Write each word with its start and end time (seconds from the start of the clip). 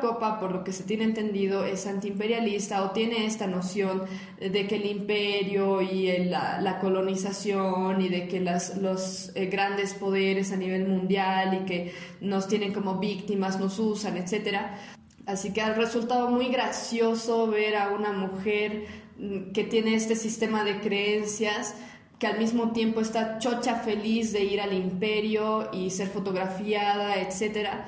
Copa, 0.00 0.38
por 0.38 0.52
lo 0.52 0.64
que 0.64 0.72
se 0.72 0.84
tiene 0.84 1.04
entendido, 1.04 1.64
es 1.64 1.86
antiimperialista 1.86 2.82
o 2.84 2.90
tiene 2.90 3.26
esta 3.26 3.46
noción 3.46 4.02
de 4.40 4.66
que 4.66 4.76
el 4.76 4.86
imperio 4.86 5.82
y 5.82 6.24
la, 6.24 6.78
colonización 6.80 8.00
y 8.00 8.08
de 8.08 8.28
que 8.28 8.40
los 8.40 9.32
eh, 9.34 9.46
grandes 9.46 9.94
poderes 9.94 10.52
a 10.52 10.56
nivel 10.56 10.86
mundial 10.86 11.62
y 11.62 11.66
que 11.66 11.94
nos 12.20 12.48
tienen 12.48 12.72
como 12.72 12.98
víctimas, 12.98 13.58
nos 13.58 13.78
usan, 13.78 14.16
etc. 14.16 14.58
Así 15.26 15.52
que 15.52 15.60
ha 15.60 15.74
resultado 15.74 16.30
muy 16.30 16.48
gracioso 16.48 17.46
ver 17.48 17.76
a 17.76 17.90
una 17.90 18.12
mujer 18.12 18.86
mm, 19.18 19.52
que 19.52 19.64
tiene 19.64 19.94
este 19.94 20.16
sistema 20.16 20.64
de 20.64 20.80
creencias 20.80 21.74
que 22.18 22.26
al 22.26 22.38
mismo 22.38 22.72
tiempo 22.72 23.00
está 23.00 23.38
chocha 23.38 23.76
feliz 23.76 24.32
de 24.32 24.42
ir 24.44 24.60
al 24.60 24.72
imperio 24.72 25.70
y 25.72 25.90
ser 25.90 26.08
fotografiada, 26.08 27.16
etcétera. 27.20 27.86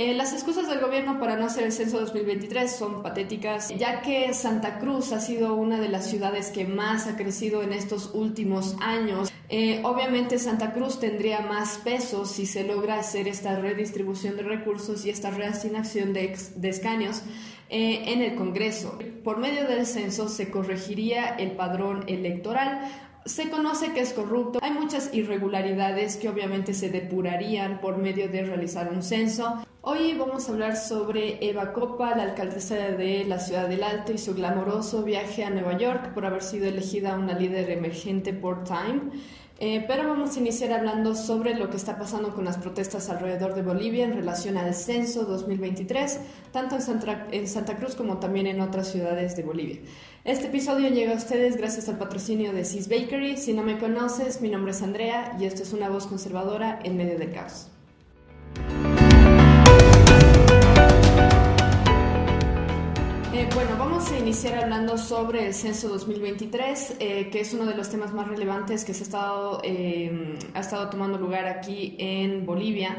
Eh, 0.00 0.14
las 0.14 0.32
excusas 0.32 0.68
del 0.68 0.78
gobierno 0.78 1.18
para 1.18 1.34
no 1.34 1.46
hacer 1.46 1.64
el 1.64 1.72
censo 1.72 1.98
2023 1.98 2.70
son 2.70 3.02
patéticas, 3.02 3.76
ya 3.76 4.00
que 4.00 4.32
Santa 4.32 4.78
Cruz 4.78 5.10
ha 5.10 5.18
sido 5.18 5.56
una 5.56 5.80
de 5.80 5.88
las 5.88 6.06
ciudades 6.08 6.52
que 6.52 6.64
más 6.64 7.08
ha 7.08 7.16
crecido 7.16 7.64
en 7.64 7.72
estos 7.72 8.12
últimos 8.14 8.76
años. 8.80 9.28
Eh, 9.48 9.80
obviamente 9.82 10.38
Santa 10.38 10.72
Cruz 10.72 11.00
tendría 11.00 11.40
más 11.40 11.78
peso 11.78 12.26
si 12.26 12.46
se 12.46 12.62
logra 12.62 13.00
hacer 13.00 13.26
esta 13.26 13.58
redistribución 13.58 14.36
de 14.36 14.44
recursos 14.44 15.04
y 15.04 15.10
esta 15.10 15.32
reasignación 15.32 16.12
de, 16.12 16.36
escaños 16.62 17.22
eh, 17.68 18.04
en 18.06 18.22
el 18.22 18.36
Congreso. 18.36 19.00
Por 19.24 19.38
medio 19.38 19.66
del 19.66 19.84
censo 19.84 20.28
se 20.28 20.48
corregiría 20.48 21.30
el 21.30 21.56
padrón 21.56 22.04
electoral 22.06 22.88
se 23.28 23.50
conoce 23.50 23.92
que 23.92 24.00
es 24.00 24.14
corrupto. 24.14 24.58
Hay 24.62 24.72
muchas 24.72 25.12
irregularidades 25.12 26.16
que 26.16 26.28
obviamente 26.28 26.72
se 26.72 26.88
depurarían 26.88 27.80
por 27.80 27.98
medio 27.98 28.28
de 28.28 28.42
realizar 28.42 28.90
un 28.90 29.02
censo. 29.02 29.62
Hoy 29.82 30.14
vamos 30.18 30.48
a 30.48 30.52
hablar 30.52 30.76
sobre 30.76 31.38
Eva 31.46 31.72
Copa, 31.72 32.16
la 32.16 32.22
alcaldesa 32.24 32.74
de 32.74 33.24
la 33.26 33.38
ciudad 33.38 33.68
del 33.68 33.82
Alto 33.82 34.12
y 34.12 34.18
su 34.18 34.34
glamoroso 34.34 35.02
viaje 35.02 35.44
a 35.44 35.50
Nueva 35.50 35.76
York 35.76 36.14
por 36.14 36.24
haber 36.24 36.42
sido 36.42 36.66
elegida 36.66 37.16
una 37.16 37.38
líder 37.38 37.70
emergente 37.70 38.32
por 38.32 38.64
Time. 38.64 39.10
Eh, 39.60 39.84
pero 39.88 40.06
vamos 40.06 40.36
a 40.36 40.40
iniciar 40.40 40.72
hablando 40.72 41.16
sobre 41.16 41.54
lo 41.54 41.68
que 41.68 41.76
está 41.76 41.98
pasando 41.98 42.32
con 42.32 42.44
las 42.44 42.58
protestas 42.58 43.08
alrededor 43.10 43.56
de 43.56 43.62
Bolivia 43.62 44.04
en 44.04 44.14
relación 44.14 44.56
al 44.56 44.72
censo 44.72 45.24
2023, 45.24 46.20
tanto 46.52 46.76
en 46.76 46.82
Santa, 46.82 47.26
en 47.32 47.48
Santa 47.48 47.76
Cruz 47.76 47.96
como 47.96 48.18
también 48.18 48.46
en 48.46 48.60
otras 48.60 48.86
ciudades 48.92 49.36
de 49.36 49.42
Bolivia. 49.42 49.80
Este 50.24 50.46
episodio 50.46 50.88
llega 50.90 51.12
a 51.12 51.16
ustedes 51.16 51.56
gracias 51.56 51.88
al 51.88 51.98
patrocinio 51.98 52.52
de 52.52 52.64
Sis 52.64 52.88
Bakery. 52.88 53.36
Si 53.36 53.52
no 53.52 53.64
me 53.64 53.78
conoces, 53.78 54.40
mi 54.40 54.48
nombre 54.48 54.70
es 54.70 54.82
Andrea 54.82 55.36
y 55.40 55.46
esto 55.46 55.64
es 55.64 55.72
una 55.72 55.88
voz 55.88 56.06
conservadora 56.06 56.78
en 56.84 56.96
medio 56.96 57.18
del 57.18 57.32
caos. 57.32 57.66
Bueno, 63.46 63.76
vamos 63.78 64.10
a 64.10 64.18
iniciar 64.18 64.58
hablando 64.58 64.98
sobre 64.98 65.46
el 65.46 65.54
censo 65.54 65.88
2023, 65.88 66.96
eh, 66.98 67.28
que 67.30 67.40
es 67.40 67.54
uno 67.54 67.66
de 67.66 67.74
los 67.76 67.88
temas 67.88 68.12
más 68.12 68.26
relevantes 68.26 68.84
que 68.84 68.92
se 68.94 69.02
ha 69.02 69.06
estado, 69.06 69.60
eh, 69.62 70.36
ha 70.54 70.60
estado 70.60 70.90
tomando 70.90 71.18
lugar 71.18 71.46
aquí 71.46 71.94
en 71.98 72.44
Bolivia. 72.44 72.96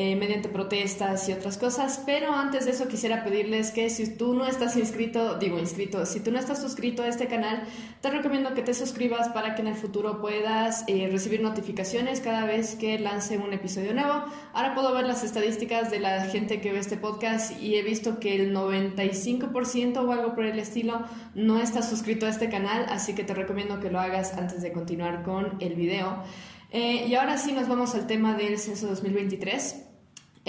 Eh, 0.00 0.14
mediante 0.14 0.48
protestas 0.48 1.28
y 1.28 1.32
otras 1.32 1.58
cosas. 1.58 2.04
Pero 2.06 2.32
antes 2.32 2.66
de 2.66 2.70
eso 2.70 2.86
quisiera 2.86 3.24
pedirles 3.24 3.72
que 3.72 3.90
si 3.90 4.08
tú 4.08 4.32
no 4.32 4.46
estás 4.46 4.76
inscrito, 4.76 5.40
digo 5.40 5.58
inscrito, 5.58 6.06
si 6.06 6.20
tú 6.20 6.30
no 6.30 6.38
estás 6.38 6.62
suscrito 6.62 7.02
a 7.02 7.08
este 7.08 7.26
canal, 7.26 7.64
te 8.00 8.08
recomiendo 8.08 8.54
que 8.54 8.62
te 8.62 8.74
suscribas 8.74 9.30
para 9.30 9.56
que 9.56 9.62
en 9.62 9.66
el 9.66 9.74
futuro 9.74 10.20
puedas 10.20 10.84
eh, 10.86 11.08
recibir 11.10 11.40
notificaciones 11.40 12.20
cada 12.20 12.44
vez 12.44 12.76
que 12.76 12.96
lance 13.00 13.38
un 13.38 13.52
episodio 13.52 13.92
nuevo. 13.92 14.22
Ahora 14.52 14.72
puedo 14.76 14.94
ver 14.94 15.04
las 15.04 15.24
estadísticas 15.24 15.90
de 15.90 15.98
la 15.98 16.26
gente 16.26 16.60
que 16.60 16.70
ve 16.70 16.78
este 16.78 16.96
podcast 16.96 17.60
y 17.60 17.74
he 17.74 17.82
visto 17.82 18.20
que 18.20 18.36
el 18.36 18.54
95% 18.54 19.96
o 19.96 20.12
algo 20.12 20.36
por 20.36 20.44
el 20.44 20.60
estilo 20.60 21.02
no 21.34 21.58
está 21.58 21.82
suscrito 21.82 22.26
a 22.26 22.28
este 22.28 22.48
canal, 22.48 22.86
así 22.88 23.16
que 23.16 23.24
te 23.24 23.34
recomiendo 23.34 23.80
que 23.80 23.90
lo 23.90 23.98
hagas 23.98 24.34
antes 24.34 24.62
de 24.62 24.70
continuar 24.70 25.24
con 25.24 25.56
el 25.58 25.74
video. 25.74 26.22
Eh, 26.70 27.06
y 27.08 27.16
ahora 27.16 27.36
sí 27.36 27.50
nos 27.50 27.66
vamos 27.66 27.96
al 27.96 28.06
tema 28.06 28.36
del 28.36 28.60
censo 28.60 28.86
2023. 28.86 29.87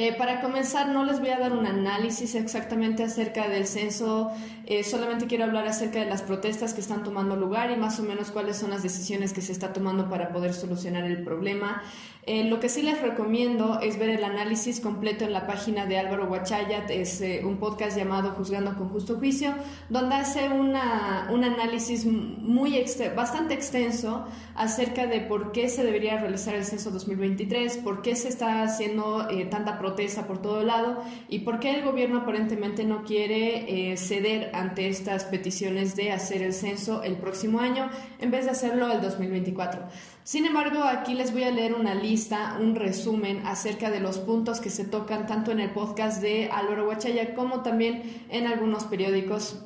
Eh, 0.02 0.14
para 0.14 0.40
comenzar, 0.40 0.88
no 0.88 1.04
les 1.04 1.20
voy 1.20 1.28
a 1.32 1.38
dar 1.38 1.52
un 1.52 1.66
análisis 1.66 2.34
exactamente 2.34 3.04
acerca 3.04 3.50
del 3.50 3.68
censo, 3.68 4.32
eh, 4.66 4.86
solamente 4.86 5.28
quiero 5.28 5.44
hablar 5.44 5.68
acerca 5.68 6.00
de 6.00 6.06
las 6.06 6.22
protestas 6.22 6.74
que 6.74 6.80
están 6.80 7.04
tomando 7.04 7.36
lugar 7.36 7.70
y 7.70 7.76
más 7.76 8.00
o 8.00 8.04
menos 8.04 8.32
cuáles 8.32 8.56
son 8.56 8.70
las 8.70 8.82
decisiones 8.82 9.34
que 9.34 9.42
se 9.42 9.52
está 9.52 9.74
tomando 9.74 10.08
para 10.10 10.30
poder 10.30 10.54
solucionar 10.54 11.04
el 11.04 11.22
problema. 11.22 11.84
Eh, 12.26 12.46
lo 12.46 12.62
que 12.62 12.70
sí 12.70 12.82
les 12.82 13.02
recomiendo 13.02 13.82
es 13.82 14.00
ver 14.00 14.10
el 14.10 14.24
análisis 14.24 14.80
completo 14.80 15.26
en 15.26 15.34
la 15.34 15.48
página 15.48 15.86
de 15.86 15.98
Álvaro 15.98 16.28
Guachayat, 16.28 16.90
es 16.92 17.22
un 17.44 17.58
podcast 17.58 17.98
llamado 17.98 18.32
Juzgando 18.32 18.76
con 18.78 18.90
Justo 18.90 19.18
Juicio, 19.18 19.54
donde 19.90 20.16
hace 20.16 20.48
una, 20.48 21.28
un 21.32 21.44
análisis 21.44 22.06
muy 22.06 22.82
bastante 23.16 23.54
extenso 23.54 24.26
acerca 24.56 25.08
de 25.08 25.22
por 25.22 25.52
qué 25.52 25.68
se 25.68 25.84
debería 25.84 26.20
realizar 26.20 26.54
el 26.54 26.64
censo 26.64 26.92
2023, 26.92 27.78
por 27.78 28.02
qué 28.02 28.16
se 28.16 28.30
está 28.30 28.62
haciendo 28.62 29.28
tanta 29.50 29.80
protesta 29.80 29.89
protesta 29.90 30.28
por 30.28 30.42
todo 30.42 30.64
lado 30.64 31.02
y 31.28 31.40
por 31.40 31.60
qué 31.60 31.72
el 31.72 31.84
gobierno 31.84 32.20
aparentemente 32.20 32.84
no 32.84 33.04
quiere 33.04 33.92
eh, 33.92 33.98
ceder 33.98 34.52
ante 34.54 34.88
estas 34.88 35.26
peticiones 35.26 35.96
de 35.96 36.12
hacer 36.12 36.44
el 36.44 36.54
censo 36.54 37.02
el 37.02 37.16
próximo 37.16 37.60
año 37.60 37.90
en 38.20 38.30
vez 38.30 38.46
de 38.46 38.52
hacerlo 38.52 38.92
el 38.92 39.02
2024. 39.02 39.82
Sin 40.24 40.46
embargo, 40.46 40.84
aquí 40.84 41.16
les 41.16 41.34
voy 41.34 41.44
a 41.44 41.52
leer 41.52 41.74
una 41.74 41.96
lista, 41.96 42.58
un 42.62 42.76
resumen 42.76 43.42
acerca 43.48 43.90
de 43.90 44.00
los 44.00 44.20
puntos 44.20 44.60
que 44.60 44.70
se 44.70 44.86
tocan 44.86 45.26
tanto 45.26 45.52
en 45.52 45.60
el 45.60 45.72
podcast 45.72 46.22
de 46.22 46.50
Álvaro 46.52 46.88
Huachaya 46.88 47.34
como 47.34 47.62
también 47.64 48.26
en 48.30 48.46
algunos 48.46 48.84
periódicos 48.84 49.66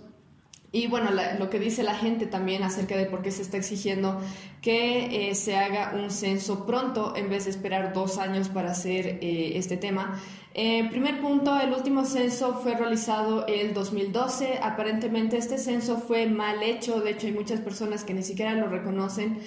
y 0.75 0.88
bueno, 0.88 1.11
lo 1.38 1.51
que 1.51 1.59
dice 1.59 1.84
la 1.84 1.94
gente 1.94 2.25
también 2.25 2.63
acerca 2.63 2.97
de 2.97 3.06
por 3.06 3.22
qué 3.22 3.29
se 3.29 3.44
está 3.44 3.57
exigiendo 3.57 4.19
que 4.59 5.29
eh, 5.29 5.35
se 5.35 5.56
haga 5.56 5.94
un 5.94 6.09
censo 6.09 6.66
pronto 6.66 7.16
en 7.16 7.29
vez 7.29 7.45
de 7.45 7.51
esperar 7.51 7.94
dos 7.94 8.17
años 8.17 8.50
para 8.50 8.72
hacer 8.72 9.19
eh, 9.22 9.51
este 9.56 9.78
tema. 9.78 10.19
Eh, 10.56 10.88
primer 10.89 11.22
punto, 11.22 11.59
el 11.59 11.73
último 11.73 12.06
censo 12.06 12.56
fue 12.56 12.75
realizado 12.75 13.45
el 13.45 13.75
2012. 13.75 14.59
Aparentemente 14.63 15.38
este 15.38 15.59
censo 15.59 15.97
fue 15.97 16.25
mal 16.25 16.63
hecho, 16.63 17.01
de 17.01 17.11
hecho 17.11 17.28
hay 17.28 17.34
muchas 17.34 17.59
personas 17.59 18.03
que 18.03 18.16
ni 18.16 18.23
siquiera 18.23 18.53
lo 18.53 18.67
reconocen 18.67 19.40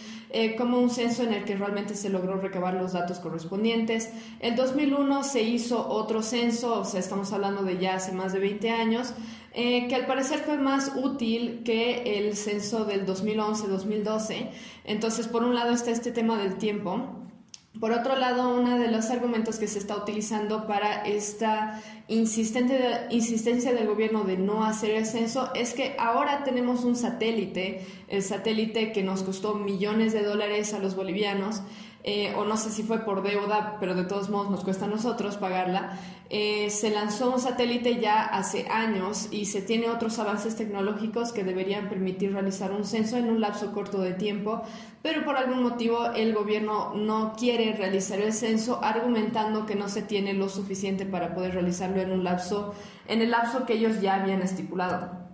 como 0.58 0.78
un 0.78 0.90
censo 0.90 1.22
en 1.22 1.32
el 1.32 1.44
que 1.44 1.56
realmente 1.56 1.94
se 1.94 2.10
logró 2.10 2.38
recabar 2.38 2.74
los 2.74 2.92
datos 2.92 3.20
correspondientes. 3.20 4.10
El 4.40 4.54
2001 4.54 5.22
se 5.24 5.42
hizo 5.42 5.88
otro 5.88 6.22
censo, 6.22 6.80
o 6.80 6.84
sea, 6.84 7.00
estamos 7.00 7.32
hablando 7.32 7.62
de 7.62 7.78
ya 7.78 7.94
hace 7.94 8.12
más 8.12 8.34
de 8.34 8.40
20 8.40 8.70
años. 8.70 9.14
Eh, 9.58 9.88
que 9.88 9.94
al 9.94 10.04
parecer 10.04 10.40
fue 10.40 10.58
más 10.58 10.92
útil 10.96 11.62
que 11.64 12.18
el 12.18 12.36
censo 12.36 12.84
del 12.84 13.06
2011-2012. 13.06 14.50
Entonces, 14.84 15.28
por 15.28 15.44
un 15.44 15.54
lado 15.54 15.72
está 15.72 15.92
este 15.92 16.10
tema 16.10 16.36
del 16.36 16.56
tiempo. 16.56 17.22
Por 17.80 17.92
otro 17.92 18.16
lado, 18.16 18.54
uno 18.54 18.78
de 18.78 18.90
los 18.90 19.06
argumentos 19.06 19.58
que 19.58 19.66
se 19.66 19.78
está 19.78 19.96
utilizando 19.96 20.66
para 20.66 21.06
esta 21.06 21.82
insistencia 22.08 23.72
del 23.72 23.86
gobierno 23.86 24.24
de 24.24 24.36
no 24.36 24.62
hacer 24.64 24.90
el 24.90 25.06
censo 25.06 25.50
es 25.54 25.72
que 25.72 25.96
ahora 25.98 26.44
tenemos 26.44 26.84
un 26.84 26.94
satélite, 26.94 27.80
el 28.08 28.22
satélite 28.22 28.92
que 28.92 29.02
nos 29.02 29.22
costó 29.22 29.54
millones 29.54 30.12
de 30.12 30.22
dólares 30.22 30.74
a 30.74 30.80
los 30.80 30.96
bolivianos, 30.96 31.62
eh, 32.08 32.32
o 32.36 32.44
no 32.44 32.56
sé 32.56 32.70
si 32.70 32.84
fue 32.84 33.00
por 33.00 33.24
deuda, 33.24 33.78
pero 33.80 33.96
de 33.96 34.04
todos 34.04 34.30
modos 34.30 34.48
nos 34.48 34.62
cuesta 34.62 34.84
a 34.84 34.88
nosotros 34.88 35.38
pagarla. 35.38 35.98
Eh, 36.30 36.70
se 36.70 36.90
lanzó 36.90 37.32
un 37.32 37.40
satélite 37.40 38.00
ya 38.00 38.22
hace 38.22 38.68
años 38.68 39.26
y 39.32 39.46
se 39.46 39.60
tiene 39.60 39.90
otros 39.90 40.16
avances 40.20 40.54
tecnológicos 40.54 41.32
que 41.32 41.42
deberían 41.42 41.88
permitir 41.88 42.32
realizar 42.32 42.70
un 42.70 42.84
censo 42.84 43.16
en 43.16 43.28
un 43.28 43.40
lapso 43.40 43.72
corto 43.72 44.00
de 44.00 44.12
tiempo, 44.12 44.62
pero 45.02 45.24
por 45.24 45.36
algún 45.36 45.64
motivo 45.64 46.12
el 46.12 46.32
gobierno 46.32 46.94
no 46.94 47.34
quiere 47.36 47.72
realizar 47.72 48.20
el 48.20 48.32
censo 48.32 48.78
argumentando 48.84 49.66
que 49.66 49.74
no 49.74 49.88
se 49.88 50.02
tiene 50.02 50.32
lo 50.32 50.48
suficiente 50.48 51.06
para 51.06 51.34
poder 51.34 51.54
realizarlo 51.54 52.00
en 52.00 52.12
un 52.12 52.22
lapso 52.22 52.72
en 53.08 53.20
el 53.20 53.32
lapso 53.32 53.66
que 53.66 53.72
ellos 53.72 54.00
ya 54.00 54.14
habían 54.14 54.42
estipulado. 54.42 55.26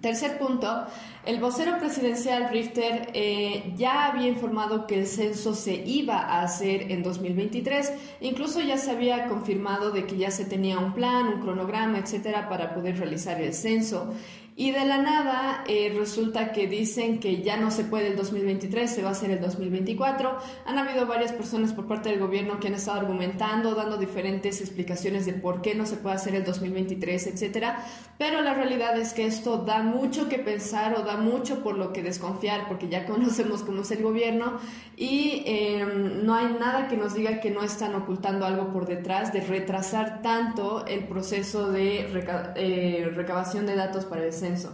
Tercer 0.00 0.38
punto, 0.38 0.86
el 1.28 1.40
vocero 1.40 1.78
presidencial 1.78 2.48
Richter 2.48 3.10
eh, 3.12 3.74
ya 3.76 4.06
había 4.06 4.28
informado 4.28 4.86
que 4.86 4.98
el 4.98 5.06
censo 5.06 5.54
se 5.54 5.74
iba 5.74 6.16
a 6.20 6.40
hacer 6.40 6.90
en 6.90 7.02
2023, 7.02 7.92
incluso 8.22 8.62
ya 8.62 8.78
se 8.78 8.92
había 8.92 9.28
confirmado 9.28 9.90
de 9.90 10.06
que 10.06 10.16
ya 10.16 10.30
se 10.30 10.46
tenía 10.46 10.78
un 10.78 10.94
plan, 10.94 11.26
un 11.26 11.42
cronograma, 11.42 11.98
etcétera, 11.98 12.48
para 12.48 12.74
poder 12.74 12.96
realizar 12.96 13.38
el 13.42 13.52
censo. 13.52 14.14
Y 14.60 14.72
de 14.72 14.84
la 14.84 14.98
nada 14.98 15.62
eh, 15.68 15.94
resulta 15.96 16.50
que 16.50 16.66
dicen 16.66 17.20
que 17.20 17.42
ya 17.42 17.58
no 17.58 17.70
se 17.70 17.84
puede 17.84 18.08
el 18.08 18.16
2023, 18.16 18.90
se 18.92 19.02
va 19.04 19.10
a 19.10 19.12
hacer 19.12 19.30
el 19.30 19.40
2024. 19.40 20.36
Han 20.66 20.78
habido 20.78 21.06
varias 21.06 21.30
personas 21.30 21.72
por 21.72 21.86
parte 21.86 22.08
del 22.08 22.18
gobierno 22.18 22.58
que 22.58 22.66
han 22.66 22.74
estado 22.74 22.98
argumentando, 22.98 23.76
dando 23.76 23.96
diferentes 23.98 24.60
explicaciones 24.60 25.26
de 25.26 25.34
por 25.34 25.62
qué 25.62 25.76
no 25.76 25.86
se 25.86 25.94
puede 25.94 26.16
hacer 26.16 26.34
el 26.34 26.42
2023, 26.42 27.28
etcétera. 27.28 27.86
Pero 28.18 28.42
la 28.42 28.52
realidad 28.52 28.98
es 28.98 29.12
que 29.12 29.26
esto 29.26 29.58
da 29.58 29.84
mucho 29.84 30.28
que 30.28 30.40
pensar 30.40 30.98
o 30.98 31.04
da 31.04 31.16
mucho 31.16 31.62
por 31.62 31.78
lo 31.78 31.92
que 31.92 32.02
desconfiar, 32.02 32.66
porque 32.66 32.88
ya 32.88 33.06
conocemos 33.06 33.62
cómo 33.62 33.82
es 33.82 33.90
el 33.92 34.02
gobierno 34.02 34.58
y 34.96 35.44
em, 35.46 36.26
no 36.26 36.34
hay 36.34 36.56
nada 36.58 36.88
que 36.88 36.96
nos 36.96 37.14
diga 37.14 37.38
que 37.38 37.52
no 37.52 37.62
están 37.62 37.94
ocultando 37.94 38.44
algo 38.44 38.72
por 38.72 38.86
detrás 38.86 39.32
de 39.32 39.40
retrasar 39.40 40.20
tanto 40.20 40.84
el 40.84 41.04
proceso 41.04 41.70
de 41.70 42.08
eh, 42.56 43.08
recabación 43.14 43.64
de 43.64 43.76
datos 43.76 44.04
para 44.04 44.24
el 44.24 44.32
censo. 44.48 44.72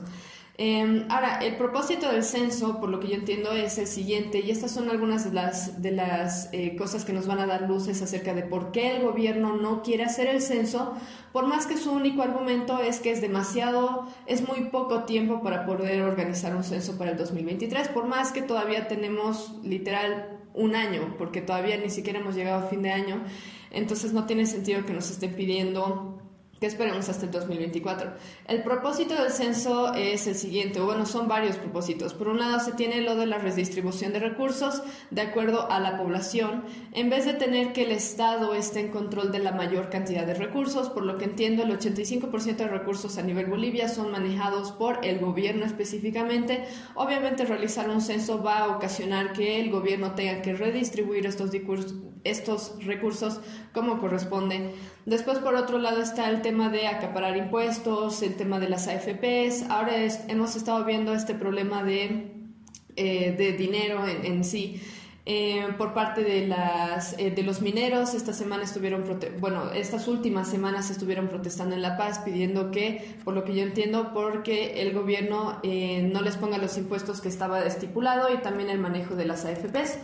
Em, 0.56 1.06
ahora, 1.11 1.38
el 1.38 1.56
propósito 1.56 2.09
del 2.12 2.23
censo, 2.23 2.79
por 2.79 2.88
lo 2.88 3.00
que 3.00 3.09
yo 3.09 3.15
entiendo, 3.15 3.50
es 3.50 3.76
el 3.79 3.88
siguiente, 3.88 4.38
y 4.38 4.53
estas 4.53 4.71
son 4.71 4.88
algunas 4.88 5.25
de 5.25 5.32
las, 5.32 5.82
de 5.82 5.91
las 5.91 6.49
eh, 6.53 6.76
cosas 6.76 7.05
que 7.05 7.12
nos 7.12 7.26
van 7.26 7.41
a 7.41 7.47
dar 7.47 7.62
luces 7.62 8.00
acerca 8.03 8.35
de 8.35 8.43
por 8.43 8.71
qué 8.71 8.94
el 8.94 9.03
gobierno 9.03 9.56
no 9.56 9.82
quiere 9.82 10.05
hacer 10.05 10.29
el 10.29 10.41
censo, 10.41 10.94
por 11.32 11.49
más 11.49 11.67
que 11.67 11.76
su 11.76 11.91
único 11.91 12.23
argumento 12.23 12.79
es 12.79 13.00
que 13.00 13.11
es 13.11 13.21
demasiado, 13.21 14.06
es 14.26 14.47
muy 14.47 14.67
poco 14.67 15.03
tiempo 15.03 15.43
para 15.43 15.67
poder 15.67 16.03
organizar 16.03 16.55
un 16.55 16.62
censo 16.62 16.97
para 16.97 17.11
el 17.11 17.17
2023, 17.17 17.88
por 17.88 18.06
más 18.06 18.31
que 18.31 18.41
todavía 18.41 18.87
tenemos 18.87 19.56
literal 19.65 20.38
un 20.55 20.76
año, 20.76 21.17
porque 21.19 21.41
todavía 21.41 21.79
ni 21.79 21.91
siquiera 21.91 22.21
hemos 22.21 22.37
llegado 22.37 22.65
a 22.65 22.69
fin 22.69 22.81
de 22.81 22.93
año, 22.93 23.25
entonces 23.73 24.12
no 24.12 24.25
tiene 24.25 24.47
sentido 24.47 24.87
que 24.87 24.93
nos 24.93 25.11
estén 25.11 25.35
pidiendo 25.35 26.13
esperemos 26.66 27.08
hasta 27.08 27.26
el 27.26 27.31
2024. 27.31 28.12
El 28.49 28.62
propósito 28.62 29.14
del 29.14 29.31
censo 29.32 29.94
es 29.94 30.26
el 30.26 30.34
siguiente, 30.34 30.81
bueno, 30.81 31.06
son 31.06 31.28
varios 31.28 31.56
propósitos. 31.56 32.14
Por 32.14 32.28
un 32.28 32.38
lado 32.38 32.61
se 32.61 32.72
tiene 32.72 33.00
lo 33.00 33.16
de 33.16 33.26
la 33.26 33.38
redistribución 33.38 34.12
de 34.12 34.20
recursos 34.20 34.82
de 35.11 35.22
acuerdo 35.22 35.70
a 35.70 35.81
la 35.81 35.96
población, 35.96 36.64
en 36.93 37.11
vez 37.11 37.25
de 37.25 37.34
tener 37.34 37.72
que 37.72 37.84
el 37.84 37.93
Estado 37.93 38.55
esté 38.55 38.81
en 38.81 38.88
control 38.88 39.32
de 39.32 39.38
la 39.38 39.52
mayor 39.52 39.90
cantidad 39.90 40.26
de 40.26 40.34
recursos, 40.34 40.90
por 40.90 41.05
lo 41.05 41.19
que 41.19 41.25
entiendo 41.25 41.62
el 41.62 41.78
85% 41.78 42.56
de 42.56 42.69
recursos 42.69 43.19
a 43.19 43.22
nivel 43.22 43.46
Bolivia 43.46 43.88
son 43.88 44.11
manejados 44.11 44.72
por 44.72 45.05
el 45.05 45.19
gobierno 45.19 45.64
específicamente. 45.64 46.64
Obviamente 46.94 47.44
realizar 47.44 47.88
un 47.88 48.00
censo 48.00 48.43
va 48.43 48.58
a 48.58 48.76
ocasionar 48.76 49.32
que 49.32 49.61
el 49.61 49.70
gobierno 49.70 50.12
tenga 50.12 50.43
que 50.43 50.55
redistribuir 50.55 51.26
estos, 51.26 51.50
estos 52.25 52.84
recursos 52.84 53.40
como 53.72 53.99
corresponde. 53.99 54.75
Después, 55.06 55.38
por 55.38 55.55
otro 55.55 55.78
lado, 55.78 56.00
está 56.00 56.31
el 56.31 56.40
tema 56.40 56.53
de 56.54 56.86
acaparar 56.86 57.36
impuestos, 57.36 58.22
el 58.22 58.36
tema 58.36 58.60
de 58.60 58.68
las 58.68 58.86
AFPs. 58.86 59.68
Ahora 59.70 59.92
hemos 60.28 60.54
estado 60.54 60.84
viendo 60.84 61.12
este 61.12 61.34
problema 61.34 61.82
de, 61.82 62.30
eh, 62.94 63.34
de 63.36 63.52
dinero 63.52 64.06
en, 64.06 64.44
sí. 64.44 64.80
Eh, 65.26 65.66
por 65.78 65.94
parte 65.94 66.22
de, 66.22 66.46
las, 66.46 67.18
eh, 67.18 67.30
de 67.32 67.42
los 67.42 67.60
mineros. 67.60 68.14
Esta 68.14 68.32
semana 68.32 68.62
estuvieron, 68.62 69.04
bueno, 69.40 69.72
estas 69.72 70.06
últimas 70.06 70.48
semanas 70.48 70.90
estuvieron 70.90 71.28
protestando 71.28 71.74
en 71.74 71.82
La 71.82 71.96
Paz 71.96 72.20
pidiendo 72.20 72.70
que, 72.70 73.16
por 73.24 73.34
lo 73.34 73.42
que 73.42 73.54
yo 73.54 73.62
entiendo, 73.62 74.12
porque 74.14 74.80
el 74.80 74.92
gobierno 74.92 75.60
no 75.62 76.22
les 76.22 76.36
ponga 76.36 76.58
los 76.58 76.78
impuestos 76.78 77.20
que 77.20 77.28
estaba 77.28 77.64
estipulado 77.64 78.32
y 78.32 78.38
también 78.38 78.70
el 78.70 78.78
manejo 78.78 79.16
de 79.16 79.24
las 79.24 79.44
AFPs. 79.44 79.98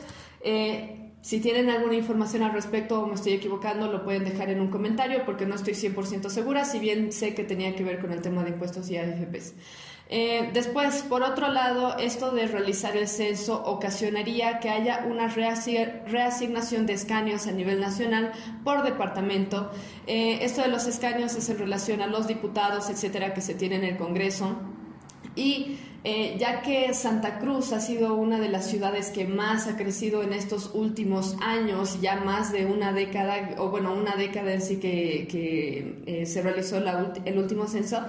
Si 1.22 1.40
tienen 1.40 1.68
alguna 1.68 1.94
información 1.94 2.42
al 2.42 2.52
respecto 2.52 3.02
o 3.02 3.06
me 3.06 3.14
estoy 3.14 3.34
equivocando, 3.34 3.92
lo 3.92 4.04
pueden 4.04 4.24
dejar 4.24 4.48
en 4.48 4.60
un 4.60 4.68
comentario 4.68 5.24
porque 5.26 5.44
no 5.44 5.54
estoy 5.54 5.74
100% 5.74 6.30
segura, 6.30 6.64
si 6.64 6.78
bien 6.78 7.12
sé 7.12 7.34
que 7.34 7.44
tenía 7.44 7.76
que 7.76 7.84
ver 7.84 8.00
con 8.00 8.10
el 8.12 8.22
tema 8.22 8.42
de 8.42 8.50
impuestos 8.50 8.90
y 8.90 8.96
AFPs. 8.96 9.54
Eh, 10.12 10.50
después, 10.52 11.04
por 11.08 11.22
otro 11.22 11.48
lado, 11.48 11.96
esto 11.98 12.32
de 12.32 12.48
realizar 12.48 12.96
el 12.96 13.06
censo 13.06 13.62
ocasionaría 13.64 14.58
que 14.58 14.68
haya 14.68 15.04
una 15.08 15.28
reasignación 15.28 16.86
de 16.86 16.94
escaños 16.94 17.46
a 17.46 17.52
nivel 17.52 17.80
nacional 17.80 18.32
por 18.64 18.82
departamento. 18.82 19.70
Eh, 20.08 20.38
esto 20.42 20.62
de 20.62 20.68
los 20.68 20.86
escaños 20.88 21.36
es 21.36 21.48
en 21.48 21.58
relación 21.58 22.00
a 22.00 22.08
los 22.08 22.26
diputados, 22.26 22.90
etcétera, 22.90 23.34
que 23.34 23.40
se 23.40 23.54
tienen 23.54 23.84
en 23.84 23.90
el 23.90 23.96
Congreso. 23.98 24.56
Y 25.36 25.76
eh, 26.02 26.36
ya 26.38 26.62
que 26.62 26.94
Santa 26.94 27.38
Cruz 27.38 27.72
ha 27.72 27.80
sido 27.80 28.14
una 28.14 28.40
de 28.40 28.48
las 28.48 28.66
ciudades 28.66 29.10
que 29.10 29.26
más 29.26 29.66
ha 29.66 29.76
crecido 29.76 30.22
en 30.22 30.32
estos 30.32 30.70
últimos 30.72 31.36
años, 31.42 32.00
ya 32.00 32.16
más 32.16 32.52
de 32.52 32.64
una 32.64 32.92
década, 32.92 33.56
o 33.58 33.68
bueno, 33.68 33.92
una 33.92 34.16
década 34.16 34.54
en 34.54 34.62
sí 34.62 34.76
que, 34.76 36.02
eh, 36.06 36.26
se 36.26 36.40
realizó 36.40 36.78
el 37.24 37.38
último 37.38 37.66
censo, 37.66 38.00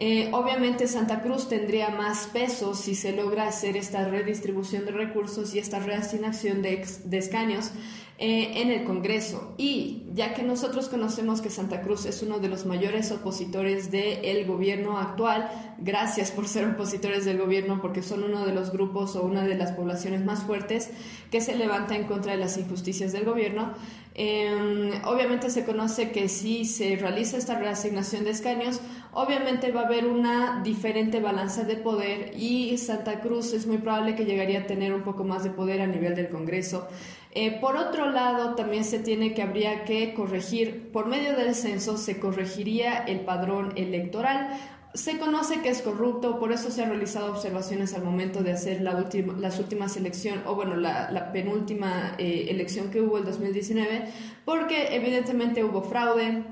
eh, 0.00 0.28
obviamente 0.32 0.86
Santa 0.86 1.22
Cruz 1.22 1.48
tendría 1.48 1.88
más 1.88 2.28
peso 2.28 2.74
si 2.74 2.94
se 2.94 3.10
logra 3.10 3.48
hacer 3.48 3.76
esta 3.76 4.04
redistribución 4.04 4.84
de 4.84 4.92
recursos 4.92 5.56
y 5.56 5.58
esta 5.58 5.80
reasignación 5.80 6.62
de, 6.62 6.86
escaños 7.10 7.72
eh, 8.18 8.62
en 8.62 8.70
el 8.70 8.84
Congreso. 8.84 9.54
Y 9.58 10.04
ya 10.14 10.34
que 10.34 10.44
nosotros 10.44 10.88
conocemos 10.88 11.40
que 11.40 11.50
Santa 11.50 11.82
Cruz 11.82 12.06
es 12.06 12.22
uno 12.22 12.38
de 12.38 12.48
los 12.48 12.64
mayores 12.64 13.10
opositores 13.10 13.90
del 13.90 14.46
gobierno 14.46 14.98
actual, 14.98 15.50
gracias 15.78 16.30
por 16.30 16.46
ser 16.46 16.68
opositores 16.68 17.24
del 17.24 17.38
gobierno, 17.38 17.80
porque 17.82 18.02
son 18.04 18.22
uno 18.22 18.46
de 18.46 18.54
los 18.54 18.70
grupos 18.70 19.16
o 19.16 19.24
una 19.24 19.44
de 19.44 19.56
las 19.56 19.72
poblaciones 19.72 20.24
más 20.24 20.44
fuertes 20.44 20.90
que 21.32 21.40
se 21.40 21.56
levanta 21.56 21.96
en 21.96 22.04
contra 22.04 22.32
de 22.32 22.38
las 22.38 22.56
injusticias 22.56 23.10
del 23.10 23.24
gobierno. 23.24 23.74
Em, 24.20 24.90
obviamente 25.04 25.48
se 25.48 25.64
conoce 25.64 26.10
que 26.10 26.28
si 26.28 26.64
se 26.64 26.96
realiza 26.96 27.36
esta 27.36 27.56
reasignación 27.56 28.24
de 28.24 28.30
escaños, 28.30 28.80
obviamente 29.12 29.72
va 29.72 29.82
a 29.82 29.86
haber 29.86 30.06
una 30.06 30.62
diferente 30.62 31.20
balanza 31.20 31.64
de 31.64 31.76
poder 31.76 32.32
y 32.36 32.76
Santa 32.78 33.20
Cruz 33.20 33.52
es 33.52 33.66
muy 33.66 33.78
probable 33.78 34.14
que 34.14 34.24
llegaría 34.24 34.60
a 34.60 34.66
tener 34.66 34.92
un 34.92 35.02
poco 35.02 35.24
más 35.24 35.44
de 35.44 35.50
poder 35.50 35.80
a 35.80 35.86
nivel 35.86 36.14
del 36.14 36.28
Congreso. 36.28 36.88
Eh, 37.32 37.58
por 37.60 37.76
otro 37.76 38.10
lado, 38.10 38.54
también 38.54 38.84
se 38.84 38.98
tiene 38.98 39.34
que 39.34 39.42
habría 39.42 39.84
que 39.84 40.14
corregir, 40.14 40.90
por 40.92 41.06
medio 41.06 41.36
del 41.36 41.54
censo 41.54 41.96
se 41.96 42.18
corregiría 42.18 42.98
el 42.98 43.20
padrón 43.20 43.72
electoral. 43.76 44.48
Se 44.94 45.18
conoce 45.18 45.60
que 45.60 45.68
es 45.68 45.82
corrupto, 45.82 46.40
por 46.40 46.50
eso 46.50 46.70
se 46.70 46.82
han 46.82 46.88
realizado 46.88 47.30
observaciones 47.30 47.94
al 47.94 48.02
momento 48.02 48.42
de 48.42 48.52
hacer 48.52 48.80
la 48.80 48.96
última, 48.96 49.34
las 49.38 49.58
últimas 49.60 49.96
elecciones, 49.96 50.40
o 50.46 50.54
bueno, 50.54 50.76
la, 50.76 51.30
penúltima 51.32 52.14
eh, 52.18 52.46
elección 52.48 52.90
que 52.90 53.02
hubo 53.02 53.18
el 53.18 53.24
2019, 53.24 54.08
porque 54.46 54.96
evidentemente 54.96 55.62
hubo 55.62 55.82
fraude, 55.82 56.42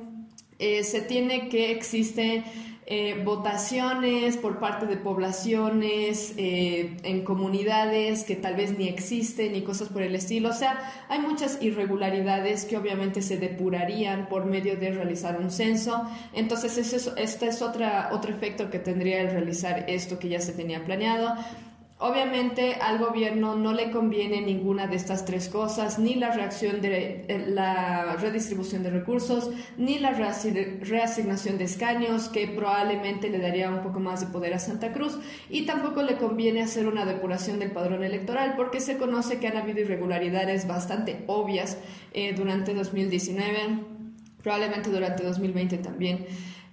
eh, 0.58 0.84
se 0.84 1.02
tiene 1.02 1.48
que 1.48 1.70
existe 1.70 2.44
eh, 2.88 3.20
votaciones 3.24 4.36
por 4.36 4.60
parte 4.60 4.86
de 4.86 4.96
poblaciones 4.96 6.34
eh, 6.36 6.96
en 7.02 7.24
comunidades 7.24 8.22
que 8.22 8.36
tal 8.36 8.54
vez 8.54 8.78
ni 8.78 8.86
existen 8.86 9.56
y 9.56 9.62
cosas 9.62 9.88
por 9.88 10.02
el 10.02 10.14
estilo. 10.14 10.50
O 10.50 10.52
sea, 10.52 11.04
hay 11.08 11.18
muchas 11.18 11.60
irregularidades 11.60 12.64
que 12.64 12.76
obviamente 12.76 13.22
se 13.22 13.38
depurarían 13.38 14.28
por 14.28 14.46
medio 14.46 14.76
de 14.76 14.92
realizar 14.92 15.40
un 15.40 15.50
censo. 15.50 16.08
Entonces, 16.32 16.78
este 17.16 17.46
es 17.48 17.60
otra, 17.60 18.10
otro 18.12 18.32
efecto 18.32 18.70
que 18.70 18.78
tendría 18.78 19.20
el 19.20 19.32
realizar 19.32 19.84
esto 19.88 20.20
que 20.20 20.28
ya 20.28 20.40
se 20.40 20.52
tenía 20.52 20.84
planeado. 20.84 21.34
Obviamente 21.98 22.74
al 22.74 22.98
gobierno 22.98 23.56
no 23.56 23.72
le 23.72 23.90
conviene 23.90 24.42
ninguna 24.42 24.86
de 24.86 24.96
estas 24.96 25.24
tres 25.24 25.48
cosas, 25.48 25.98
ni 25.98 26.14
la 26.14 26.30
reacción 26.30 26.82
de 26.82 27.24
eh, 27.26 27.46
la 27.48 28.16
redistribución 28.16 28.82
de 28.82 28.90
recursos, 28.90 29.50
ni 29.78 29.98
la 29.98 30.10
reasignación 30.10 31.56
de 31.56 31.64
escaños, 31.64 32.28
que 32.28 32.48
probablemente 32.48 33.30
le 33.30 33.38
daría 33.38 33.70
un 33.70 33.82
poco 33.82 33.98
más 33.98 34.20
de 34.20 34.26
poder 34.26 34.52
a 34.52 34.58
Santa 34.58 34.92
Cruz, 34.92 35.18
y 35.48 35.64
tampoco 35.64 36.02
le 36.02 36.18
conviene 36.18 36.60
hacer 36.60 36.86
una 36.86 37.06
depuración 37.06 37.60
del 37.60 37.70
padrón 37.70 38.04
electoral, 38.04 38.56
porque 38.58 38.80
se 38.80 38.98
conoce 38.98 39.38
que 39.38 39.48
han 39.48 39.56
habido 39.56 39.80
irregularidades 39.80 40.68
bastante 40.68 41.24
obvias 41.28 41.78
eh, 42.12 42.34
durante 42.34 42.74
2019, 42.74 43.56
probablemente 44.42 44.90
durante 44.90 45.24
2020 45.24 45.78
también. 45.78 46.26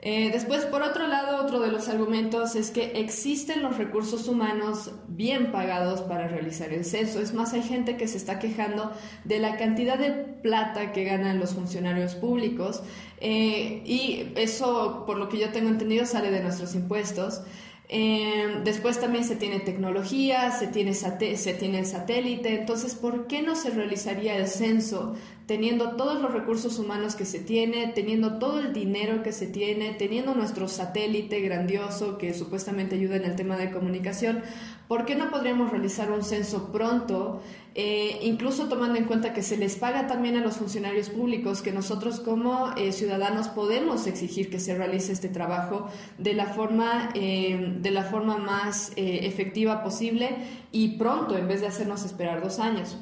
Eh, 0.05 0.31
después, 0.33 0.65
por 0.65 0.81
otro 0.81 1.07
lado, 1.07 1.41
otro 1.41 1.61
de 1.61 1.71
los 1.71 1.87
argumentos 1.87 2.57
es 2.57 2.71
que 2.71 2.99
existen 2.99 3.63
los 3.63 3.77
recursos 3.77 4.27
humanos 4.27 4.91
bien 5.07 5.49
pagados 5.53 6.01
para 6.01 6.27
realizar 6.27 6.73
el 6.73 6.83
censo. 6.83 7.21
Es 7.21 7.33
más, 7.33 7.53
hay 7.53 7.63
gente 7.63 7.95
que 7.95 8.09
se 8.09 8.17
está 8.17 8.37
quejando 8.37 8.91
de 9.23 9.39
la 9.39 9.55
cantidad 9.55 9.97
de 9.97 10.11
plata 10.11 10.91
que 10.91 11.05
ganan 11.05 11.39
los 11.39 11.53
funcionarios 11.53 12.15
públicos 12.15 12.83
eh, 13.21 13.81
y 13.85 14.33
eso, 14.35 15.05
por 15.07 15.17
lo 15.17 15.29
que 15.29 15.39
yo 15.39 15.53
tengo 15.53 15.69
entendido, 15.69 16.05
sale 16.05 16.31
de 16.31 16.43
nuestros 16.43 16.75
impuestos. 16.75 17.41
Eh, 17.87 18.59
después 18.65 18.99
también 18.99 19.23
se 19.23 19.37
tiene 19.37 19.61
tecnología, 19.61 20.51
se 20.51 20.67
tiene, 20.67 20.93
se 20.93 21.53
tiene 21.53 21.79
el 21.79 21.85
satélite, 21.85 22.59
entonces, 22.59 22.95
¿por 22.95 23.27
qué 23.27 23.41
no 23.41 23.55
se 23.55 23.69
realizaría 23.69 24.35
el 24.35 24.47
censo 24.47 25.15
teniendo 25.45 25.91
todos 25.97 26.21
los 26.21 26.31
recursos 26.31 26.79
humanos 26.79 27.15
que 27.15 27.25
se 27.25 27.39
tiene, 27.39 27.87
teniendo 27.87 28.37
todo 28.37 28.59
el 28.59 28.71
dinero 28.71 29.23
que 29.23 29.33
se 29.33 29.47
tiene, 29.47 29.91
teniendo 29.91 30.33
nuestro 30.33 30.69
satélite 30.69 31.41
grandioso 31.41 32.17
que 32.17 32.33
supuestamente 32.33 32.95
ayuda 32.95 33.17
en 33.17 33.25
el 33.25 33.35
tema 33.35 33.57
de 33.57 33.69
comunicación, 33.69 34.41
¿por 34.87 35.05
qué 35.05 35.15
no 35.15 35.29
podríamos 35.29 35.69
realizar 35.69 36.11
un 36.11 36.23
censo 36.23 36.71
pronto, 36.71 37.41
eh, 37.75 38.19
incluso 38.21 38.69
tomando 38.69 38.97
en 38.97 39.05
cuenta 39.05 39.33
que 39.33 39.43
se 39.43 39.57
les 39.57 39.75
paga 39.75 40.07
también 40.07 40.37
a 40.37 40.41
los 40.41 40.55
funcionarios 40.55 41.09
públicos, 41.09 41.61
que 41.61 41.73
nosotros 41.73 42.21
como 42.21 42.71
eh, 42.77 42.93
ciudadanos 42.93 43.49
podemos 43.49 44.07
exigir 44.07 44.49
que 44.49 44.61
se 44.61 44.77
realice 44.77 45.11
este 45.11 45.27
trabajo 45.27 45.89
de 46.19 46.35
la 46.35 46.45
forma, 46.45 47.09
eh, 47.15 47.75
de 47.81 47.91
la 47.91 48.03
forma 48.03 48.37
más 48.37 48.93
efectiva 48.95 49.83
posible 49.83 50.29
y 50.71 50.97
pronto, 50.97 51.37
en 51.37 51.47
vez 51.49 51.59
de 51.59 51.67
hacernos 51.67 52.05
esperar 52.05 52.41
dos 52.41 52.59
años? 52.59 52.97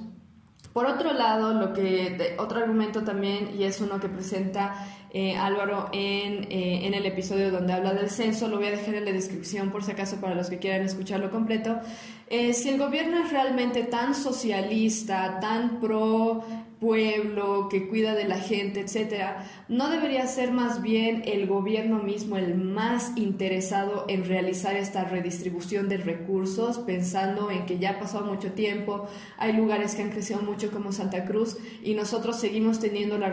Por 0.74 0.86
otro 0.86 1.12
lado, 1.12 1.54
lo 1.54 1.74
que 1.74 2.36
otro 2.38 2.60
argumento 2.60 3.04
también 3.04 3.52
y 3.58 3.64
es 3.64 3.82
uno 3.82 4.00
que 4.00 4.08
presenta 4.08 4.88
eh, 5.14 5.36
Álvaro 5.36 5.90
en, 5.92 6.46
eh, 6.50 6.86
en, 6.86 6.94
el 6.94 7.06
episodio 7.06 7.52
donde 7.52 7.74
habla 7.74 7.94
del 7.94 8.10
censo. 8.10 8.48
Lo 8.48 8.58
voy 8.58 8.68
a 8.68 8.72
dejar 8.72 8.96
en 8.96 9.04
la 9.04 9.12
descripción 9.12 9.72
por 9.72 9.84
si 9.84 9.92
acaso 9.92 10.22
para 10.22 10.34
los 10.34 10.50
que 10.50 10.60
quieran 10.60 10.84
escucharlo 10.84 11.30
completo. 11.30 11.80
Eh, 12.28 12.54
si 12.54 12.70
el 12.70 12.78
gobierno 12.78 13.18
es 13.22 13.30
realmente 13.32 13.84
tan 13.84 14.16
socialista, 14.16 15.42
tan 15.42 15.82
pro 15.82 16.46
pueblo, 16.82 17.70
que 17.70 17.88
cuida 17.88 18.16
de 18.16 18.28
la 18.28 18.40
gente, 18.40 18.80
etcétera, 18.80 19.48
no 19.70 19.92
debería 19.92 20.26
ser 20.26 20.52
más 20.52 20.82
bien 20.82 21.22
el 21.28 21.46
gobierno 21.46 22.00
mismo 22.00 22.38
el 22.38 22.56
más 22.56 23.12
interesado 23.18 24.06
en 24.08 24.26
realizar 24.26 24.76
esta 24.76 25.04
redistribución 25.04 25.90
de 25.90 25.98
recursos, 25.98 26.80
pensando 26.80 27.52
en 27.52 27.68
que 27.68 27.78
ya 27.78 28.00
pasado 28.00 28.26
mucho 28.26 28.54
tiempo, 28.54 29.08
hay 29.38 29.54
lugares 29.54 29.94
que 29.94 30.02
han 30.02 30.10
crecido 30.10 30.42
mucho 30.42 30.72
como 30.72 30.92
Santa 30.92 31.26
Cruz 31.26 31.56
y 31.84 31.94
nosotros 31.94 32.40
seguimos 32.40 32.80
teniendo 32.80 33.20
la, 33.20 33.30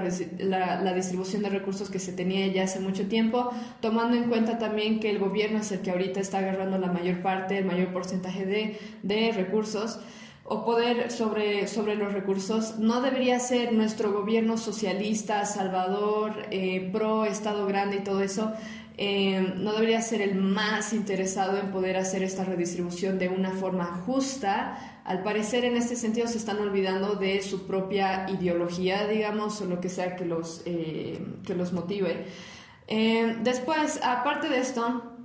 la, 0.82 0.92
distribución 0.92 1.42
de 1.42 1.48
recursos 1.48 1.88
que 1.88 2.00
se 2.00 2.12
tenía 2.12 2.46
ya 2.48 2.64
hace 2.64 2.80
mucho 2.80 3.06
tiempo, 3.08 3.50
tomando 3.80 4.18
en 4.18 4.24
cuenta 4.24 4.58
también 4.58 5.00
que 5.00 5.08
el 5.08 5.18
gobierno 5.18 5.60
es 5.60 5.72
el 5.72 5.80
que 5.80 5.90
ahorita 5.90 6.20
está 6.20 6.38
agarrando 6.38 6.76
la 6.76 6.92
mayor 6.92 7.22
parte, 7.22 7.56
el 7.56 7.64
mayor 7.64 7.94
porcentaje 7.94 8.44
de, 8.44 8.78
de 9.02 9.32
recursos 9.32 10.00
o 10.50 10.64
poder 10.64 11.10
sobre, 11.10 11.68
sobre 11.68 11.94
los 11.94 12.12
recursos, 12.12 12.78
no 12.78 13.02
debería 13.02 13.38
ser 13.38 13.72
nuestro 13.74 14.12
gobierno 14.12 14.56
socialista, 14.56 15.44
salvador, 15.44 16.32
eh, 16.50 16.88
pro 16.90 17.26
Estado 17.26 17.66
grande 17.66 17.96
y 17.96 18.00
todo 18.00 18.22
eso, 18.22 18.52
eh, 18.96 19.54
no 19.56 19.72
debería 19.74 20.00
ser 20.00 20.22
el 20.22 20.36
más 20.36 20.92
interesado 20.92 21.58
en 21.58 21.70
poder 21.70 21.98
hacer 21.98 22.22
esta 22.22 22.44
redistribución 22.44 23.18
de 23.18 23.28
una 23.28 23.50
forma 23.50 23.84
justa. 24.06 25.02
Al 25.04 25.22
parecer, 25.22 25.64
en 25.64 25.76
este 25.76 25.96
sentido, 25.96 26.26
se 26.26 26.38
están 26.38 26.58
olvidando 26.58 27.14
de 27.14 27.42
su 27.42 27.66
propia 27.66 28.28
ideología, 28.30 29.06
digamos, 29.06 29.60
o 29.60 29.66
lo 29.66 29.80
que 29.80 29.90
sea 29.90 30.16
que 30.16 30.24
los, 30.24 30.62
eh, 30.64 31.20
que 31.46 31.54
los 31.54 31.72
motive. 31.72 32.26
después, 32.88 34.00
aparte 34.02 34.48
de 34.48 34.60
esto, 34.60 35.17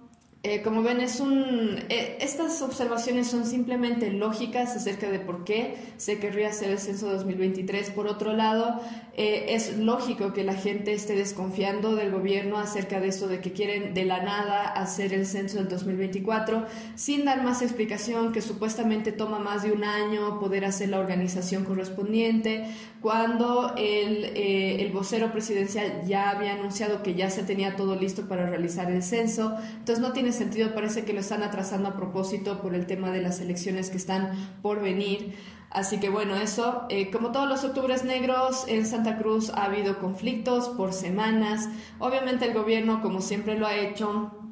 eh, 0.46 0.62
como 0.62 0.84
ven, 0.84 1.00
es 1.00 1.22
un, 1.22 1.78
eh, 1.88 2.18
estas 2.20 2.62
observaciones 2.62 3.28
son 3.28 3.46
simplemente 3.46 4.12
lógicas 4.12 4.76
acerca 4.76 5.10
de 5.10 5.20
por 5.20 5.46
qué 5.46 5.78
se 5.96 6.20
querría 6.20 6.50
hacer 6.50 6.70
el 6.70 6.80
censo 6.80 7.10
2023. 7.10 7.92
Por 7.92 8.08
otro 8.08 8.34
lado, 8.34 8.82
eh, 9.16 9.46
es 9.56 9.78
lógico 9.78 10.34
que 10.34 10.44
la 10.44 10.56
gente 10.56 10.92
esté 10.92 11.16
desconfiando 11.16 11.96
del 11.96 12.12
gobierno 12.12 12.58
acerca 12.58 13.00
de 13.00 13.08
esto 13.08 13.30
de 13.30 13.40
que 13.40 13.54
quieren 13.54 13.94
de 13.94 14.04
la 14.04 14.22
nada 14.22 14.64
hacer 14.64 15.14
el 15.14 15.26
censo 15.26 15.60
del 15.60 15.70
2024 15.70 16.66
sin 16.96 17.24
dar 17.24 17.42
más 17.42 17.62
explicación, 17.62 18.34
que 18.34 18.42
supuestamente 18.42 19.14
toma 19.14 19.40
más 19.40 19.64
de 19.64 19.72
un 19.72 19.86
año 19.86 20.42
poder 20.42 20.66
hacer 20.66 20.90
la 20.90 21.00
organización 21.00 21.64
correspondiente, 21.64 22.66
cuando 23.00 23.74
el, 23.78 24.26
el 24.36 24.92
vocero 24.92 25.32
presidencial 25.32 26.02
ya 26.06 26.30
había 26.30 26.54
anunciado 26.54 27.02
que 27.02 27.16
ya 27.16 27.30
se 27.30 27.44
tenía 27.44 27.78
todo 27.78 27.96
listo 27.96 28.28
para 28.28 28.50
realizar 28.50 28.92
el 28.92 29.04
censo. 29.04 29.56
Entonces 29.80 30.00
no 30.00 30.12
tiene 30.12 30.33
sentido 30.34 30.74
parece 30.74 31.06
que 31.06 31.14
lo 31.14 31.22
están 31.22 31.44
atrasando 31.44 31.90
a 31.90 31.96
propósito 31.96 32.62
por 32.62 32.76
el 32.76 32.86
tema 32.86 33.12
de 33.12 33.22
las 33.22 33.40
elecciones 33.40 33.90
que 33.90 33.98
están 33.98 34.58
por 34.62 34.82
venir. 34.82 35.36
Así 35.70 36.00
que 36.00 36.10
bueno, 36.10 36.36
eso, 36.36 36.84
eh, 36.90 37.10
como 37.10 37.32
todos 37.32 37.50
los 37.50 37.64
octubres 37.64 38.04
negros, 38.04 38.66
en 38.68 38.86
Santa 38.86 39.18
Cruz 39.18 39.50
ha 39.50 39.66
habido 39.66 39.98
conflictos 40.00 40.70
por 40.70 40.94
semanas. 40.94 41.68
Obviamente 41.98 42.46
el 42.46 42.54
gobierno, 42.54 43.02
como 43.02 43.22
siempre 43.22 43.58
lo 43.58 43.66
ha 43.66 43.76
hecho, 43.76 44.43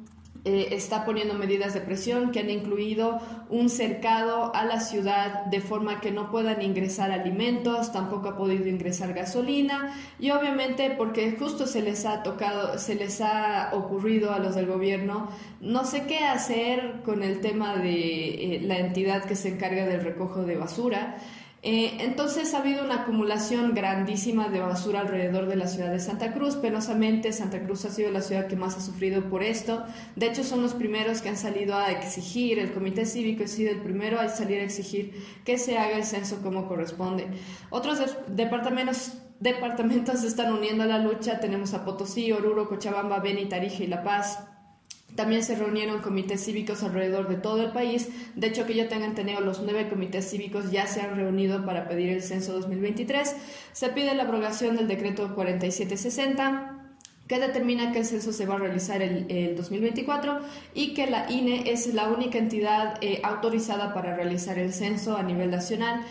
eh, 0.44 0.68
está 0.72 1.04
poniendo 1.04 1.34
medidas 1.34 1.72
de 1.72 1.80
presión 1.80 2.32
que 2.32 2.40
han 2.40 2.50
incluido 2.50 3.20
un 3.48 3.70
cercado 3.70 4.54
a 4.54 4.64
la 4.64 4.80
ciudad 4.80 5.44
de 5.46 5.60
forma 5.60 6.00
que 6.00 6.10
no 6.10 6.30
puedan 6.30 6.62
ingresar 6.62 7.12
alimentos, 7.12 7.92
tampoco 7.92 8.30
ha 8.30 8.36
podido 8.36 8.66
ingresar 8.66 9.14
gasolina 9.14 9.94
y 10.18 10.30
obviamente 10.30 10.90
porque 10.98 11.36
justo 11.38 11.66
se 11.66 11.82
les 11.82 12.06
ha 12.06 12.24
tocado, 12.24 12.78
se 12.78 12.96
les 12.96 13.20
ha 13.20 13.70
ocurrido 13.72 14.32
a 14.32 14.40
los 14.40 14.56
del 14.56 14.66
gobierno 14.66 15.28
no 15.62 15.84
sé 15.84 16.06
qué 16.06 16.18
hacer 16.18 17.02
con 17.04 17.22
el 17.22 17.40
tema 17.40 17.76
de 17.76 18.56
eh, 18.56 18.60
la 18.62 18.78
entidad 18.78 19.24
que 19.24 19.36
se 19.36 19.48
encarga 19.48 19.86
del 19.86 20.02
recojo 20.02 20.42
de 20.42 20.56
basura. 20.56 21.18
Eh, 21.64 21.98
entonces 22.00 22.54
ha 22.54 22.58
habido 22.58 22.84
una 22.84 23.02
acumulación 23.02 23.72
grandísima 23.72 24.48
de 24.48 24.58
basura 24.58 24.98
alrededor 25.00 25.46
de 25.46 25.54
la 25.54 25.68
ciudad 25.68 25.92
de 25.92 26.00
Santa 26.00 26.32
Cruz. 26.32 26.56
Penosamente, 26.56 27.32
Santa 27.32 27.62
Cruz 27.62 27.84
ha 27.84 27.90
sido 27.90 28.10
la 28.10 28.20
ciudad 28.20 28.48
que 28.48 28.56
más 28.56 28.76
ha 28.76 28.80
sufrido 28.80 29.30
por 29.30 29.44
esto. 29.44 29.84
De 30.16 30.26
hecho, 30.26 30.42
son 30.42 30.62
los 30.62 30.74
primeros 30.74 31.22
que 31.22 31.28
han 31.28 31.36
salido 31.36 31.76
a 31.76 31.92
exigir, 31.92 32.58
el 32.58 32.72
Comité 32.72 33.06
Cívico 33.06 33.44
ha 33.44 33.46
sido 33.46 33.70
el 33.70 33.80
primero 33.80 34.18
a 34.18 34.28
salir 34.28 34.58
a 34.58 34.64
exigir 34.64 35.14
que 35.44 35.56
se 35.56 35.78
haga 35.78 35.96
el 35.96 36.04
censo 36.04 36.42
como 36.42 36.66
corresponde. 36.66 37.28
Otros 37.70 38.00
departamentos 38.26 39.12
departamentos 39.38 40.20
se 40.20 40.28
están 40.28 40.52
uniendo 40.52 40.84
a 40.84 40.86
la 40.86 40.98
lucha. 40.98 41.40
Tenemos 41.40 41.74
a 41.74 41.84
Potosí, 41.84 42.30
Oruro, 42.30 42.68
Cochabamba, 42.68 43.18
Beni, 43.18 43.46
Tarija 43.46 43.82
y 43.82 43.88
La 43.88 44.02
Paz. 44.02 44.38
También 45.14 45.42
se 45.42 45.56
reunieron 45.56 46.00
comités 46.00 46.44
cívicos 46.44 46.82
alrededor 46.82 47.28
de 47.28 47.36
todo 47.36 47.62
el 47.62 47.72
país. 47.72 48.08
De 48.34 48.46
hecho, 48.46 48.66
que 48.66 48.74
yo 48.74 48.88
tenga 48.88 49.04
entendido, 49.04 49.40
los 49.40 49.60
nueve 49.60 49.88
comités 49.88 50.30
cívicos 50.30 50.70
ya 50.70 50.86
se 50.86 51.02
han 51.02 51.16
reunido 51.16 51.66
para 51.66 51.88
pedir 51.88 52.10
el 52.10 52.22
censo 52.22 52.52
2023. 52.54 53.36
Se 53.72 53.88
pide 53.90 54.14
la 54.14 54.22
abrogación 54.22 54.76
del 54.76 54.88
decreto 54.88 55.34
4760 55.34 56.78
que 57.28 57.38
determina 57.38 57.92
que 57.92 58.00
el 58.00 58.04
censo 58.04 58.32
se 58.32 58.46
va 58.46 58.56
a 58.56 58.58
realizar 58.58 59.00
el, 59.00 59.56
2024 59.56 60.40
y 60.74 60.92
que 60.92 61.06
la 61.06 61.30
INE 61.30 61.70
es 61.70 61.94
la 61.94 62.08
única 62.08 62.38
entidad 62.38 62.98
eh, 63.00 63.20
autorizada 63.22 63.94
para 63.94 64.16
realizar 64.16 64.58
el 64.58 64.72
censo 64.72 65.16
a 65.16 65.22
nivel 65.22 65.50
nacional. 65.50 66.04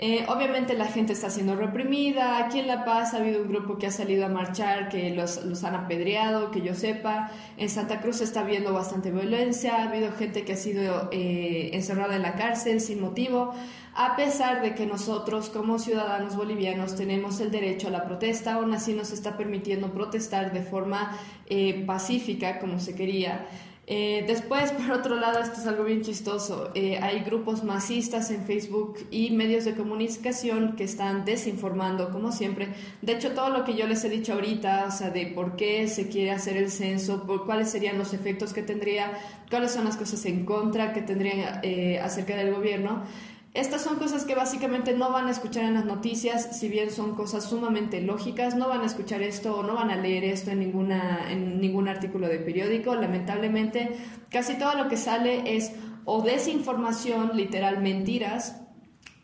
Eh, 0.00 0.24
obviamente 0.28 0.74
la 0.74 0.86
gente 0.86 1.12
está 1.12 1.28
siendo 1.28 1.56
reprimida. 1.56 2.38
Aquí 2.38 2.60
en 2.60 2.68
La 2.68 2.84
Paz 2.84 3.14
ha 3.14 3.16
habido 3.16 3.42
un 3.42 3.48
grupo 3.48 3.78
que 3.78 3.88
ha 3.88 3.90
salido 3.90 4.26
a 4.26 4.28
marchar, 4.28 4.88
que 4.88 5.10
los, 5.10 5.44
los 5.44 5.64
han 5.64 5.74
apedreado, 5.74 6.52
que 6.52 6.60
yo 6.60 6.74
sepa. 6.74 7.32
En 7.56 7.68
Santa 7.68 8.00
Cruz 8.00 8.20
está 8.20 8.40
habiendo 8.40 8.72
bastante 8.72 9.10
violencia. 9.10 9.76
Ha 9.76 9.88
habido 9.88 10.12
gente 10.12 10.44
que 10.44 10.52
ha 10.52 10.56
sido 10.56 11.08
eh, 11.10 11.70
encerrada 11.72 12.14
en 12.14 12.22
la 12.22 12.36
cárcel 12.36 12.80
sin 12.80 13.00
motivo. 13.00 13.52
A 14.00 14.14
pesar 14.14 14.62
de 14.62 14.76
que 14.76 14.86
nosotros 14.86 15.50
como 15.50 15.80
ciudadanos 15.80 16.36
bolivianos 16.36 16.94
tenemos 16.94 17.40
el 17.40 17.50
derecho 17.50 17.88
a 17.88 17.90
la 17.90 18.04
protesta, 18.04 18.54
aún 18.54 18.72
así 18.72 18.94
nos 18.94 19.10
está 19.10 19.36
permitiendo 19.36 19.92
protestar 19.92 20.52
de 20.52 20.62
forma 20.62 21.18
eh, 21.46 21.82
pacífica 21.84 22.60
como 22.60 22.78
se 22.78 22.94
quería. 22.94 23.46
Eh, 23.90 24.24
después, 24.26 24.70
por 24.72 24.90
otro 24.92 25.16
lado, 25.16 25.40
esto 25.40 25.60
es 25.60 25.66
algo 25.66 25.84
bien 25.84 26.02
chistoso. 26.02 26.70
Eh, 26.74 26.98
hay 27.00 27.20
grupos 27.20 27.64
masistas 27.64 28.30
en 28.30 28.44
Facebook 28.44 28.98
y 29.10 29.30
medios 29.30 29.64
de 29.64 29.74
comunicación 29.74 30.76
que 30.76 30.84
están 30.84 31.24
desinformando, 31.24 32.10
como 32.10 32.30
siempre. 32.30 32.68
De 33.00 33.14
hecho, 33.14 33.32
todo 33.32 33.48
lo 33.48 33.64
que 33.64 33.74
yo 33.74 33.86
les 33.86 34.04
he 34.04 34.10
dicho 34.10 34.34
ahorita, 34.34 34.84
o 34.86 34.90
sea, 34.90 35.08
de 35.08 35.28
por 35.28 35.56
qué 35.56 35.88
se 35.88 36.08
quiere 36.08 36.32
hacer 36.32 36.58
el 36.58 36.70
censo, 36.70 37.26
por 37.26 37.46
cuáles 37.46 37.70
serían 37.70 37.96
los 37.96 38.12
efectos 38.12 38.52
que 38.52 38.62
tendría, 38.62 39.12
cuáles 39.48 39.72
son 39.72 39.86
las 39.86 39.96
cosas 39.96 40.22
en 40.26 40.44
contra 40.44 40.92
que 40.92 41.00
tendrían 41.00 41.60
eh, 41.62 41.98
acerca 41.98 42.36
del 42.36 42.54
gobierno, 42.54 43.04
estas 43.58 43.82
son 43.82 43.96
cosas 43.96 44.24
que 44.24 44.36
básicamente 44.36 44.92
no 44.94 45.10
van 45.10 45.26
a 45.26 45.32
escuchar 45.32 45.64
en 45.64 45.74
las 45.74 45.84
noticias, 45.84 46.56
si 46.58 46.68
bien 46.68 46.92
son 46.92 47.16
cosas 47.16 47.44
sumamente 47.44 48.00
lógicas, 48.00 48.54
no 48.54 48.68
van 48.68 48.82
a 48.82 48.86
escuchar 48.86 49.20
esto 49.20 49.56
o 49.56 49.62
no 49.64 49.74
van 49.74 49.90
a 49.90 49.96
leer 49.96 50.22
esto 50.22 50.52
en, 50.52 50.60
ninguna, 50.60 51.30
en 51.30 51.60
ningún 51.60 51.88
artículo 51.88 52.28
de 52.28 52.38
periódico. 52.38 52.94
Lamentablemente, 52.94 53.96
casi 54.30 54.54
todo 54.58 54.74
lo 54.74 54.88
que 54.88 54.96
sale 54.96 55.56
es 55.56 55.72
o 56.04 56.22
desinformación, 56.22 57.32
literal 57.36 57.82
mentiras, 57.82 58.62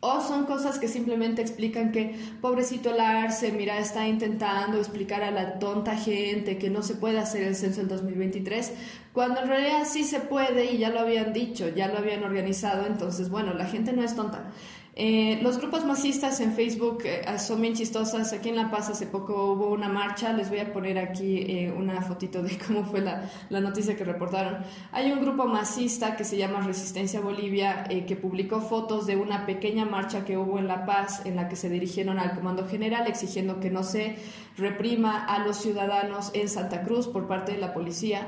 o 0.05 0.21
son 0.21 0.45
cosas 0.45 0.77
que 0.77 0.87
simplemente 0.87 1.41
explican 1.41 1.91
que 1.91 2.15
pobrecito 2.39 2.91
el 2.91 2.99
Arce, 2.99 3.51
mira, 3.51 3.79
está 3.79 4.07
intentando 4.07 4.77
explicar 4.77 5.23
a 5.23 5.31
la 5.31 5.57
tonta 5.57 5.97
gente 5.97 6.59
que 6.59 6.69
no 6.69 6.83
se 6.83 6.93
puede 6.93 7.17
hacer 7.17 7.41
el 7.41 7.55
censo 7.55 7.81
en 7.81 7.87
2023, 7.87 8.71
cuando 9.13 9.41
en 9.41 9.47
realidad 9.47 9.81
sí 9.85 10.03
se 10.03 10.19
puede 10.19 10.71
y 10.71 10.77
ya 10.77 10.91
lo 10.91 10.99
habían 10.99 11.33
dicho, 11.33 11.69
ya 11.69 11.87
lo 11.87 11.97
habían 11.97 12.23
organizado, 12.23 12.85
entonces 12.85 13.29
bueno, 13.29 13.55
la 13.55 13.65
gente 13.65 13.93
no 13.93 14.03
es 14.03 14.15
tonta. 14.15 14.51
Eh, 14.97 15.39
los 15.41 15.57
grupos 15.57 15.83
masistas 15.83 16.39
en 16.39 16.53
Facebook 16.53 16.99
eh, 17.03 17.25
son 17.37 17.59
bien 17.59 17.73
chistosas. 17.73 18.31
Aquí 18.31 18.47
en 18.47 18.55
La 18.55 18.71
Paz 18.71 18.89
hace 18.89 19.05
poco 19.05 19.51
hubo 19.51 19.67
una 19.67 19.89
marcha. 19.89 20.31
Les 20.31 20.49
voy 20.49 20.59
a 20.59 20.71
poner 20.71 20.97
aquí 20.97 21.39
eh, 21.39 21.73
una 21.75 22.01
fotito 22.01 22.41
de 22.41 22.57
cómo 22.67 22.85
fue 22.85 23.01
la, 23.01 23.29
la, 23.49 23.59
noticia 23.59 23.97
que 23.97 24.05
reportaron. 24.05 24.59
Hay 24.93 25.11
un 25.11 25.19
grupo 25.19 25.47
masista 25.47 26.15
que 26.15 26.23
se 26.23 26.37
llama 26.37 26.61
Resistencia 26.61 27.19
Bolivia 27.19 27.83
que 27.83 28.15
publicó 28.15 28.61
fotos 28.61 29.05
de 29.05 29.17
una 29.17 29.45
pequeña 29.45 29.83
marcha 29.83 30.23
que 30.23 30.37
hubo 30.37 30.59
en 30.59 30.67
La 30.67 30.85
Paz 30.85 31.25
en 31.25 31.35
la 31.35 31.49
que 31.49 31.57
se 31.57 31.69
dirigieron 31.69 32.17
al 32.17 32.33
Comando 32.33 32.65
General 32.65 33.05
exigiendo 33.05 33.59
que 33.59 33.69
no 33.69 33.83
se 33.83 34.15
reprima 34.57 35.25
a 35.25 35.39
los 35.39 35.57
ciudadanos 35.57 36.31
en 36.33 36.47
Santa 36.47 36.83
Cruz 36.83 37.07
por 37.07 37.27
parte 37.27 37.51
de 37.51 37.57
la 37.57 37.73
policía. 37.73 38.27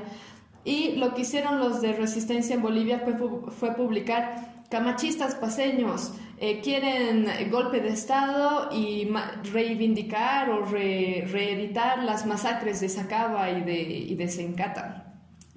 Y 0.66 0.96
lo 0.96 1.14
que 1.14 1.22
hicieron 1.22 1.60
los 1.60 1.80
de 1.80 1.94
Resistencia 1.94 2.54
en 2.54 2.60
Bolivia 2.60 3.00
fue, 3.00 3.16
fue 3.52 3.74
publicar 3.74 4.64
camachistas 4.68 5.34
paseños 5.34 6.12
eh, 6.40 6.60
quieren 6.60 7.28
golpe 7.50 7.80
de 7.80 7.88
Estado 7.88 8.70
y 8.72 9.08
reivindicar 9.52 10.50
o 10.50 10.64
reeditar 10.64 12.02
las 12.04 12.26
masacres 12.26 12.80
de 12.80 12.88
Sacaba 12.88 13.50
y 13.50 13.62
de, 13.62 13.82
y 13.82 14.14
de 14.14 14.28
Sencata. 14.28 15.04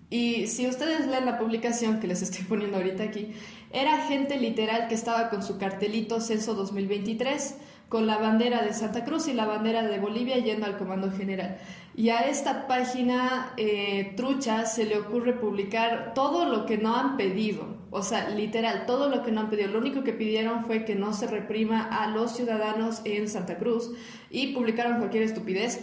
Y 0.10 0.48
si 0.48 0.68
ustedes 0.68 1.08
leen 1.08 1.26
la 1.26 1.38
publicación 1.40 2.00
que 2.00 2.08
les 2.08 2.22
estoy 2.22 2.44
poniendo 2.44 2.78
ahorita 2.78 3.04
aquí, 3.04 3.32
era 3.72 4.06
gente 4.08 4.38
literal 4.38 4.88
que 4.90 4.96
estaba 4.96 5.30
con 5.30 5.42
su 5.42 5.58
cartelito 5.58 6.20
Censo 6.20 6.54
2023 6.54 7.56
con 7.92 8.08
la 8.08 8.18
bandera 8.18 8.62
de 8.62 8.74
Santa 8.74 9.04
Cruz 9.04 9.28
y 9.28 9.34
la 9.34 9.46
bandera 9.46 9.84
de 9.84 10.00
Bolivia 10.00 10.38
yendo 10.38 10.66
al 10.66 10.78
Comando 10.78 11.12
General. 11.12 11.58
Y 11.96 12.10
a 12.10 12.22
esta 12.22 12.68
página 12.68 13.54
eh, 13.58 14.14
trucha 14.16 14.66
se 14.66 14.86
le 14.86 14.98
ocurre 14.98 15.34
publicar 15.34 16.14
todo 16.14 16.46
lo 16.46 16.66
que 16.66 16.78
no 16.78 16.96
han 16.96 17.18
pedido, 17.18 17.76
o 17.90 18.02
sea, 18.02 18.30
literal, 18.30 18.86
todo 18.86 19.10
lo 19.10 19.24
que 19.24 19.32
no 19.32 19.42
han 19.42 19.50
pedido. 19.50 19.72
Lo 19.72 19.80
único 19.80 20.04
que 20.04 20.14
pidieron 20.14 20.64
fue 20.66 20.86
que 20.86 20.96
no 20.96 21.14
se 21.14 21.28
reprima 21.28 21.84
a 21.84 22.08
los 22.08 22.32
ciudadanos 22.32 23.02
en 23.04 23.28
Santa 23.28 23.58
Cruz 23.58 23.92
y 24.30 24.54
publicaron 24.54 25.00
cualquier 25.00 25.24
estupidez. 25.24 25.82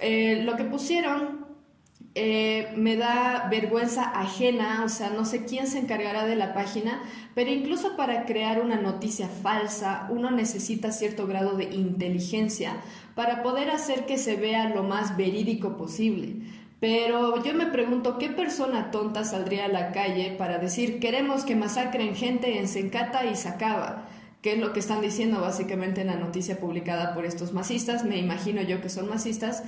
Eh, 0.00 0.42
lo 0.44 0.56
que 0.56 0.64
pusieron 0.64 1.44
eh, 2.16 2.72
me 2.76 2.96
da 2.96 3.48
vergüenza 3.50 4.04
ajena, 4.04 4.82
o 4.84 4.88
sea, 4.88 5.10
no 5.10 5.24
sé 5.24 5.44
quién 5.46 5.66
se 5.66 5.80
encargará 5.80 6.24
de 6.26 6.36
la 6.36 6.54
página, 6.54 7.02
pero 7.34 7.50
incluso 7.50 7.96
para 7.96 8.24
crear 8.24 8.60
una 8.60 8.76
noticia 8.76 9.28
falsa 9.28 10.06
uno 10.10 10.30
necesita 10.30 10.92
cierto 10.92 11.26
grado 11.26 11.56
de 11.56 11.64
inteligencia 11.64 12.76
para 13.14 13.42
poder 13.42 13.70
hacer 13.70 14.06
que 14.06 14.18
se 14.18 14.36
vea 14.36 14.68
lo 14.68 14.82
más 14.82 15.16
verídico 15.16 15.76
posible. 15.76 16.36
Pero 16.80 17.42
yo 17.42 17.54
me 17.54 17.66
pregunto, 17.66 18.18
¿qué 18.18 18.28
persona 18.28 18.90
tonta 18.90 19.24
saldría 19.24 19.66
a 19.66 19.68
la 19.68 19.92
calle 19.92 20.34
para 20.36 20.58
decir 20.58 20.98
queremos 21.00 21.44
que 21.44 21.56
masacren 21.56 22.14
gente 22.14 22.58
en 22.58 22.68
Sencata 22.68 23.24
y 23.24 23.36
Sacaba? 23.36 24.08
¿Qué 24.42 24.52
es 24.52 24.58
lo 24.58 24.74
que 24.74 24.80
están 24.80 25.00
diciendo 25.00 25.40
básicamente 25.40 26.02
en 26.02 26.08
la 26.08 26.16
noticia 26.16 26.60
publicada 26.60 27.14
por 27.14 27.24
estos 27.24 27.54
masistas? 27.54 28.04
Me 28.04 28.18
imagino 28.18 28.60
yo 28.60 28.82
que 28.82 28.90
son 28.90 29.08
masistas. 29.08 29.62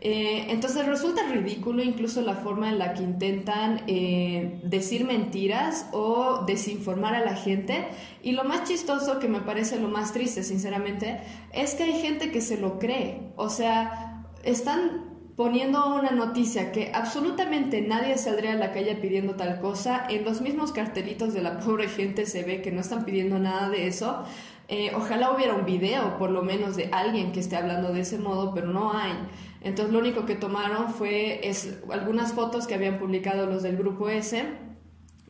Eh, 0.00 0.46
entonces 0.50 0.86
resulta 0.86 1.22
ridículo 1.24 1.82
incluso 1.82 2.20
la 2.22 2.34
forma 2.36 2.68
en 2.68 2.78
la 2.78 2.94
que 2.94 3.02
intentan 3.02 3.82
eh, 3.88 4.60
decir 4.62 5.04
mentiras 5.04 5.88
o 5.92 6.44
desinformar 6.46 7.14
a 7.14 7.24
la 7.24 7.34
gente. 7.34 7.88
Y 8.22 8.32
lo 8.32 8.44
más 8.44 8.68
chistoso, 8.68 9.18
que 9.18 9.28
me 9.28 9.40
parece 9.40 9.80
lo 9.80 9.88
más 9.88 10.12
triste, 10.12 10.44
sinceramente, 10.44 11.20
es 11.52 11.74
que 11.74 11.84
hay 11.84 12.00
gente 12.00 12.30
que 12.30 12.40
se 12.40 12.58
lo 12.58 12.78
cree. 12.78 13.32
O 13.36 13.50
sea, 13.50 14.24
están 14.44 15.08
poniendo 15.36 15.94
una 15.94 16.10
noticia 16.10 16.72
que 16.72 16.90
absolutamente 16.92 17.80
nadie 17.80 18.18
saldría 18.18 18.52
a 18.52 18.56
la 18.56 18.72
calle 18.72 18.96
pidiendo 18.96 19.34
tal 19.34 19.60
cosa. 19.60 20.04
En 20.08 20.24
los 20.24 20.40
mismos 20.40 20.72
cartelitos 20.72 21.34
de 21.34 21.42
la 21.42 21.60
pobre 21.60 21.88
gente 21.88 22.26
se 22.26 22.44
ve 22.44 22.62
que 22.62 22.70
no 22.70 22.80
están 22.80 23.04
pidiendo 23.04 23.38
nada 23.38 23.68
de 23.68 23.86
eso. 23.86 24.24
Eh, 24.70 24.92
ojalá 24.94 25.32
hubiera 25.32 25.54
un 25.54 25.64
video, 25.64 26.18
por 26.18 26.30
lo 26.30 26.42
menos, 26.42 26.76
de 26.76 26.90
alguien 26.92 27.32
que 27.32 27.40
esté 27.40 27.56
hablando 27.56 27.92
de 27.92 28.00
ese 28.00 28.18
modo, 28.18 28.52
pero 28.52 28.66
no 28.68 28.92
hay. 28.92 29.12
Entonces 29.60 29.92
lo 29.92 29.98
único 29.98 30.24
que 30.24 30.36
tomaron 30.36 30.90
fue 30.90 31.46
es, 31.48 31.78
algunas 31.90 32.32
fotos 32.32 32.66
que 32.66 32.74
habían 32.74 32.98
publicado 32.98 33.46
los 33.46 33.62
del 33.62 33.76
grupo 33.76 34.08
S 34.08 34.67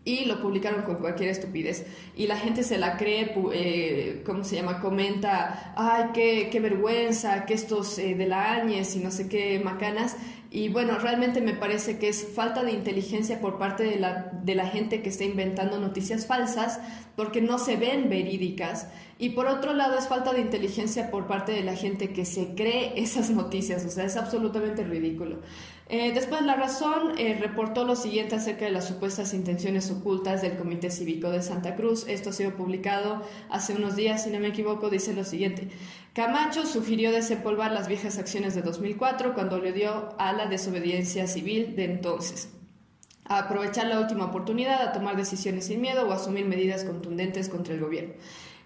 y 0.09 0.25
lo 0.25 0.41
publicaron 0.41 0.85
con 0.85 0.95
cualquier 0.97 1.29
estupidez. 1.29 1.85
Y 2.17 2.29
la 2.29 2.39
gente 2.39 2.63
se 2.63 2.79
la 2.79 2.97
cree, 2.97 3.35
eh, 3.53 4.23
¿cómo 4.25 4.43
se 4.43 4.57
llama? 4.57 4.81
Comenta, 4.81 5.75
ay, 5.77 6.13
qué, 6.15 6.49
qué 6.51 6.61
vergüenza, 6.61 7.45
que 7.45 7.53
estos 7.53 7.99
eh, 7.99 8.15
de 8.15 8.27
la 8.27 8.55
Áñez 8.55 8.97
y 8.97 9.01
no 9.01 9.11
sé 9.11 9.29
qué 9.29 9.61
macanas. 9.63 10.17
Y 10.51 10.71
bueno, 10.71 10.99
realmente 10.99 11.43
me 11.43 11.53
parece 11.53 11.99
que 11.99 12.09
es 12.09 12.27
falta 12.35 12.65
de 12.65 12.73
inteligencia 12.73 13.39
por 13.39 13.59
parte 13.59 13.85
de 13.85 13.97
la, 13.97 14.31
de 14.33 14.55
la 14.55 14.67
gente 14.67 15.03
que 15.03 15.11
está 15.11 15.25
inventando 15.25 15.79
noticias 15.79 16.27
falsas 16.27 16.81
porque 17.15 17.43
no 17.43 17.59
se 17.59 17.77
ven 17.77 18.09
verídicas. 18.09 18.87
Y 19.19 19.31
por 19.31 19.47
otro 19.47 19.75
lado 19.75 19.99
es 19.99 20.09
falta 20.09 20.33
de 20.33 20.41
inteligencia 20.41 21.11
por 21.11 21.27
parte 21.27 21.53
de 21.53 21.65
la 21.65 21.77
gente 21.77 22.15
que 22.15 22.25
se 22.25 22.55
cree 22.55 22.95
esas 22.97 23.29
noticias. 23.29 23.85
O 23.85 23.91
sea, 23.91 24.05
es 24.05 24.17
absolutamente 24.17 24.85
ridículo. 24.85 25.41
Eh, 25.91 26.13
después, 26.13 26.43
La 26.43 26.55
Razón 26.55 27.15
eh, 27.17 27.39
reportó 27.41 27.85
lo 27.85 27.97
siguiente 27.97 28.35
acerca 28.35 28.67
de 28.67 28.71
las 28.71 28.87
supuestas 28.87 29.33
intenciones 29.33 29.91
ocultas 29.91 30.43
del 30.43 30.59
Comité 30.59 30.91
Cívico 30.91 31.31
de 31.31 31.41
Santa 31.41 31.77
Cruz. 31.77 32.07
Esto 32.07 32.29
ha 32.29 32.33
sido 32.35 32.55
publicado 32.55 33.23
hace 33.49 33.73
unos 33.75 33.97
días, 33.97 34.23
si 34.23 34.31
no 34.31 34.39
me 34.39 34.49
equivoco, 34.49 34.91
dice 34.91 35.15
lo 35.15 35.25
siguiente. 35.25 35.69
Camacho 36.13 36.67
sugirió 36.67 37.11
desempolvar 37.11 37.73
las 37.73 37.89
viejas 37.89 38.19
acciones 38.19 38.55
de 38.55 38.61
2004 38.61 39.33
cuando 39.33 39.59
le 39.59 39.73
dio 39.73 40.15
a 40.19 40.35
la 40.35 40.45
desobediencia 40.45 41.27
civil 41.27 41.75
de 41.75 41.87
entonces. 41.87 42.51
A 43.25 43.39
aprovechar 43.39 43.87
la 43.87 43.99
última 43.99 44.27
oportunidad 44.27 44.83
a 44.83 44.93
tomar 44.93 45.17
decisiones 45.17 45.67
sin 45.67 45.81
miedo 45.81 46.07
o 46.07 46.13
asumir 46.13 46.45
medidas 46.45 46.85
contundentes 46.85 47.49
contra 47.49 47.73
el 47.73 47.81
gobierno. 47.81 48.13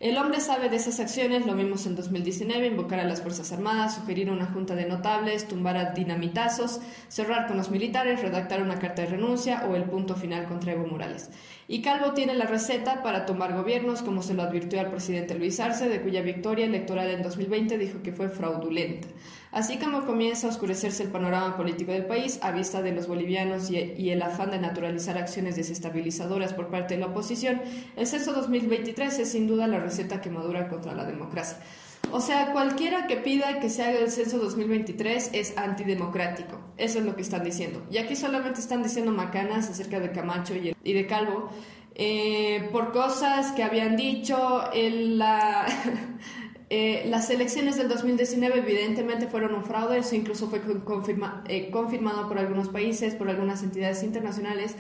El 0.03 0.19
hombre 0.19 0.41
sabe 0.41 0.69
de 0.69 0.75
esas 0.75 0.99
acciones, 0.99 1.47
lo 1.47 1.55
vimos 1.55 1.87
en 1.87 1.95
2019, 1.95 2.67
invocar 2.67 2.99
a 2.99 3.05
las 3.05 3.23
Fuerzas 3.23 3.53
Armadas, 3.53 3.95
sugerir 3.95 4.33
una 4.33 4.47
junta 4.47 4.75
de 4.75 4.85
notables, 4.85 5.47
tumbar 5.47 5.77
a 5.77 5.93
dinamitazos, 5.93 6.81
cerrar 7.07 7.47
con 7.47 7.57
los 7.57 7.71
militares, 7.71 8.21
redactar 8.21 8.61
una 8.63 8.81
carta 8.81 9.03
de 9.03 9.11
renuncia 9.11 9.65
o 9.71 9.77
el 9.77 9.85
punto 9.85 10.17
final 10.17 10.47
contra 10.47 10.73
Evo 10.73 10.89
Morales. 10.89 11.31
Y 11.69 11.83
Calvo 11.83 12.15
tiene 12.15 12.35
la 12.35 12.47
receta 12.47 13.01
para 13.05 13.27
tomar 13.27 13.55
gobiernos, 13.55 14.03
como 14.03 14.25
se 14.25 14.35
lo 14.35 14.43
advirtió 14.43 14.81
al 14.81 14.91
presidente 14.91 15.37
Luis 15.37 15.61
Arce, 15.61 15.89
de 15.89 16.01
cuya 16.01 16.21
victoria 16.21 16.67
electoral 16.67 17.09
en 17.09 17.23
2020 17.23 17.79
dijo 17.79 18.03
que 18.03 18.11
fue 18.11 18.29
fraudulenta. 18.29 19.07
Así 19.53 19.77
como 19.77 20.07
comienza 20.07 20.47
a 20.47 20.51
oscurecerse 20.51 21.03
el 21.03 21.11
panorama 21.11 21.59
político 21.59 21.93
del 21.93 22.07
país 22.07 22.39
a 22.41 22.53
vista 22.53 22.81
de 22.81 22.93
los 22.93 23.07
bolivianos 23.07 23.71
y, 23.71 24.11
el 24.11 24.23
afán 24.23 24.51
de 24.51 24.59
naturalizar 24.59 25.19
acciones 25.19 25.57
desestabilizadoras 25.57 26.55
por 26.55 26.69
parte 26.69 26.95
de 26.95 27.01
la 27.01 27.09
oposición, 27.09 27.61
el 27.97 28.07
censo 28.07 28.33
2023 28.33 29.19
es 29.19 29.31
sin 29.31 29.47
duda 29.47 29.67
la 29.67 29.79
receta 29.79 30.23
que 30.23 30.31
madura 30.31 30.69
contra 30.69 30.95
la 30.95 31.05
democracia. 31.05 31.59
O 32.11 32.21
sea, 32.21 32.53
cualquiera 32.53 33.07
que 33.07 33.17
pida 33.17 33.61
que 33.61 33.69
se 33.69 33.83
haga 33.83 33.99
el 33.99 34.11
censo 34.11 34.39
2023 34.39 35.31
es 35.35 35.57
antidemocrático. 35.59 36.59
Eso 36.79 36.99
es 36.99 37.05
lo 37.05 37.15
que 37.15 37.23
están 37.23 37.45
diciendo. 37.45 37.87
Y 37.91 37.99
aquí 37.99 38.17
solamente 38.17 38.61
están 38.61 38.83
diciendo 38.83 39.13
macanas 39.13 39.69
acerca 39.69 40.01
de 40.01 40.13
Camacho 40.13 40.55
y 40.55 40.93
de 40.93 41.07
Calvo. 41.07 41.51
Eh, 41.95 42.71
por 42.73 42.93
cosas 42.93 43.53
que 43.53 43.63
habían 43.63 43.97
dicho, 43.97 44.65
en 44.73 45.19
la, 45.19 45.67
Eh, 46.75 47.05
las 47.11 47.29
elecciones 47.29 47.77
del 47.77 47.87
2019 47.91 48.61
evidentemente 48.61 49.27
fueron 49.27 49.55
un 49.55 49.63
fraude, 49.63 49.99
eso 49.99 50.17
incluso 50.17 50.49
fue 50.49 50.63
eh, 51.49 51.71
confirmado 51.71 52.27
por 52.27 52.39
algunos 52.39 52.71
países, 52.71 53.15
por 53.15 53.29
algunas 53.29 53.63
entidades 53.63 54.03
internacionales. 54.03 54.75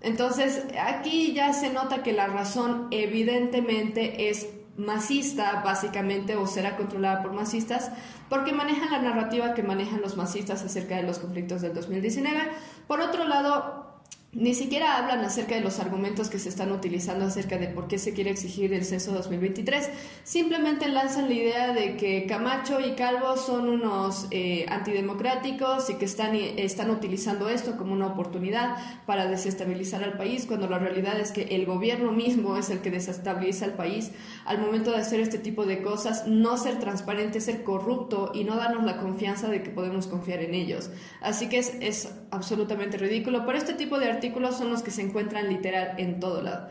Entonces, 0.00 0.64
aquí 0.82 1.34
ya 1.34 1.52
se 1.52 1.72
nota 1.72 2.02
que 2.02 2.12
la 2.12 2.26
razón 2.26 2.88
evidentemente 2.90 4.28
es 4.28 4.48
masista, 4.76 5.62
básicamente, 5.64 6.34
o 6.34 6.48
será 6.48 6.76
controlada 6.76 7.22
por 7.22 7.32
masistas, 7.32 7.92
porque 8.28 8.52
manejan 8.52 8.90
la 8.90 8.98
narrativa 8.98 9.54
que 9.54 9.62
manejan 9.62 10.00
los 10.00 10.16
masistas 10.16 10.64
acerca 10.64 10.96
de 10.96 11.04
los 11.04 11.20
conflictos 11.20 11.62
del 11.62 11.74
2019. 11.74 12.40
Por 12.88 13.00
otro 13.00 13.22
lado, 13.22 13.85
ni 14.32 14.52
siquiera 14.54 14.98
hablan 14.98 15.24
acerca 15.24 15.54
de 15.54 15.62
los 15.62 15.80
argumentos 15.80 16.28
que 16.28 16.38
se 16.38 16.50
están 16.50 16.70
utilizando 16.70 17.24
acerca 17.24 17.56
de 17.56 17.68
por 17.68 17.88
qué 17.88 17.98
se 17.98 18.12
quiere 18.12 18.30
exigir 18.30 18.74
el 18.74 18.84
censo 18.84 19.12
2023. 19.12 19.88
Simplemente 20.24 20.88
lanzan 20.88 21.28
la 21.28 21.34
idea 21.34 21.72
de 21.72 21.96
que 21.96 22.26
Camacho 22.26 22.80
y 22.80 22.92
Calvo 22.96 23.38
son 23.38 23.68
unos 23.68 24.26
eh, 24.30 24.66
antidemocráticos 24.68 25.88
y 25.88 25.94
que 25.94 26.04
están, 26.04 26.34
están 26.34 26.90
utilizando 26.90 27.48
esto 27.48 27.78
como 27.78 27.94
una 27.94 28.08
oportunidad 28.08 28.76
para 29.06 29.26
desestabilizar 29.26 30.04
al 30.04 30.18
país, 30.18 30.44
cuando 30.44 30.68
la 30.68 30.78
realidad 30.78 31.18
es 31.18 31.32
que 31.32 31.42
el 31.56 31.64
gobierno 31.64 32.12
mismo 32.12 32.58
es 32.58 32.68
el 32.68 32.80
que 32.80 32.90
desestabiliza 32.90 33.64
al 33.64 33.72
país 33.72 34.10
al 34.44 34.58
momento 34.58 34.90
de 34.90 34.98
hacer 34.98 35.20
este 35.20 35.38
tipo 35.38 35.64
de 35.64 35.80
cosas, 35.80 36.26
no 36.26 36.58
ser 36.58 36.78
transparente, 36.78 37.40
ser 37.40 37.64
corrupto 37.64 38.32
y 38.34 38.44
no 38.44 38.56
darnos 38.56 38.84
la 38.84 38.98
confianza 38.98 39.48
de 39.48 39.62
que 39.62 39.70
podemos 39.70 40.06
confiar 40.08 40.40
en 40.42 40.52
ellos. 40.52 40.90
Así 41.22 41.48
que 41.48 41.56
es, 41.58 41.74
es 41.80 42.12
absolutamente 42.30 42.98
ridículo. 42.98 43.46
Por 43.46 43.56
este 43.56 43.72
tipo 43.72 43.98
artículos, 44.16 44.56
son 44.56 44.70
los 44.70 44.82
que 44.82 44.90
se 44.90 45.02
encuentran 45.02 45.48
literal 45.48 45.94
en 45.98 46.20
todo 46.20 46.42
lado. 46.42 46.68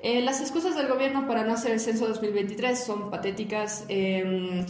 Eh, 0.00 0.20
las 0.22 0.40
excusas 0.40 0.76
del 0.76 0.86
gobierno 0.86 1.26
para 1.26 1.44
no 1.44 1.54
hacer 1.54 1.72
el 1.72 1.80
censo 1.80 2.06
2023 2.06 2.78
son 2.78 3.10
patéticas. 3.10 3.84
Em, 3.88 4.64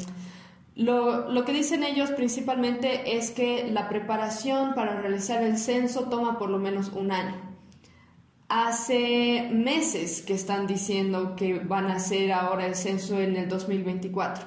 lo, 0.75 1.31
lo, 1.31 1.45
que 1.45 1.53
dicen 1.53 1.83
ellos 1.83 2.11
principalmente 2.12 3.17
es 3.17 3.31
que 3.31 3.69
la 3.71 3.88
preparación 3.88 4.75
para 4.75 5.01
realizar 5.01 5.43
el 5.43 5.59
censo 5.59 6.05
toma 6.05 6.38
por 6.38 6.49
lo 6.49 6.59
menos 6.59 6.91
un 6.95 7.12
año. 7.12 7.35
Hace 8.49 9.51
meses 9.53 10.23
que 10.23 10.33
están 10.33 10.67
diciendo 10.67 11.37
que 11.37 11.59
van 11.59 11.91
a 11.91 11.97
hacer 11.97 12.33
ahora 12.33 12.64
el 12.67 12.75
censo 12.75 13.21
en 13.21 13.37
el 13.37 13.49
2024. 13.49 14.47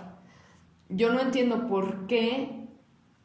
Yo 0.89 1.13
no 1.13 1.19
entiendo 1.19 1.67
por 1.67 2.07
qué, 2.07 2.67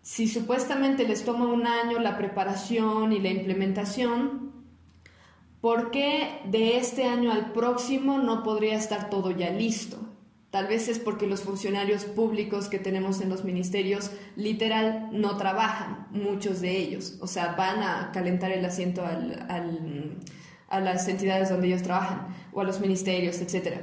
si 0.02 0.28
supuestamente 0.28 1.08
les 1.08 1.24
toma 1.24 1.46
un 1.46 1.66
año 1.66 1.98
la 1.98 2.18
preparación 2.18 3.12
y 3.12 3.20
la 3.20 3.30
implementación, 3.30 4.45
¿Por 5.60 5.90
qué 5.90 6.40
de 6.44 6.76
este 6.76 7.04
año 7.04 7.32
al 7.32 7.52
próximo 7.52 8.18
no 8.18 8.42
podría 8.42 8.76
estar 8.76 9.10
todo 9.10 9.30
ya 9.30 9.50
listo? 9.50 9.98
Tal 10.50 10.68
vez 10.68 10.88
es 10.88 10.98
porque 10.98 11.26
los 11.26 11.42
funcionarios 11.42 12.04
públicos 12.04 12.68
que 12.68 12.78
tenemos 12.78 13.20
en 13.20 13.28
los 13.28 13.44
ministerios 13.44 14.10
literal 14.36 15.08
no 15.12 15.36
trabajan, 15.36 16.06
muchos 16.12 16.60
de 16.60 16.78
ellos. 16.78 17.18
O 17.20 17.26
sea, 17.26 17.54
van 17.56 17.82
a 17.82 18.10
calentar 18.12 18.52
el 18.52 18.64
asiento 18.64 19.04
a 19.04 20.80
las 20.80 21.08
entidades 21.08 21.50
donde 21.50 21.66
ellos 21.66 21.82
trabajan 21.82 22.28
o 22.52 22.60
a 22.60 22.64
los 22.64 22.80
ministerios, 22.80 23.40
etc. 23.40 23.80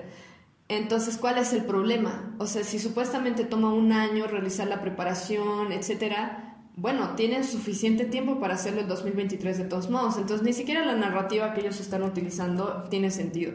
Entonces, 0.68 1.18
¿cuál 1.18 1.38
es 1.38 1.54
el 1.54 1.66
problema? 1.66 2.34
O 2.40 2.48
sea, 2.48 2.64
si 2.64 2.80
supuestamente 2.80 3.44
toma 3.44 3.72
un 3.72 3.92
año 3.92 4.26
realizar 4.26 4.68
la 4.68 4.82
preparación, 4.82 5.72
etcétera, 5.74 6.43
bueno, 6.76 7.16
tienen 7.16 7.44
suficiente 7.44 8.06
tiempo 8.06 8.40
para 8.40 8.56
hacerlo 8.56 8.82
en 8.82 8.88
2023 8.88 9.58
de 9.58 9.66
todos 9.66 9.90
modos. 9.90 10.18
Entonces, 10.18 10.46
ni 10.46 10.54
siquiera 10.54 10.86
la 10.86 10.96
narrativa 10.96 11.54
que 11.54 11.62
ellos 11.62 11.80
están 11.80 12.04
utilizando 12.04 12.86
tiene 12.90 13.12
sentido. 13.12 13.54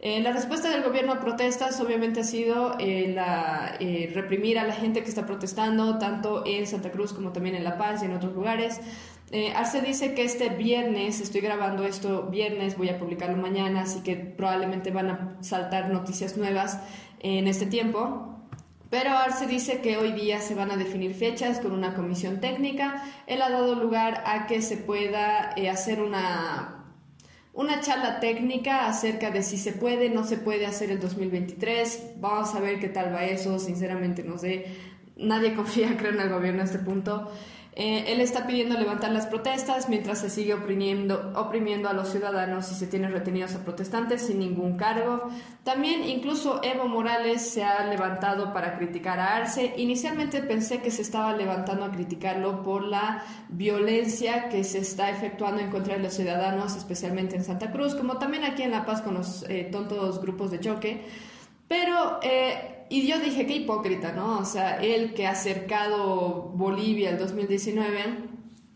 Eh, 0.00 0.20
la 0.20 0.32
respuesta 0.32 0.70
del 0.70 0.82
gobierno 0.82 1.12
a 1.12 1.20
protestas 1.20 1.80
obviamente 1.80 2.20
ha 2.20 2.24
sido 2.24 2.76
eh, 2.78 3.12
la, 3.14 3.78
reprimir 4.12 4.58
a 4.58 4.64
la 4.64 4.74
gente 4.74 5.02
que 5.02 5.08
está 5.08 5.24
protestando, 5.24 5.98
tanto 5.98 6.42
en 6.46 6.66
Santa 6.66 6.90
Cruz 6.90 7.12
como 7.12 7.32
también 7.32 7.54
en 7.54 7.64
La 7.64 7.78
Paz 7.78 8.02
y 8.02 8.06
en 8.06 8.12
otros 8.12 8.34
lugares. 8.34 8.80
Arce 9.56 9.80
dice 9.80 10.14
que 10.14 10.22
este 10.22 10.50
viernes, 10.50 11.20
estoy 11.20 11.40
grabando 11.40 11.84
esto 11.84 12.28
viernes, 12.30 12.76
voy 12.76 12.88
a 12.88 12.98
publicarlo 12.98 13.36
mañana, 13.36 13.82
así 13.82 14.00
que 14.02 14.14
probablemente 14.14 14.92
van 14.92 15.10
a 15.10 15.36
saltar 15.40 15.90
noticias 15.90 16.36
nuevas 16.36 16.78
en 17.20 17.48
este 17.48 17.66
tiempo. 17.66 18.33
Pero 18.94 19.10
Arce 19.10 19.48
dice 19.48 19.80
que 19.80 19.96
hoy 19.96 20.12
día 20.12 20.40
se 20.40 20.54
van 20.54 20.70
a 20.70 20.76
definir 20.76 21.14
fechas 21.16 21.58
con 21.58 21.72
una 21.72 21.94
comisión 21.94 22.40
técnica. 22.40 23.02
Él 23.26 23.42
ha 23.42 23.50
dado 23.50 23.74
lugar 23.74 24.22
a 24.24 24.46
que 24.46 24.62
se 24.62 24.76
pueda 24.76 25.50
eh, 25.56 25.68
hacer 25.68 26.00
una, 26.00 26.94
una 27.52 27.80
charla 27.80 28.20
técnica 28.20 28.86
acerca 28.86 29.32
de 29.32 29.42
si 29.42 29.58
se 29.58 29.72
puede, 29.72 30.10
no 30.10 30.22
se 30.22 30.36
puede 30.36 30.64
hacer 30.64 30.92
el 30.92 31.00
2023. 31.00 32.12
Vamos 32.20 32.54
a 32.54 32.60
ver 32.60 32.78
qué 32.78 32.88
tal 32.88 33.12
va 33.12 33.24
eso. 33.24 33.58
Sinceramente 33.58 34.22
no 34.22 34.38
sé. 34.38 34.66
Nadie 35.16 35.54
confía, 35.56 35.96
creo, 35.96 36.12
en 36.12 36.20
el 36.20 36.28
gobierno 36.28 36.62
a 36.62 36.66
este 36.66 36.78
punto. 36.78 37.32
Eh, 37.76 38.12
él 38.12 38.20
está 38.20 38.46
pidiendo 38.46 38.78
levantar 38.78 39.10
las 39.10 39.26
protestas 39.26 39.88
mientras 39.88 40.20
se 40.20 40.30
sigue 40.30 40.54
oprimiendo, 40.54 41.34
a 41.34 41.92
los 41.92 42.08
ciudadanos 42.08 42.70
y 42.70 42.74
se 42.76 42.86
tiene 42.86 43.08
retenidos 43.08 43.56
a 43.56 43.64
protestantes 43.64 44.22
sin 44.22 44.38
ningún 44.38 44.76
cargo. 44.76 45.28
También 45.64 46.04
incluso 46.04 46.60
Evo 46.62 46.86
Morales 46.86 47.42
se 47.42 47.64
ha 47.64 47.84
levantado 47.86 48.52
para 48.52 48.78
criticar 48.78 49.18
a 49.18 49.36
Arce. 49.36 49.74
Inicialmente 49.76 50.40
pensé 50.40 50.82
que 50.82 50.92
se 50.92 51.02
estaba 51.02 51.32
levantando 51.36 51.84
a 51.84 51.90
criticarlo 51.90 52.62
por 52.62 52.84
la 52.84 53.24
violencia 53.48 54.48
que 54.50 54.62
se 54.62 54.78
está 54.78 55.10
efectuando 55.10 55.60
en 55.60 55.70
contra 55.70 55.96
de 55.96 56.02
los 56.02 56.14
ciudadanos, 56.14 56.76
especialmente 56.76 57.34
en 57.34 57.42
Santa 57.42 57.72
Cruz, 57.72 57.96
como 57.96 58.18
también 58.18 58.44
aquí 58.44 58.62
en 58.62 58.70
La 58.70 58.86
Paz 58.86 59.02
con 59.02 59.14
los 59.14 59.44
eh, 59.48 59.68
tontos 59.72 60.20
grupos 60.20 60.52
de 60.52 60.60
choque. 60.60 61.06
Pero 61.66 62.20
eh, 62.22 62.73
y 62.90 63.06
yo 63.06 63.18
dije, 63.18 63.46
qué 63.46 63.56
hipócrita, 63.56 64.12
¿no? 64.12 64.38
O 64.38 64.44
sea, 64.44 64.76
él 64.82 65.14
que 65.14 65.26
ha 65.26 65.30
acercado 65.30 66.52
Bolivia 66.54 67.10
al 67.10 67.18
2019 67.18 68.34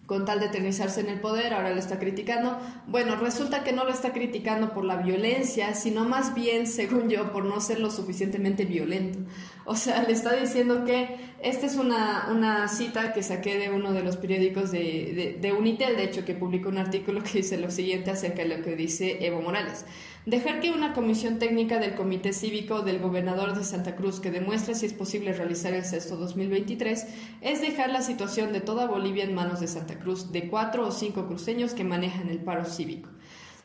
con 0.08 0.24
tal 0.24 0.40
de 0.40 0.46
eternizarse 0.46 1.02
en 1.02 1.10
el 1.10 1.20
poder, 1.20 1.52
ahora 1.52 1.70
lo 1.70 1.78
está 1.78 1.98
criticando. 1.98 2.58
Bueno, 2.86 3.16
resulta 3.16 3.62
que 3.62 3.74
no 3.74 3.84
lo 3.84 3.90
está 3.90 4.14
criticando 4.14 4.72
por 4.72 4.86
la 4.86 4.96
violencia, 4.96 5.74
sino 5.74 6.06
más 6.06 6.34
bien, 6.34 6.66
según 6.78 7.10
yo, 7.10 7.30
por 7.30 7.44
no 7.44 7.60
ser 7.60 7.78
lo 7.78 7.90
suficientemente 7.90 8.64
violento. 8.64 9.18
O 9.66 9.76
sea, 9.76 10.02
le 10.04 10.14
está 10.14 10.34
diciendo 10.34 10.86
que 10.86 11.16
esta 11.42 11.66
es 11.66 11.76
una, 11.76 12.28
una 12.30 12.68
cita 12.68 13.12
que 13.12 13.22
saqué 13.22 13.58
de 13.58 13.68
uno 13.68 13.92
de 13.92 14.02
los 14.02 14.16
periódicos 14.16 14.70
de, 14.70 15.12
de, 15.14 15.38
de 15.38 15.52
Unitel, 15.52 15.98
de 15.98 16.04
hecho, 16.04 16.24
que 16.24 16.32
publicó 16.32 16.70
un 16.70 16.78
artículo 16.78 17.22
que 17.22 17.38
dice 17.40 17.58
lo 17.58 17.70
siguiente 17.70 18.10
acerca 18.10 18.44
de 18.44 18.56
lo 18.56 18.64
que 18.64 18.76
dice 18.76 19.26
Evo 19.26 19.42
Morales. 19.42 19.84
Dejar 20.28 20.60
que 20.60 20.72
una 20.72 20.92
comisión 20.92 21.38
técnica 21.38 21.78
del 21.78 21.94
Comité 21.94 22.34
Cívico 22.34 22.82
del 22.82 22.98
Gobernador 22.98 23.56
de 23.56 23.64
Santa 23.64 23.96
Cruz 23.96 24.20
que 24.20 24.30
demuestre 24.30 24.74
si 24.74 24.84
es 24.84 24.92
posible 24.92 25.32
realizar 25.32 25.72
el 25.72 25.86
sexto 25.86 26.18
2023 26.18 27.06
es 27.40 27.62
dejar 27.62 27.88
la 27.88 28.02
situación 28.02 28.52
de 28.52 28.60
toda 28.60 28.86
Bolivia 28.86 29.24
en 29.24 29.32
manos 29.32 29.58
de 29.58 29.68
Santa 29.68 29.98
Cruz, 29.98 30.30
de 30.30 30.50
cuatro 30.50 30.86
o 30.86 30.90
cinco 30.90 31.26
cruceños 31.28 31.72
que 31.72 31.82
manejan 31.82 32.28
el 32.28 32.40
paro 32.40 32.66
cívico. 32.66 33.08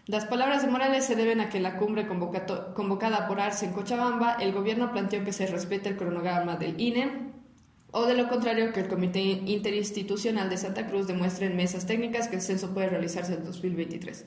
Las 0.06 0.23
palabras 0.23 0.62
de 0.62 0.71
Morales 0.71 1.04
se 1.04 1.17
deben 1.17 1.41
a 1.41 1.49
que 1.49 1.58
en 1.58 1.63
la 1.63 1.76
cumbre 1.76 2.08
convocada 2.08 3.28
por 3.28 3.41
Arce 3.41 3.65
en 3.65 3.73
Cochabamba, 3.73 4.38
el 4.39 4.54
gobierno 4.54 4.93
planteó 4.93 5.26
que 5.26 5.34
se 5.34 5.47
respete 5.47 5.89
el 5.89 5.97
cronograma 5.97 6.56
del 6.56 6.80
INE, 6.80 7.34
o 7.91 8.06
de 8.06 8.13
lo 8.13 8.30
contrario 8.30 8.71
que 8.71 8.80
el 8.80 8.88
Comité 8.88 9.19
Interinstitucional 9.19 10.49
de 10.49 10.56
Santa 10.56 10.88
Cruz 10.88 11.08
demuestre 11.08 11.47
en 11.47 11.58
mesas 11.58 11.86
técnicas 11.86 12.30
que 12.30 12.38
el 12.38 12.41
censo 12.41 12.73
puede 12.73 12.88
realizarse 12.88 13.34
en 13.34 13.43
2023. 13.43 14.26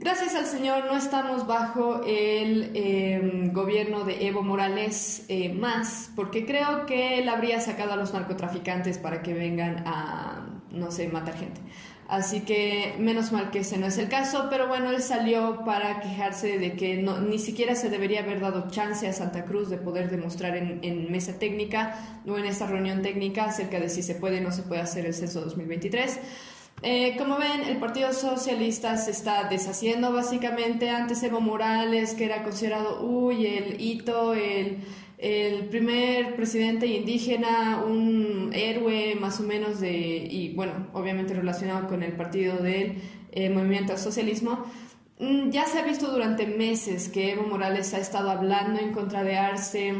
Gracias 0.00 0.34
al 0.34 0.46
Señor 0.46 0.86
no 0.86 0.96
estamos 0.96 1.46
bajo 1.46 2.00
el 2.06 2.70
em, 2.74 3.52
gobierno 3.52 4.04
de 4.04 4.26
Evo 4.26 4.42
Morales 4.42 5.26
eh, 5.28 5.52
más, 5.52 6.10
porque 6.16 6.46
creo 6.46 6.86
que 6.86 7.18
él 7.18 7.28
habría 7.28 7.60
sacado 7.60 7.92
a 7.92 7.96
los 7.96 8.14
narcotraficantes 8.14 8.96
para 8.96 9.20
que 9.20 9.34
vengan 9.34 9.86
a, 9.86 10.46
no 10.70 10.90
sé, 10.90 11.08
matar 11.08 11.36
gente. 11.36 11.60
Así 12.08 12.40
que 12.40 12.96
menos 12.98 13.30
mal 13.30 13.50
que 13.50 13.58
ese 13.58 13.76
no 13.76 13.86
es 13.86 13.98
el 13.98 14.08
caso, 14.08 14.46
pero 14.48 14.68
bueno, 14.68 14.90
él 14.90 15.02
salió 15.02 15.66
para 15.66 16.00
quejarse 16.00 16.58
de 16.58 16.72
que 16.72 16.96
no, 16.96 17.20
ni 17.20 17.38
siquiera 17.38 17.74
se 17.74 17.90
debería 17.90 18.20
haber 18.20 18.40
dado 18.40 18.70
chance 18.70 19.06
a 19.06 19.12
Santa 19.12 19.44
Cruz 19.44 19.68
de 19.68 19.76
poder 19.76 20.10
demostrar 20.10 20.56
en, 20.56 21.12
mesa 21.12 21.38
técnica 21.38 22.20
o 22.26 22.38
en 22.38 22.46
esta 22.46 22.66
reunión 22.66 23.02
técnica 23.02 23.44
acerca 23.44 23.78
de 23.78 23.90
si 23.90 24.02
se 24.02 24.14
puede 24.14 24.38
o 24.38 24.40
no 24.40 24.50
se 24.50 24.62
puede 24.62 24.80
hacer 24.80 25.04
el 25.04 25.12
censo 25.12 25.42
2023. 25.42 26.18
Eh, 26.82 27.14
como 27.18 27.36
ven, 27.36 27.62
el 27.68 27.76
Partido 27.76 28.12
Socialista 28.12 28.96
se 28.96 29.10
está 29.10 29.44
deshaciendo 29.44 30.12
básicamente. 30.12 30.88
Antes 30.88 31.22
Evo 31.22 31.40
Morales, 31.40 32.14
que 32.14 32.24
era 32.24 32.42
considerado, 32.42 33.02
uy, 33.02 33.46
el 33.46 33.80
hito, 33.80 34.32
el, 34.32 34.78
el 35.18 35.66
primer 35.66 36.36
presidente 36.36 36.86
indígena, 36.86 37.84
un 37.86 38.50
héroe 38.54 39.14
más 39.20 39.40
o 39.40 39.42
menos 39.42 39.78
de, 39.80 39.90
y 39.90 40.54
bueno, 40.54 40.88
obviamente 40.94 41.34
relacionado 41.34 41.86
con 41.86 42.02
el 42.02 42.12
partido 42.12 42.56
del 42.56 43.02
eh, 43.32 43.50
movimiento 43.50 43.92
al 43.92 43.98
socialismo. 43.98 44.64
Mm, 45.18 45.50
ya 45.50 45.66
se 45.66 45.80
ha 45.80 45.82
visto 45.82 46.10
durante 46.10 46.46
meses 46.46 47.10
que 47.10 47.32
Evo 47.32 47.46
Morales 47.46 47.92
ha 47.92 47.98
estado 47.98 48.30
hablando 48.30 48.80
en 48.80 48.92
contra 48.92 49.22
de 49.22 49.36
Arce. 49.36 49.92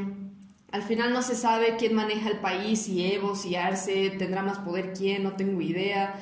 Al 0.73 0.83
final 0.83 1.13
no 1.13 1.21
se 1.21 1.35
sabe 1.35 1.77
quién 1.79 1.95
maneja 1.95 2.31
el 2.31 2.39
país, 2.39 2.83
si 2.83 3.05
Evo, 3.13 3.35
si 3.35 3.55
Arce, 3.57 4.11
tendrá 4.11 4.43
más 4.43 4.61
poder 4.61 4.95
quién, 4.95 5.25
no 5.25 5.33
tengo 5.33 5.61
idea. 5.61 6.15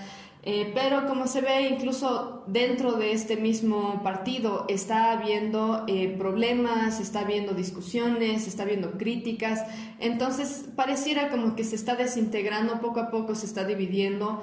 Eh, 0.44 0.70
pero 0.72 1.07
como 1.07 1.27
se 1.27 1.40
ve, 1.40 1.68
incluso 1.68 2.44
dentro 2.46 2.92
de 2.92 3.12
este 3.12 3.37
mismo 3.37 4.03
partido 4.03 4.66
está 4.68 5.12
habiendo 5.12 5.85
eh, 5.88 6.14
problemas, 6.16 7.01
está 7.01 7.20
habiendo 7.20 7.55
discusiones, 7.55 8.46
está 8.46 8.62
habiendo 8.62 8.92
críticas. 8.92 9.64
Entonces, 9.98 10.64
pareciera 10.77 11.29
como 11.29 11.57
que 11.57 11.64
se 11.64 11.74
está 11.74 11.96
desintegrando 11.96 12.81
poco 12.81 13.01
a 13.01 13.11
poco, 13.11 13.35
se 13.35 13.46
está 13.46 13.64
dividiendo. 13.64 14.42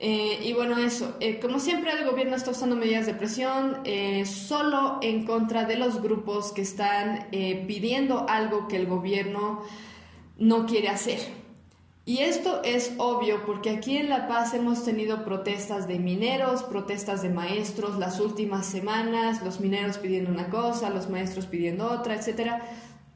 Eh, 0.00 0.40
y 0.42 0.52
bueno, 0.54 0.78
eso, 0.78 1.16
como 1.40 1.60
siempre 1.60 1.92
el 1.92 2.04
gobierno 2.08 2.34
está 2.34 2.50
usando 2.50 2.74
medidas 2.74 3.06
de 3.06 3.14
presión 3.14 3.78
solo 4.26 4.98
en 5.02 5.24
contra 5.24 5.64
de 5.66 5.76
los 5.76 6.02
grupos 6.02 6.52
que 6.52 6.62
están 6.62 7.28
pidiendo 7.30 8.26
algo 8.28 8.66
que 8.66 8.76
el 8.76 8.86
gobierno 8.86 9.62
no 10.36 10.66
quiere 10.66 10.88
hacer. 10.88 11.43
Y 12.06 12.18
esto 12.18 12.62
es 12.62 12.92
obvio 12.98 13.46
porque 13.46 13.70
aquí 13.70 13.96
en 13.96 14.10
La 14.10 14.28
Paz 14.28 14.52
hemos 14.52 14.84
tenido 14.84 15.24
protestas 15.24 15.88
de 15.88 15.98
mineros, 15.98 16.62
protestas 16.62 17.22
de 17.22 17.30
maestros 17.30 17.98
las 17.98 18.20
últimas 18.20 18.66
semanas, 18.66 19.42
los 19.42 19.58
mineros 19.58 19.96
pidiendo 19.96 20.30
una 20.30 20.50
cosa, 20.50 20.90
los 20.90 21.08
maestros 21.08 21.46
pidiendo 21.46 21.90
otra, 21.90 22.14
etc. 22.14 22.62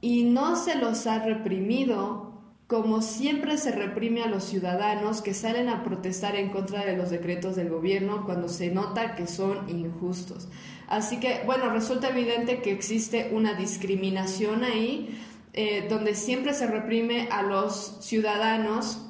Y 0.00 0.24
no 0.24 0.56
se 0.56 0.76
los 0.76 1.06
ha 1.06 1.18
reprimido 1.18 2.28
como 2.68 3.00
siempre 3.00 3.56
se 3.56 3.72
reprime 3.72 4.22
a 4.22 4.26
los 4.26 4.44
ciudadanos 4.44 5.22
que 5.22 5.32
salen 5.32 5.70
a 5.70 5.82
protestar 5.82 6.36
en 6.36 6.50
contra 6.50 6.84
de 6.84 6.98
los 6.98 7.08
decretos 7.08 7.56
del 7.56 7.70
gobierno 7.70 8.26
cuando 8.26 8.50
se 8.50 8.70
nota 8.70 9.14
que 9.14 9.26
son 9.26 9.70
injustos. 9.70 10.48
Así 10.86 11.18
que, 11.18 11.40
bueno, 11.46 11.70
resulta 11.70 12.10
evidente 12.10 12.60
que 12.60 12.70
existe 12.70 13.30
una 13.32 13.54
discriminación 13.54 14.64
ahí 14.64 15.18
eh, 15.52 15.86
donde 15.88 16.14
siempre 16.14 16.54
se 16.54 16.66
reprime 16.66 17.28
a 17.30 17.42
los 17.42 17.98
ciudadanos 18.00 19.04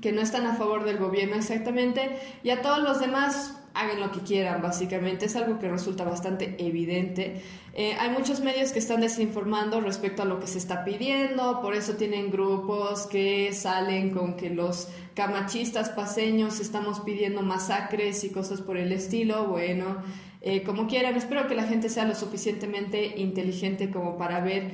que 0.00 0.12
no 0.12 0.20
están 0.20 0.46
a 0.46 0.54
favor 0.54 0.84
del 0.84 0.98
gobierno 0.98 1.36
exactamente 1.36 2.18
y 2.42 2.50
a 2.50 2.62
todos 2.62 2.80
los 2.80 3.00
demás 3.00 3.54
hagan 3.76 4.00
lo 4.00 4.10
que 4.10 4.20
quieran, 4.20 4.62
básicamente. 4.62 5.26
Es 5.26 5.36
algo 5.36 5.58
que 5.58 5.68
resulta 5.68 6.04
bastante 6.04 6.56
evidente. 6.58 7.42
Eh, 7.74 7.94
hay 8.00 8.10
muchos 8.10 8.40
medios 8.40 8.72
que 8.72 8.78
están 8.78 9.00
desinformando 9.00 9.80
respecto 9.80 10.22
a 10.22 10.24
lo 10.24 10.40
que 10.40 10.46
se 10.46 10.58
está 10.58 10.84
pidiendo, 10.84 11.60
por 11.60 11.74
eso 11.74 11.94
tienen 11.94 12.30
grupos 12.30 13.06
que 13.06 13.52
salen 13.52 14.10
con 14.10 14.36
que 14.36 14.48
los 14.48 14.88
camachistas 15.14 15.90
paseños 15.90 16.58
estamos 16.58 17.00
pidiendo 17.00 17.42
masacres 17.42 18.24
y 18.24 18.30
cosas 18.30 18.62
por 18.62 18.78
el 18.78 18.92
estilo. 18.92 19.46
Bueno, 19.46 19.98
eh, 20.40 20.62
como 20.62 20.86
quieran, 20.86 21.16
espero 21.16 21.46
que 21.46 21.54
la 21.54 21.64
gente 21.64 21.90
sea 21.90 22.06
lo 22.06 22.14
suficientemente 22.14 23.20
inteligente 23.20 23.90
como 23.90 24.16
para 24.16 24.40
ver 24.40 24.70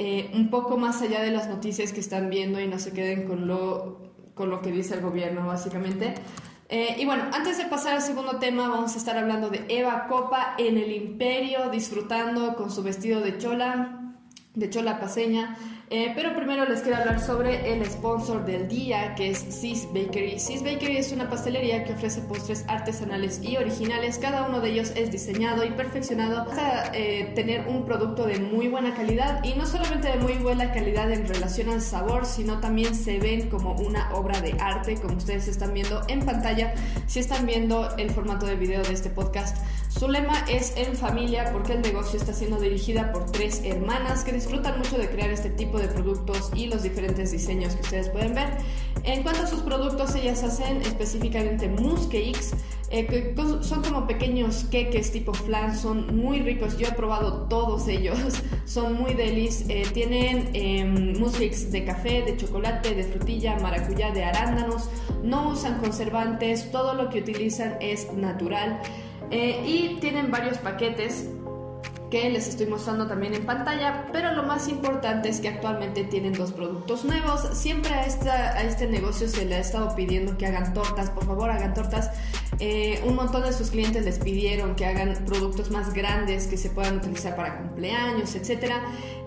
eh, 0.00 0.30
un 0.32 0.48
poco 0.48 0.76
más 0.76 1.02
allá 1.02 1.20
de 1.22 1.32
las 1.32 1.48
noticias 1.48 1.92
que 1.92 1.98
están 1.98 2.30
viendo 2.30 2.60
y 2.60 2.68
no 2.68 2.78
se 2.78 2.92
queden 2.92 3.26
con 3.26 3.48
lo, 3.48 4.12
con 4.34 4.48
lo 4.48 4.62
que 4.62 4.70
dice 4.70 4.94
el 4.94 5.00
gobierno, 5.00 5.44
básicamente. 5.44 6.14
Eh, 6.68 6.94
y 7.00 7.04
bueno, 7.04 7.24
antes 7.32 7.58
de 7.58 7.64
pasar 7.64 7.94
al 7.94 8.02
segundo 8.02 8.38
tema, 8.38 8.68
vamos 8.68 8.94
a 8.94 8.98
estar 8.98 9.18
hablando 9.18 9.50
de 9.50 9.64
Eva 9.68 10.06
Copa 10.06 10.54
en 10.56 10.78
el 10.78 10.92
Imperio, 10.92 11.70
disfrutando 11.70 12.54
con 12.54 12.70
su 12.70 12.84
vestido 12.84 13.20
de 13.22 13.38
chola, 13.38 14.14
de 14.54 14.70
chola 14.70 15.00
paseña. 15.00 15.56
Eh, 15.90 16.12
pero 16.14 16.34
primero 16.34 16.66
les 16.66 16.82
quiero 16.82 16.98
hablar 16.98 17.18
sobre 17.18 17.72
el 17.72 17.82
sponsor 17.86 18.44
del 18.44 18.68
día, 18.68 19.14
que 19.14 19.30
es 19.30 19.38
Sis 19.38 19.88
Bakery. 19.90 20.38
Sis 20.38 20.62
Bakery 20.62 20.98
es 20.98 21.12
una 21.12 21.30
pastelería 21.30 21.82
que 21.84 21.94
ofrece 21.94 22.20
postres 22.20 22.66
artesanales 22.68 23.40
y 23.42 23.56
originales. 23.56 24.18
Cada 24.18 24.46
uno 24.46 24.60
de 24.60 24.68
ellos 24.68 24.92
es 24.96 25.10
diseñado 25.10 25.64
y 25.64 25.70
perfeccionado 25.70 26.44
para 26.44 26.92
eh, 26.94 27.32
tener 27.34 27.66
un 27.68 27.86
producto 27.86 28.26
de 28.26 28.38
muy 28.38 28.68
buena 28.68 28.94
calidad 28.94 29.42
y 29.42 29.54
no 29.54 29.64
solamente 29.64 30.08
de 30.08 30.18
muy 30.18 30.34
buena 30.34 30.72
calidad 30.72 31.10
en 31.10 31.26
relación 31.26 31.70
al 31.70 31.80
sabor, 31.80 32.26
sino 32.26 32.60
también 32.60 32.94
se 32.94 33.18
ven 33.18 33.48
como 33.48 33.72
una 33.72 34.12
obra 34.14 34.42
de 34.42 34.54
arte, 34.60 34.96
como 34.96 35.16
ustedes 35.16 35.48
están 35.48 35.72
viendo 35.72 36.02
en 36.08 36.20
pantalla. 36.20 36.74
Si 37.06 37.20
están 37.20 37.46
viendo 37.46 37.96
el 37.96 38.10
formato 38.10 38.44
de 38.44 38.56
video 38.56 38.82
de 38.82 38.92
este 38.92 39.08
podcast, 39.08 39.56
Su 39.88 40.06
lema 40.06 40.44
es 40.48 40.76
en 40.76 40.94
familia 40.96 41.50
porque 41.50 41.72
el 41.72 41.80
negocio 41.80 42.20
está 42.20 42.32
siendo 42.34 42.60
dirigida 42.60 43.10
por 43.10 43.32
tres 43.32 43.62
hermanas 43.64 44.22
que 44.22 44.32
disfrutan 44.32 44.78
mucho 44.78 44.98
de 44.98 45.08
crear 45.08 45.30
este 45.30 45.48
tipo 45.48 45.77
productos 45.86 46.50
y 46.54 46.66
los 46.66 46.82
diferentes 46.82 47.30
diseños 47.30 47.74
que 47.76 47.82
ustedes 47.82 48.08
pueden 48.08 48.34
ver. 48.34 48.48
En 49.04 49.22
cuanto 49.22 49.42
a 49.42 49.46
sus 49.46 49.60
productos, 49.60 50.14
ellas 50.16 50.42
hacen 50.42 50.82
específicamente 50.82 51.68
mousse 51.68 52.06
cakes, 52.06 52.56
eh, 52.90 53.06
que 53.06 53.34
son 53.62 53.82
como 53.82 54.06
pequeños 54.08 54.64
queques 54.64 55.12
tipo 55.12 55.32
flan, 55.32 55.78
son 55.78 56.16
muy 56.16 56.40
ricos. 56.40 56.76
Yo 56.78 56.88
he 56.88 56.92
probado 56.92 57.46
todos 57.48 57.86
ellos, 57.86 58.18
son 58.64 58.94
muy 58.94 59.14
delis. 59.14 59.64
Eh, 59.68 59.84
tienen 59.94 60.50
eh, 60.54 60.84
mousse 61.18 61.34
cakes 61.34 61.70
de 61.70 61.84
café, 61.84 62.22
de 62.22 62.36
chocolate, 62.36 62.94
de 62.94 63.04
frutilla, 63.04 63.56
maracuyá, 63.60 64.10
de 64.10 64.24
arándanos. 64.24 64.88
No 65.22 65.50
usan 65.50 65.78
conservantes, 65.78 66.72
todo 66.72 66.94
lo 66.94 67.08
que 67.10 67.20
utilizan 67.20 67.76
es 67.80 68.12
natural. 68.12 68.80
Eh, 69.30 69.62
y 69.66 69.98
tienen 70.00 70.30
varios 70.30 70.56
paquetes 70.58 71.28
que 72.10 72.30
les 72.30 72.48
estoy 72.48 72.66
mostrando 72.66 73.06
también 73.06 73.34
en 73.34 73.44
pantalla, 73.44 74.06
pero 74.12 74.32
lo 74.32 74.42
más 74.42 74.68
importante 74.68 75.28
es 75.28 75.40
que 75.40 75.48
actualmente 75.48 76.04
tienen 76.04 76.32
dos 76.32 76.52
productos 76.52 77.04
nuevos. 77.04 77.48
Siempre 77.52 77.92
a, 77.92 78.06
esta, 78.06 78.32
a 78.56 78.62
este 78.62 78.86
negocio 78.86 79.28
se 79.28 79.44
le 79.44 79.56
ha 79.56 79.58
estado 79.58 79.94
pidiendo 79.94 80.38
que 80.38 80.46
hagan 80.46 80.72
tortas, 80.72 81.10
por 81.10 81.26
favor 81.26 81.50
hagan 81.50 81.74
tortas. 81.74 82.10
Eh, 82.60 83.02
un 83.06 83.14
montón 83.14 83.42
de 83.42 83.52
sus 83.52 83.70
clientes 83.70 84.04
les 84.04 84.18
pidieron 84.18 84.74
que 84.74 84.86
hagan 84.86 85.14
productos 85.26 85.70
más 85.70 85.92
grandes 85.92 86.46
que 86.46 86.56
se 86.56 86.70
puedan 86.70 86.96
utilizar 86.96 87.36
para 87.36 87.58
cumpleaños, 87.58 88.34
etc. 88.34 88.72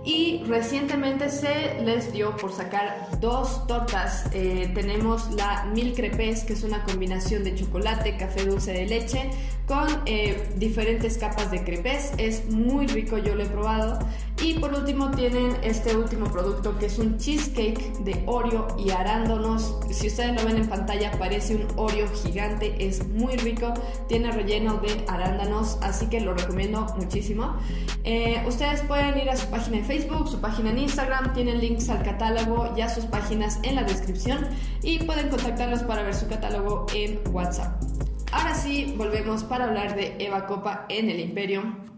Y 0.03 0.43
recientemente 0.47 1.29
se 1.29 1.81
les 1.83 2.11
dio 2.11 2.35
por 2.37 2.51
sacar 2.51 3.19
dos 3.19 3.67
tortas. 3.67 4.25
Eh, 4.33 4.71
tenemos 4.73 5.31
la 5.31 5.65
Mil 5.65 5.93
Crepes, 5.93 6.43
que 6.43 6.53
es 6.53 6.63
una 6.63 6.83
combinación 6.83 7.43
de 7.43 7.53
chocolate, 7.53 8.17
café 8.17 8.45
dulce 8.45 8.73
de 8.73 8.87
leche, 8.87 9.29
con 9.67 9.87
eh, 10.05 10.49
diferentes 10.57 11.19
capas 11.19 11.51
de 11.51 11.63
crepes. 11.63 12.13
Es 12.17 12.49
muy 12.49 12.87
rico, 12.87 13.19
yo 13.19 13.35
lo 13.35 13.43
he 13.43 13.47
probado. 13.47 13.99
Y 14.43 14.55
por 14.55 14.73
último 14.73 15.11
tienen 15.11 15.55
este 15.61 15.95
último 15.95 16.25
producto 16.25 16.75
que 16.79 16.87
es 16.87 16.97
un 16.97 17.19
cheesecake 17.19 17.93
de 17.99 18.23
Oreo 18.25 18.75
y 18.75 18.89
arándanos. 18.89 19.77
Si 19.91 20.07
ustedes 20.07 20.33
lo 20.33 20.47
ven 20.47 20.57
en 20.57 20.67
pantalla 20.67 21.11
parece 21.11 21.55
un 21.57 21.67
Oreo 21.75 22.07
gigante, 22.11 22.75
es 22.79 23.07
muy 23.07 23.35
rico, 23.37 23.71
tiene 24.07 24.31
relleno 24.31 24.79
de 24.79 25.05
arándanos, 25.07 25.77
así 25.81 26.07
que 26.07 26.21
lo 26.21 26.33
recomiendo 26.33 26.87
muchísimo. 26.97 27.55
Eh, 28.03 28.43
ustedes 28.47 28.81
pueden 28.81 29.15
ir 29.19 29.29
a 29.29 29.37
su 29.37 29.45
página 29.47 29.77
en 29.77 29.85
Facebook, 29.85 30.27
su 30.27 30.41
página 30.41 30.71
en 30.71 30.79
Instagram, 30.79 31.33
tienen 31.33 31.59
links 31.59 31.89
al 31.89 32.01
catálogo 32.01 32.73
y 32.75 32.81
a 32.81 32.89
sus 32.89 33.05
páginas 33.05 33.59
en 33.61 33.75
la 33.75 33.83
descripción 33.83 34.47
y 34.81 35.03
pueden 35.03 35.29
contactarlos 35.29 35.83
para 35.83 36.01
ver 36.01 36.15
su 36.15 36.27
catálogo 36.27 36.87
en 36.95 37.19
WhatsApp. 37.31 37.79
Ahora 38.31 38.55
sí, 38.55 38.95
volvemos 38.97 39.43
para 39.43 39.65
hablar 39.65 39.95
de 39.95 40.15
Eva 40.17 40.47
Copa 40.47 40.85
en 40.89 41.11
el 41.11 41.19
Imperio. 41.19 41.90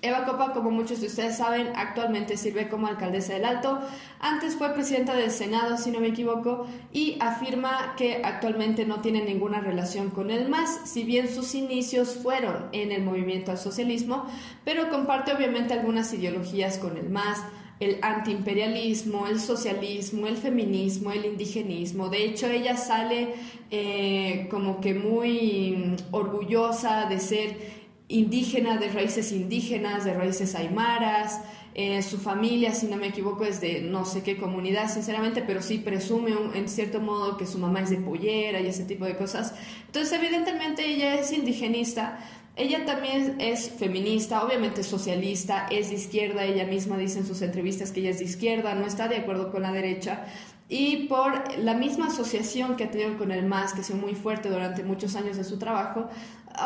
Eva 0.00 0.24
Copa, 0.24 0.52
como 0.52 0.70
muchos 0.70 1.00
de 1.00 1.08
ustedes 1.08 1.36
saben, 1.36 1.72
actualmente 1.74 2.36
sirve 2.36 2.68
como 2.68 2.86
alcaldesa 2.86 3.34
del 3.34 3.44
Alto. 3.44 3.80
Antes 4.20 4.54
fue 4.54 4.72
presidenta 4.72 5.14
del 5.14 5.30
Senado, 5.30 5.76
si 5.76 5.90
no 5.90 5.98
me 5.98 6.08
equivoco, 6.08 6.66
y 6.92 7.16
afirma 7.20 7.94
que 7.96 8.22
actualmente 8.24 8.86
no 8.86 9.00
tiene 9.00 9.24
ninguna 9.24 9.60
relación 9.60 10.10
con 10.10 10.30
el 10.30 10.48
MAS, 10.48 10.82
si 10.84 11.02
bien 11.02 11.28
sus 11.28 11.54
inicios 11.54 12.16
fueron 12.22 12.66
en 12.72 12.92
el 12.92 13.02
movimiento 13.02 13.50
al 13.50 13.58
socialismo, 13.58 14.26
pero 14.64 14.88
comparte 14.88 15.32
obviamente 15.32 15.74
algunas 15.74 16.12
ideologías 16.12 16.78
con 16.78 16.96
el 16.96 17.10
MAS, 17.10 17.42
el 17.80 17.98
antiimperialismo, 18.02 19.26
el 19.28 19.38
socialismo, 19.38 20.26
el 20.26 20.36
feminismo, 20.36 21.12
el 21.12 21.24
indigenismo. 21.24 22.08
De 22.08 22.24
hecho, 22.24 22.48
ella 22.48 22.76
sale 22.76 23.34
eh, 23.70 24.48
como 24.50 24.80
que 24.80 24.94
muy 24.94 25.96
orgullosa 26.10 27.06
de 27.08 27.20
ser 27.20 27.77
indígena, 28.08 28.78
de 28.78 28.88
raíces 28.88 29.32
indígenas, 29.32 30.04
de 30.04 30.14
raíces 30.14 30.54
aymaras. 30.54 31.40
Eh, 31.74 32.02
su 32.02 32.18
familia, 32.18 32.74
si 32.74 32.86
no 32.86 32.96
me 32.96 33.08
equivoco, 33.08 33.44
es 33.44 33.60
de 33.60 33.82
no 33.82 34.04
sé 34.04 34.22
qué 34.22 34.36
comunidad, 34.36 34.92
sinceramente, 34.92 35.42
pero 35.46 35.62
sí 35.62 35.78
presume 35.78 36.32
en 36.54 36.68
cierto 36.68 36.98
modo 37.00 37.36
que 37.36 37.46
su 37.46 37.58
mamá 37.58 37.80
es 37.80 37.90
de 37.90 37.98
pollera 37.98 38.60
y 38.60 38.66
ese 38.66 38.84
tipo 38.84 39.04
de 39.04 39.16
cosas. 39.16 39.54
Entonces, 39.86 40.12
evidentemente, 40.12 40.84
ella 40.84 41.14
es 41.14 41.32
indigenista. 41.32 42.18
Ella 42.56 42.84
también 42.84 43.36
es 43.38 43.70
feminista, 43.70 44.44
obviamente 44.44 44.82
socialista, 44.82 45.68
es 45.70 45.90
de 45.90 45.94
izquierda, 45.94 46.44
ella 46.44 46.66
misma 46.66 46.98
dice 46.98 47.20
en 47.20 47.26
sus 47.26 47.40
entrevistas 47.40 47.92
que 47.92 48.00
ella 48.00 48.10
es 48.10 48.18
de 48.18 48.24
izquierda, 48.24 48.74
no 48.74 48.84
está 48.84 49.06
de 49.06 49.14
acuerdo 49.14 49.52
con 49.52 49.62
la 49.62 49.70
derecha, 49.70 50.26
y 50.68 51.06
por 51.06 51.56
la 51.58 51.74
misma 51.74 52.08
asociación 52.08 52.76
que 52.76 52.84
ha 52.84 52.90
tenido 52.90 53.16
con 53.16 53.30
el 53.30 53.46
MAS, 53.46 53.72
que 53.72 53.80
ha 53.80 53.84
sido 53.84 54.00
muy 54.00 54.14
fuerte 54.14 54.50
durante 54.50 54.82
muchos 54.82 55.14
años 55.16 55.36
de 55.36 55.44
su 55.44 55.58
trabajo, 55.58 56.08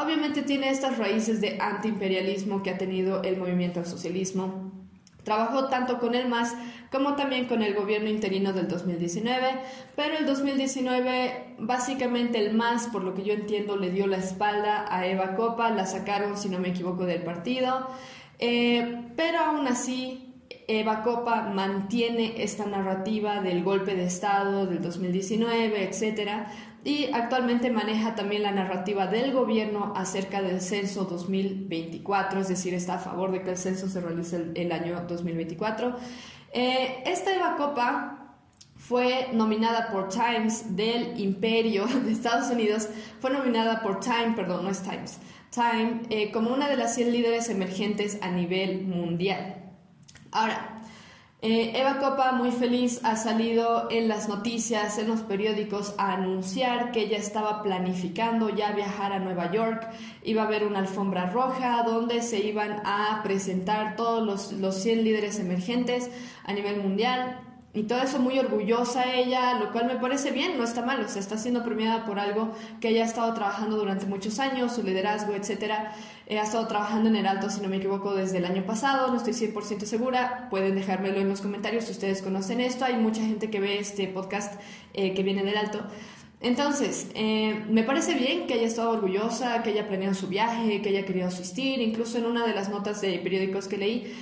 obviamente 0.03 0.43
tiene 0.43 0.71
estas 0.71 0.99
raíces 0.99 1.41
de 1.41 1.59
antiimperialismo 1.61 2.63
que 2.63 2.71
ha 2.71 2.79
tenido 2.79 3.23
el 3.23 3.37
movimiento 3.37 3.81
al 3.81 3.87
socialismo. 3.87 4.73
Trabajó 5.25 5.69
tanto 5.69 6.01
con 6.01 6.17
el 6.17 6.29
MAS 6.29 6.55
como 6.91 7.15
también 7.15 7.47
con 7.47 7.63
el 7.63 7.75
gobierno 7.75 8.11
interino 8.11 8.53
del 8.53 8.67
2019, 8.67 9.61
pero 9.95 10.17
el 10.19 10.27
2019 10.27 11.55
básicamente 11.59 12.39
el 12.39 12.55
MAS, 12.55 12.89
por 12.89 13.05
lo 13.05 13.15
que 13.15 13.23
yo 13.23 13.33
entiendo, 13.33 13.77
le 13.77 13.91
dio 13.91 14.07
la 14.09 14.17
espalda 14.17 14.85
a 14.89 15.07
Eva 15.07 15.37
Copa, 15.37 15.71
la 15.71 15.87
sacaron, 15.87 16.37
si 16.37 16.49
no 16.49 16.59
me 16.59 16.71
equivoco, 16.71 17.07
del 17.07 17.23
partido, 17.23 17.89
eh, 18.41 19.07
pero 19.17 19.39
aún 19.39 19.69
así 19.69 20.32
Eva 20.69 21.03
Copa 21.03 21.43
mantiene 21.43 22.43
esta 22.43 22.67
narrativa 22.67 23.41
del 23.41 23.63
golpe 23.63 23.95
de 23.95 24.05
Estado 24.05 24.67
del 24.67 24.83
2019, 24.83 25.89
etcétera, 25.89 26.53
y 26.85 27.11
actualmente 27.13 27.71
maneja 27.71 28.15
también 28.15 28.43
la 28.43 28.51
narrativa 28.51 29.07
del 29.07 29.33
gobierno 29.33 29.93
acerca 29.97 30.43
del 30.43 30.61
censo 30.61 31.05
2024, 31.05 32.41
es 32.41 32.49
decir, 32.49 32.75
está 32.75 32.95
a 32.95 32.99
favor 32.99 33.31
de 33.31 33.43
que 33.43 33.51
el 33.51 33.57
censo 33.57 33.89
se 33.89 34.01
realice 34.01 34.53
el, 34.55 34.73
año 34.73 35.05
2024. 35.07 35.97
Eh, 36.53 37.03
esta 37.07 37.35
Eva 37.35 37.57
Copa 37.57 38.37
fue 38.77 39.29
nominada 39.33 39.93
por 39.93 40.09
Times 40.09 40.75
del 40.77 41.21
Imperio 41.21 41.87
de 41.87 42.11
Estados 42.13 42.51
Unidos, 42.51 42.89
fue 43.21 43.31
nominada 43.31 43.81
por 43.83 44.01
Time, 44.01 44.33
perdón, 44.35 44.65
no 44.65 44.71
es 44.71 44.83
Times, 44.83 45.19
Time, 45.51 46.03
eh, 46.11 46.33
como 46.33 46.53
una 46.53 46.69
de 46.69 46.77
las 46.77 46.95
100 46.97 47.13
líderes 47.13 47.49
emergentes 47.49 48.19
a 48.23 48.31
nivel 48.31 48.83
mundial. 48.83 49.62
Ahora, 50.33 50.83
eh, 51.43 51.73
Eva 51.75 51.99
Copa, 51.99 52.33
muy 52.33 52.53
feliz, 52.53 53.01
ha 53.05 53.17
salido 53.17 53.89
en 53.91 54.09
las 54.09 54.29
noticias, 54.29 54.97
en 54.97 55.09
los 55.09 55.21
periódicos, 55.21 55.95
a 55.99 56.13
anunciar 56.15 56.91
que 56.91 57.01
ella 57.01 57.19
estaba 57.19 57.63
planificando 57.63 58.49
ya 58.49 58.73
viajar 58.73 59.13
a 59.13 59.19
Nueva 59.19 59.53
York. 59.53 59.87
Iba 60.23 60.43
a 60.43 60.47
haber 60.47 60.65
una 60.65 60.79
alfombra 60.79 61.31
roja 61.31 61.83
donde 61.83 62.23
se 62.23 62.39
iban 62.41 62.81
a 62.85 63.21
presentar 63.23 63.97
todos 63.97 64.25
los, 64.25 64.53
los 64.53 64.77
100 64.77 65.05
líderes 65.05 65.39
emergentes 65.39 66.11
a 66.45 66.53
nivel 66.53 66.81
mundial 66.81 67.41
y 67.75 67.85
todo 67.85 68.03
eso 68.03 68.19
muy 68.19 68.39
orgullosa 68.39 69.15
ella, 69.15 69.59
lo 69.59 69.73
cual 69.73 69.87
me 69.87 69.97
parece 69.97 70.31
bien, 70.31 70.59
no 70.59 70.65
está 70.65 70.83
mal, 70.83 71.03
o 71.03 71.09
sea, 71.09 71.21
está 71.21 71.39
siendo 71.39 71.65
premiada 71.65 72.05
por 72.05 72.19
algo 72.19 72.53
que 72.81 72.91
ella 72.91 73.03
ha 73.03 73.07
estado 73.07 73.33
trabajando 73.33 73.79
durante 73.79 74.05
muchos 74.05 74.39
años, 74.41 74.75
su 74.75 74.83
liderazgo, 74.83 75.35
etcétera. 75.35 75.95
Eh, 76.27 76.39
ha 76.39 76.43
estado 76.43 76.67
trabajando 76.67 77.09
en 77.09 77.17
el 77.17 77.27
alto, 77.27 77.49
si 77.49 77.63
no 77.63 77.69
me 77.69 77.79
equivoco, 77.79 78.15
desde 78.15 78.39
el 78.39 78.45
año 78.45 78.65
pasado, 78.67 79.09
no 79.09 79.17
estoy 79.17 79.33
100% 79.33 79.87
segura, 79.87 80.49
pueden 80.51 80.75
dejármelo 80.75 81.19
en 81.19 81.31
los 81.31 81.41
comentarios 81.41 81.85
si 81.85 81.93
ustedes 81.93 82.21
conocen 82.21 82.61
esto, 82.61 82.85
hay 82.85 82.97
mucha 82.97 83.23
gente 83.23 83.49
que 83.49 83.59
ve 83.59 83.79
este 83.79 84.07
podcast 84.07 84.61
eh, 84.93 85.15
que 85.15 85.23
viene 85.23 85.43
del 85.43 85.57
alto. 85.57 85.81
Entonces, 86.43 87.07
eh, 87.15 87.65
me 87.71 87.85
parece 87.85 88.15
bien 88.15 88.49
que 88.49 88.55
haya 88.55 88.67
estado 88.67 88.91
orgullosa, 88.91 89.63
que 89.63 89.71
haya 89.71 89.87
planeado 89.87 90.15
su 90.15 90.27
viaje, 90.27 90.83
que 90.83 90.89
haya 90.89 91.07
querido 91.07 91.29
asistir, 91.29 91.81
incluso 91.81 92.19
en 92.19 92.27
una 92.27 92.45
de 92.45 92.53
las 92.53 92.69
notas 92.69 93.01
de 93.01 93.17
periódicos 93.21 93.69
que 93.69 93.79
leí, 93.79 94.13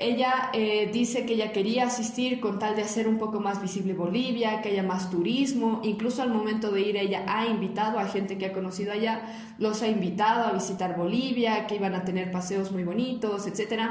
ella 0.00 0.50
eh, 0.52 0.90
dice 0.92 1.26
que 1.26 1.34
ella 1.34 1.52
quería 1.52 1.86
asistir 1.86 2.40
con 2.40 2.58
tal 2.58 2.76
de 2.76 2.82
hacer 2.82 3.06
un 3.06 3.18
poco 3.18 3.40
más 3.40 3.60
visible 3.60 3.94
Bolivia, 3.94 4.62
que 4.62 4.70
haya 4.70 4.82
más 4.82 5.10
turismo. 5.10 5.80
Incluso 5.84 6.22
al 6.22 6.30
momento 6.30 6.70
de 6.70 6.80
ir 6.80 6.96
ella 6.96 7.24
ha 7.28 7.46
invitado 7.46 7.98
a 7.98 8.06
gente 8.06 8.38
que 8.38 8.46
ha 8.46 8.52
conocido 8.52 8.92
allá, 8.92 9.54
los 9.58 9.82
ha 9.82 9.88
invitado 9.88 10.44
a 10.44 10.52
visitar 10.52 10.96
Bolivia, 10.96 11.66
que 11.66 11.76
iban 11.76 11.94
a 11.94 12.04
tener 12.04 12.30
paseos 12.30 12.72
muy 12.72 12.84
bonitos, 12.84 13.46
etc. 13.46 13.82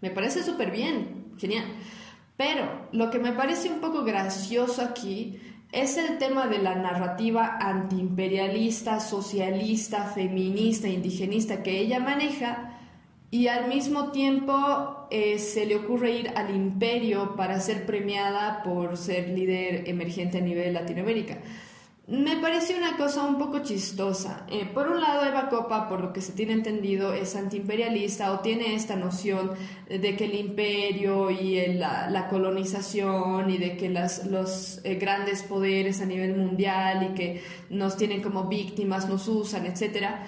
Me 0.00 0.10
parece 0.10 0.42
súper 0.42 0.70
bien, 0.70 1.32
genial. 1.36 1.64
Pero 2.36 2.88
lo 2.92 3.10
que 3.10 3.18
me 3.18 3.32
parece 3.32 3.70
un 3.70 3.80
poco 3.80 4.04
gracioso 4.04 4.82
aquí 4.82 5.38
es 5.72 5.96
el 5.96 6.18
tema 6.18 6.46
de 6.46 6.58
la 6.58 6.74
narrativa 6.74 7.58
antiimperialista, 7.60 9.00
socialista, 9.00 10.04
feminista, 10.04 10.88
indigenista 10.88 11.62
que 11.62 11.80
ella 11.80 11.98
maneja 11.98 12.71
y 13.32 13.48
al 13.48 13.66
mismo 13.66 14.12
tiempo 14.12 15.06
eh, 15.10 15.38
se 15.38 15.64
le 15.64 15.76
ocurre 15.76 16.12
ir 16.12 16.32
al 16.36 16.54
imperio 16.54 17.34
para 17.34 17.60
ser 17.60 17.86
premiada 17.86 18.62
por 18.62 18.98
ser 18.98 19.30
líder 19.30 19.88
emergente 19.88 20.36
a 20.36 20.42
nivel 20.42 20.74
Latinoamérica. 20.74 21.38
Me 22.08 22.36
parece 22.36 22.76
una 22.76 22.98
cosa 22.98 23.22
un 23.22 23.38
poco 23.38 23.60
chistosa. 23.60 24.44
Eh, 24.50 24.66
por 24.66 24.86
un 24.88 25.00
lado, 25.00 25.24
Eva 25.24 25.48
Copa, 25.48 25.88
por 25.88 26.02
lo 26.02 26.12
que 26.12 26.20
se 26.20 26.32
tiene 26.32 26.52
entendido, 26.52 27.14
es 27.14 27.34
antiimperialista 27.34 28.32
o 28.32 28.40
tiene 28.40 28.74
esta 28.74 28.96
noción 28.96 29.52
de 29.88 30.14
que 30.14 30.26
el 30.26 30.34
imperio 30.34 31.30
y 31.30 31.68
la, 31.68 32.28
colonización 32.28 33.48
y 33.48 33.56
de 33.56 33.78
que 33.78 33.88
las, 33.88 34.26
los 34.26 34.80
eh, 34.84 34.96
grandes 34.96 35.42
poderes 35.42 36.02
a 36.02 36.04
nivel 36.04 36.36
mundial 36.36 37.10
y 37.10 37.14
que 37.14 37.42
nos 37.70 37.96
tienen 37.96 38.20
como 38.20 38.44
víctimas, 38.44 39.08
nos 39.08 39.26
usan, 39.26 39.64
etcétera 39.64 40.26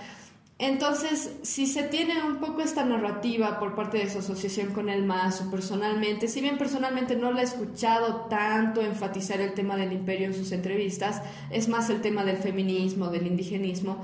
Entonces, 0.66 1.30
si 1.42 1.66
se 1.66 1.82
tiene 1.82 2.22
un 2.22 2.38
poco 2.38 2.62
esta 2.62 2.86
narrativa 2.86 3.58
por 3.58 3.74
parte 3.74 3.98
de 3.98 4.08
su 4.08 4.20
asociación 4.20 4.72
con 4.72 4.88
el 4.88 5.04
MAS 5.04 5.42
personalmente, 5.50 6.26
si 6.26 6.40
bien 6.40 6.56
personalmente 6.56 7.16
no 7.16 7.32
la 7.32 7.42
he 7.42 7.44
escuchado 7.44 8.28
tanto 8.30 8.80
enfatizar 8.80 9.42
el 9.42 9.52
tema 9.52 9.76
del 9.76 9.92
imperio 9.92 10.26
en 10.26 10.34
sus 10.34 10.52
entrevistas, 10.52 11.20
es 11.50 11.68
más 11.68 11.90
el 11.90 12.00
tema 12.00 12.24
del 12.24 12.38
feminismo, 12.38 13.08
del 13.08 13.26
indigenismo, 13.26 14.02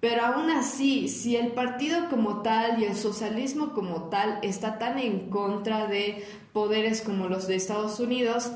pero 0.00 0.24
aún 0.24 0.50
así, 0.50 1.06
si 1.06 1.36
el 1.36 1.52
partido 1.52 2.08
como 2.10 2.42
tal 2.42 2.82
y 2.82 2.86
el 2.86 2.96
socialismo 2.96 3.72
como 3.72 4.08
tal 4.08 4.40
está 4.42 4.80
tan 4.80 4.98
en 4.98 5.30
contra 5.30 5.86
de 5.86 6.26
poderes 6.52 7.02
como 7.02 7.28
los 7.28 7.46
de 7.46 7.54
Estados 7.54 8.00
Unidos, 8.00 8.50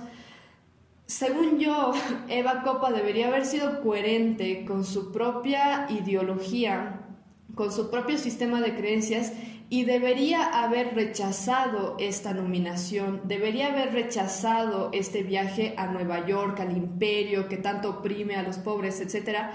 según 1.07 1.61
yo, 1.61 1.93
Eva 2.29 2.63
Copa 2.65 2.91
debería 2.91 3.29
haber 3.29 3.47
sido 3.47 3.81
coherente 3.81 4.65
con 4.65 4.85
su 4.85 5.13
propia 5.13 5.87
ideología, 5.89 7.04
con 7.55 7.73
su 7.73 7.91
propio 7.91 8.19
sistema 8.19 8.61
de 8.61 8.75
creencias 8.75 9.33
y 9.71 9.85
debería 9.85 10.63
haber 10.63 10.95
rechazado 10.95 11.97
esta 11.99 12.35
nominación, 12.35 13.23
debería 13.25 13.69
haber 13.69 13.93
rechazado 13.93 14.91
este 14.93 15.23
viaje 15.23 15.75
a 15.77 15.87
Nueva 15.87 16.27
York, 16.27 16.61
al 16.61 16.77
imperio 16.77 17.49
que 17.49 17.57
tanto 17.57 17.91
oprime 17.91 18.37
a 18.37 18.43
los 18.43 18.59
pobres, 18.59 19.01
etcétera, 19.01 19.53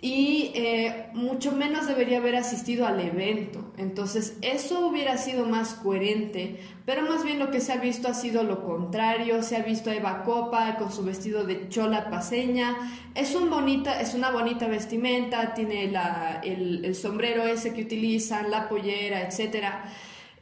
y 0.00 0.52
eh, 0.54 1.08
mucho 1.14 1.52
menos 1.52 1.86
debería 1.86 2.18
haber 2.18 2.36
asistido 2.36 2.86
al 2.86 3.00
evento. 3.00 3.72
Entonces, 3.78 4.36
eso 4.42 4.86
hubiera 4.86 5.16
sido 5.16 5.46
más 5.46 5.74
coherente, 5.74 6.60
pero 6.84 7.02
más 7.02 7.24
bien 7.24 7.38
lo 7.38 7.50
que 7.50 7.60
se 7.60 7.72
ha 7.72 7.76
visto 7.76 8.06
ha 8.08 8.14
sido 8.14 8.42
lo 8.42 8.62
contrario. 8.62 9.42
Se 9.42 9.56
ha 9.56 9.62
visto 9.62 9.88
a 9.88 9.94
Eva 9.94 10.22
Copa 10.22 10.76
con 10.76 10.92
su 10.92 11.02
vestido 11.02 11.44
de 11.44 11.70
chola 11.70 12.10
paseña. 12.10 12.76
Es, 13.14 13.34
un 13.34 13.48
bonita, 13.48 13.98
es 14.00 14.12
una 14.12 14.30
bonita 14.30 14.66
vestimenta, 14.66 15.54
tiene 15.54 15.90
la, 15.90 16.40
el, 16.44 16.84
el 16.84 16.94
sombrero 16.94 17.44
ese 17.44 17.72
que 17.72 17.82
utilizan, 17.82 18.50
la 18.50 18.68
pollera, 18.68 19.22
etcétera. 19.22 19.84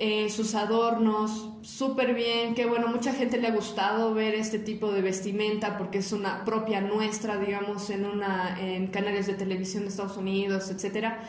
Eh, 0.01 0.29
sus 0.29 0.57
adornos, 0.57 1.51
súper 1.63 2.15
bien, 2.15 2.57
que 2.57 2.67
bueno, 2.67 2.89
mucha 2.89 3.13
gente 3.13 3.39
le 3.39 3.47
ha 3.47 3.55
gustado 3.55 4.13
ver 4.13 4.35
este 4.35 4.59
tipo 4.59 4.91
de 4.91 5.03
vestimenta 5.03 5.79
porque 5.79 5.99
es 5.99 6.13
una 6.13 6.45
propia 6.45 6.81
nuestra, 6.81 7.39
digamos, 7.39 7.91
en, 7.91 8.05
una, 8.05 8.59
en 8.61 8.89
canales 8.89 9.29
de 9.29 9.35
televisión 9.35 9.85
de 9.85 9.91
Estados 9.91 10.17
Unidos, 10.17 10.69
etcétera. 10.69 11.23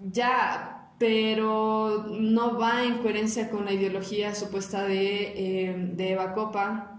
Ya, 0.00 0.90
pero 0.98 2.06
no 2.18 2.58
va 2.58 2.82
en 2.84 2.98
coherencia 2.98 3.50
con 3.50 3.66
la 3.66 3.72
ideología 3.72 4.34
supuesta 4.34 4.84
de, 4.84 5.68
eh, 5.68 5.74
de 5.76 6.12
Eva 6.12 6.32
Copa. 6.32 6.98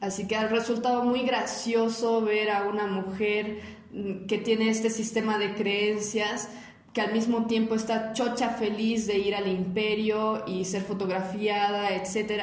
Así 0.00 0.28
que 0.28 0.36
ha 0.36 0.46
resultado 0.48 1.04
muy 1.04 1.22
gracioso 1.22 2.20
ver 2.20 2.50
a 2.50 2.64
una 2.64 2.86
mujer 2.86 3.60
mm, 3.92 4.26
que 4.26 4.36
tiene 4.36 4.68
este 4.68 4.90
sistema 4.90 5.38
de 5.38 5.54
creencias 5.54 6.50
que 6.98 7.02
al 7.02 7.12
mismo 7.12 7.46
tiempo 7.46 7.76
está 7.76 8.12
chocha 8.12 8.48
feliz 8.48 9.06
de 9.06 9.18
ir 9.18 9.36
al 9.36 9.46
imperio 9.46 10.42
y 10.48 10.64
ser 10.64 10.82
fotografiada, 10.82 11.90
etc. 11.94 12.42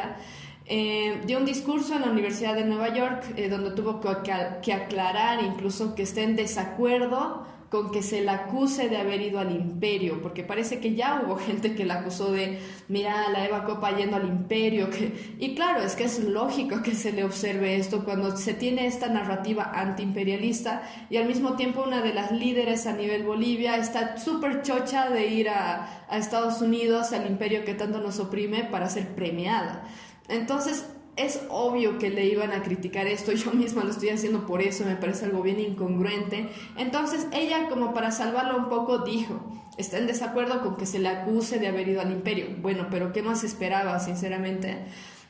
Eh, 0.65 1.19
dio 1.25 1.39
un 1.39 1.45
discurso 1.45 1.93
en 1.93 2.03
la 2.03 2.09
Universidad 2.09 2.55
de 2.55 2.63
Nueva 2.63 2.95
York 2.95 3.33
eh, 3.35 3.49
donde 3.49 3.71
tuvo 3.71 3.99
que, 3.99 4.31
que 4.63 4.71
aclarar 4.71 5.43
incluso 5.43 5.93
que 5.93 6.03
esté 6.03 6.23
en 6.23 6.37
desacuerdo 6.37 7.45
con 7.69 7.91
que 7.91 8.01
se 8.01 8.21
la 8.21 8.33
acuse 8.33 8.89
de 8.89 8.97
haber 8.97 9.21
ido 9.21 9.39
al 9.39 9.51
imperio, 9.51 10.21
porque 10.21 10.43
parece 10.43 10.79
que 10.79 10.95
ya 10.95 11.21
hubo 11.25 11.35
gente 11.37 11.75
que 11.75 11.85
la 11.85 11.95
acusó 11.95 12.31
de, 12.31 12.59
mira, 12.87 13.29
la 13.29 13.45
Eva 13.45 13.63
Copa 13.63 13.95
yendo 13.95 14.17
al 14.17 14.27
imperio, 14.27 14.89
que... 14.89 15.35
y 15.39 15.55
claro, 15.55 15.81
es 15.81 15.95
que 15.95 16.03
es 16.03 16.19
lógico 16.19 16.81
que 16.83 16.93
se 16.93 17.11
le 17.11 17.23
observe 17.23 17.75
esto 17.77 18.05
cuando 18.05 18.35
se 18.37 18.53
tiene 18.53 18.85
esta 18.87 19.07
narrativa 19.09 19.71
antiimperialista 19.73 20.83
y 21.09 21.17
al 21.17 21.27
mismo 21.27 21.55
tiempo 21.55 21.83
una 21.85 22.01
de 22.01 22.13
las 22.13 22.31
líderes 22.31 22.85
a 22.85 22.93
nivel 22.93 23.23
Bolivia 23.23 23.77
está 23.77 24.17
súper 24.17 24.61
chocha 24.61 25.09
de 25.09 25.27
ir 25.27 25.49
a, 25.49 26.05
a 26.07 26.17
Estados 26.17 26.61
Unidos, 26.61 27.11
al 27.13 27.27
imperio 27.27 27.65
que 27.65 27.73
tanto 27.73 27.99
nos 27.99 28.19
oprime, 28.19 28.63
para 28.63 28.89
ser 28.89 29.15
premiada. 29.15 29.83
Entonces, 30.27 30.85
es 31.15 31.41
obvio 31.49 31.97
que 31.97 32.09
le 32.09 32.25
iban 32.25 32.51
a 32.51 32.61
criticar 32.61 33.07
esto, 33.07 33.31
yo 33.31 33.51
misma 33.51 33.83
lo 33.83 33.91
estoy 33.91 34.09
haciendo 34.09 34.45
por 34.45 34.61
eso, 34.61 34.85
me 34.85 34.95
parece 34.95 35.25
algo 35.25 35.41
bien 35.41 35.59
incongruente. 35.59 36.49
Entonces 36.77 37.27
ella, 37.33 37.69
como 37.69 37.93
para 37.93 38.11
salvarlo 38.11 38.57
un 38.57 38.69
poco, 38.69 38.99
dijo, 38.99 39.39
está 39.77 39.97
en 39.97 40.07
desacuerdo 40.07 40.61
con 40.61 40.75
que 40.75 40.85
se 40.85 40.99
le 40.99 41.09
acuse 41.09 41.59
de 41.59 41.67
haber 41.67 41.87
ido 41.87 42.01
al 42.01 42.11
imperio. 42.11 42.47
Bueno, 42.61 42.87
pero 42.89 43.13
¿qué 43.13 43.21
más 43.21 43.43
esperaba, 43.43 43.99
sinceramente? 43.99 44.85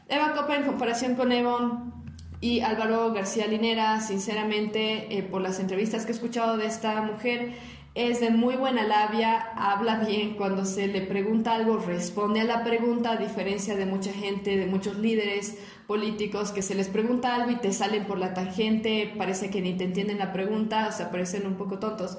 Eva 0.09 0.33
Copa, 0.33 0.55
en 0.55 0.63
comparación 0.63 1.15
con 1.15 1.31
Evon 1.31 1.93
y 2.41 2.61
Álvaro 2.61 3.11
García 3.13 3.47
Linera, 3.47 4.01
sinceramente, 4.01 5.17
eh, 5.17 5.23
por 5.23 5.41
las 5.41 5.59
entrevistas 5.59 6.05
que 6.05 6.11
he 6.11 6.15
escuchado 6.15 6.57
de 6.57 6.67
esta 6.67 7.01
mujer, 7.01 7.53
es 7.95 8.19
de 8.19 8.29
muy 8.29 8.57
buena 8.57 8.83
labia, 8.83 9.53
habla 9.55 10.03
bien, 10.05 10.35
cuando 10.35 10.65
se 10.65 10.87
le 10.87 10.99
pregunta 10.99 11.55
algo 11.55 11.77
responde 11.77 12.41
a 12.41 12.43
la 12.43 12.65
pregunta, 12.65 13.11
a 13.11 13.15
diferencia 13.15 13.77
de 13.77 13.85
mucha 13.85 14.11
gente, 14.11 14.57
de 14.57 14.65
muchos 14.65 14.97
líderes 14.97 15.57
políticos 15.87 16.51
que 16.51 16.61
se 16.61 16.75
les 16.75 16.89
pregunta 16.89 17.33
algo 17.33 17.51
y 17.51 17.55
te 17.55 17.71
salen 17.71 18.03
por 18.03 18.17
la 18.17 18.33
tangente, 18.33 19.13
parece 19.17 19.49
que 19.49 19.61
ni 19.61 19.75
te 19.75 19.85
entienden 19.85 20.19
la 20.19 20.33
pregunta, 20.33 20.89
o 20.89 20.91
sea, 20.91 21.09
parecen 21.09 21.47
un 21.47 21.55
poco 21.55 21.79
tontos. 21.79 22.17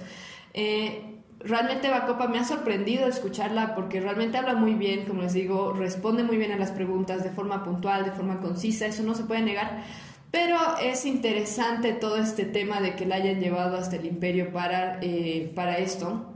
Eh, 0.54 1.20
realmente 1.40 1.90
Bacopa 1.90 2.26
me 2.26 2.38
ha 2.38 2.44
sorprendido 2.44 3.06
escucharla 3.06 3.74
porque 3.74 4.00
realmente 4.00 4.38
habla 4.38 4.54
muy 4.54 4.72
bien, 4.72 5.04
como 5.04 5.20
les 5.20 5.34
digo, 5.34 5.74
responde 5.74 6.22
muy 6.22 6.38
bien 6.38 6.52
a 6.52 6.56
las 6.56 6.70
preguntas 6.70 7.22
de 7.22 7.30
forma 7.30 7.62
puntual, 7.62 8.06
de 8.06 8.12
forma 8.12 8.40
concisa, 8.40 8.86
eso 8.86 9.02
no 9.02 9.14
se 9.14 9.24
puede 9.24 9.42
negar. 9.42 9.82
Pero 10.30 10.58
es 10.82 11.06
interesante 11.06 11.92
todo 11.92 12.16
este 12.16 12.44
tema 12.44 12.80
de 12.80 12.94
que 12.94 13.06
la 13.06 13.16
hayan 13.16 13.40
llevado 13.40 13.76
hasta 13.76 13.96
el 13.96 14.06
imperio 14.06 14.52
para, 14.52 14.98
eh, 15.00 15.52
para 15.54 15.78
esto. 15.78 16.32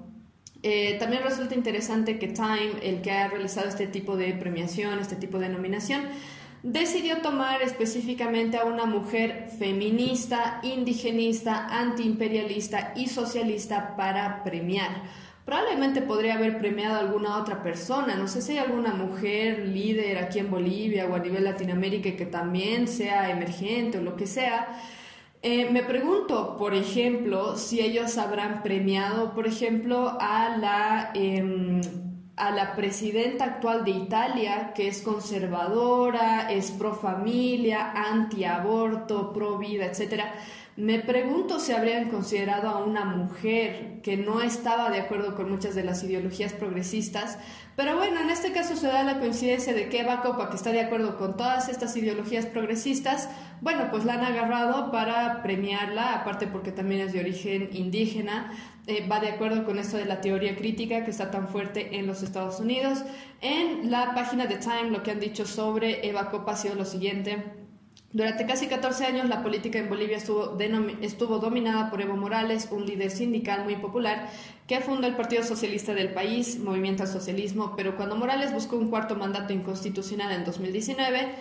Eh, 0.62 0.96
también 0.98 1.22
resulta 1.22 1.54
interesante 1.54 2.18
que 2.18 2.28
Time, 2.28 2.72
el 2.82 3.00
que 3.00 3.12
ha 3.12 3.28
realizado 3.28 3.68
este 3.68 3.86
tipo 3.86 4.16
de 4.16 4.32
premiación, 4.34 4.98
este 4.98 5.16
tipo 5.16 5.38
de 5.38 5.48
nominación, 5.48 6.02
decidió 6.62 7.22
tomar 7.22 7.62
específicamente 7.62 8.58
a 8.58 8.64
una 8.64 8.84
mujer 8.84 9.48
feminista, 9.58 10.60
indigenista, 10.62 11.66
antiimperialista 11.66 12.92
y 12.94 13.08
socialista 13.08 13.96
para 13.96 14.44
premiar 14.44 15.02
probablemente 15.50 16.00
podría 16.00 16.34
haber 16.34 16.58
premiado 16.58 16.94
a 16.94 17.00
alguna 17.00 17.36
otra 17.36 17.60
persona. 17.60 18.14
No 18.14 18.28
sé 18.28 18.40
si 18.40 18.52
hay 18.52 18.58
alguna 18.58 18.92
mujer 18.94 19.66
líder 19.66 20.18
aquí 20.18 20.38
en 20.38 20.48
Bolivia 20.48 21.08
o 21.10 21.16
a 21.16 21.18
nivel 21.18 21.42
Latinoamérica 21.42 22.16
que 22.16 22.24
también 22.24 22.86
sea 22.86 23.30
emergente 23.30 23.98
o 23.98 24.00
lo 24.00 24.14
que 24.14 24.28
sea. 24.28 24.80
Eh, 25.42 25.68
me 25.72 25.82
pregunto, 25.82 26.56
por 26.56 26.72
ejemplo, 26.72 27.56
si 27.56 27.80
ellos 27.80 28.16
habrán 28.16 28.62
premiado, 28.62 29.34
por 29.34 29.48
ejemplo, 29.48 30.16
a 30.20 30.56
la, 30.56 31.10
em, 31.14 31.80
a 32.36 32.52
la 32.52 32.76
presidenta 32.76 33.44
actual 33.46 33.84
de 33.84 33.90
Italia, 33.90 34.72
que 34.72 34.86
es 34.86 35.02
conservadora, 35.02 36.48
es 36.48 36.70
pro 36.70 36.94
familia, 36.94 37.90
anti 37.90 38.44
aborto, 38.44 39.32
pro 39.32 39.58
vida, 39.58 39.86
etcétera 39.86 40.32
me 40.80 40.98
pregunto 40.98 41.60
si 41.60 41.72
habrían 41.72 42.08
considerado 42.08 42.68
a 42.68 42.82
una 42.82 43.04
mujer 43.04 44.00
que 44.02 44.16
no 44.16 44.40
estaba 44.40 44.88
de 44.88 45.00
acuerdo 45.00 45.34
con 45.34 45.50
muchas 45.50 45.74
de 45.74 45.84
las 45.84 46.02
ideologías 46.02 46.54
progresistas, 46.54 47.38
pero 47.76 47.96
bueno, 47.96 48.20
en 48.20 48.30
este 48.30 48.52
caso 48.52 48.76
se 48.76 48.86
da 48.86 49.02
la 49.02 49.18
coincidencia 49.18 49.74
de 49.74 49.88
que 49.90 50.00
Eva 50.00 50.22
Copa, 50.22 50.48
que 50.48 50.56
está 50.56 50.72
de 50.72 50.80
acuerdo 50.80 51.18
con 51.18 51.36
todas 51.36 51.68
estas 51.68 51.94
ideologías 51.96 52.46
progresistas, 52.46 53.28
bueno, 53.60 53.88
pues 53.90 54.06
la 54.06 54.14
han 54.14 54.24
agarrado 54.24 54.90
para 54.90 55.42
premiarla, 55.42 56.14
aparte 56.14 56.46
porque 56.46 56.72
también 56.72 57.02
es 57.02 57.12
de 57.12 57.20
origen 57.20 57.68
indígena, 57.72 58.50
eh, 58.86 59.06
va 59.06 59.20
de 59.20 59.28
acuerdo 59.28 59.64
con 59.64 59.78
esto 59.78 59.98
de 59.98 60.06
la 60.06 60.22
teoría 60.22 60.56
crítica 60.56 61.04
que 61.04 61.10
está 61.10 61.30
tan 61.30 61.48
fuerte 61.48 61.98
en 61.98 62.06
los 62.06 62.22
Estados 62.22 62.58
Unidos. 62.58 63.04
En 63.42 63.90
la 63.90 64.14
página 64.14 64.46
de 64.46 64.56
Time 64.56 64.90
lo 64.90 65.02
que 65.02 65.10
han 65.10 65.20
dicho 65.20 65.46
sobre 65.46 66.08
Eva 66.08 66.30
Copa 66.30 66.52
ha 66.52 66.56
sido 66.56 66.74
lo 66.74 66.86
siguiente. 66.86 67.59
Durante 68.12 68.44
casi 68.44 68.66
14 68.66 69.06
años 69.06 69.28
la 69.28 69.40
política 69.40 69.78
en 69.78 69.88
Bolivia 69.88 70.16
estuvo, 70.16 70.58
estuvo, 71.00 71.38
dominada 71.38 71.90
por 71.90 72.02
Evo 72.02 72.16
Morales, 72.16 72.68
un 72.72 72.84
líder 72.84 73.12
sindical 73.12 73.62
muy 73.62 73.76
popular 73.76 74.28
que 74.66 74.80
fundó 74.80 75.06
el 75.06 75.14
Partido 75.14 75.44
Socialista 75.44 75.94
del 75.94 76.12
país, 76.12 76.58
Movimiento 76.58 77.04
al 77.04 77.08
Socialismo, 77.08 77.74
pero 77.76 77.96
cuando 77.96 78.16
Morales 78.16 78.52
buscó 78.52 78.76
un 78.76 78.90
cuarto 78.90 79.14
mandato 79.14 79.52
inconstitucional 79.52 80.32
en 80.32 80.44
2019, 80.44 81.34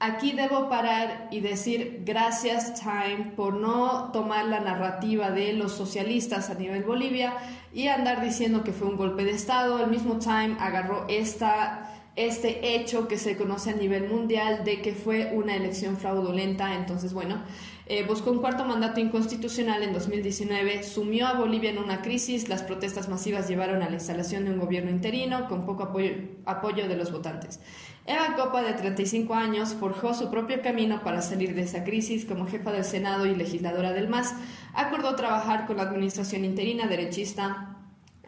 aquí 0.00 0.32
debo 0.32 0.68
parar 0.68 1.28
y 1.30 1.38
decir 1.38 2.02
gracias 2.04 2.80
Time 2.80 3.32
por 3.36 3.54
no 3.54 4.10
tomar 4.12 4.46
la 4.46 4.58
narrativa 4.58 5.30
de 5.30 5.52
los 5.52 5.70
socialistas 5.70 6.50
a 6.50 6.54
nivel 6.54 6.82
Bolivia 6.82 7.34
y 7.72 7.86
andar 7.86 8.24
diciendo 8.24 8.64
que 8.64 8.72
fue 8.72 8.88
un 8.88 8.96
golpe 8.96 9.24
de 9.24 9.32
Estado. 9.32 9.84
El 9.84 9.90
mismo 9.90 10.18
Time 10.18 10.56
agarró 10.58 11.06
esta 11.08 11.97
este 12.26 12.74
hecho 12.74 13.06
que 13.06 13.16
se 13.16 13.36
conoce 13.36 13.70
a 13.70 13.74
nivel 13.74 14.08
mundial 14.08 14.64
de 14.64 14.82
que 14.82 14.92
fue 14.92 15.30
una 15.32 15.54
elección 15.54 15.96
fraudulenta. 15.96 16.74
Entonces, 16.74 17.12
bueno, 17.12 17.42
eh, 17.86 18.04
buscó 18.04 18.32
un 18.32 18.40
cuarto 18.40 18.64
mandato 18.64 18.98
inconstitucional 18.98 19.82
en 19.82 19.92
2019, 19.92 20.82
sumió 20.82 21.26
a 21.28 21.34
Bolivia 21.34 21.70
en 21.70 21.78
una 21.78 22.02
crisis, 22.02 22.48
las 22.48 22.62
protestas 22.62 23.08
masivas 23.08 23.48
llevaron 23.48 23.82
a 23.82 23.88
la 23.88 23.94
instalación 23.94 24.44
de 24.44 24.50
un 24.50 24.58
gobierno 24.58 24.90
interino 24.90 25.48
con 25.48 25.64
poco 25.64 25.84
apoyo, 25.84 26.10
apoyo 26.44 26.88
de 26.88 26.96
los 26.96 27.12
votantes. 27.12 27.60
Eva 28.04 28.34
Copa, 28.36 28.62
de 28.62 28.72
35 28.72 29.34
años, 29.34 29.74
forjó 29.74 30.12
su 30.12 30.30
propio 30.30 30.60
camino 30.60 31.02
para 31.04 31.22
salir 31.22 31.54
de 31.54 31.62
esa 31.62 31.84
crisis 31.84 32.24
como 32.24 32.46
jefa 32.46 32.72
del 32.72 32.84
Senado 32.84 33.26
y 33.26 33.34
legisladora 33.36 33.92
del 33.92 34.08
MAS. 34.08 34.34
Acordó 34.74 35.14
trabajar 35.14 35.66
con 35.66 35.76
la 35.76 35.84
administración 35.84 36.44
interina 36.44 36.88
derechista 36.88 37.77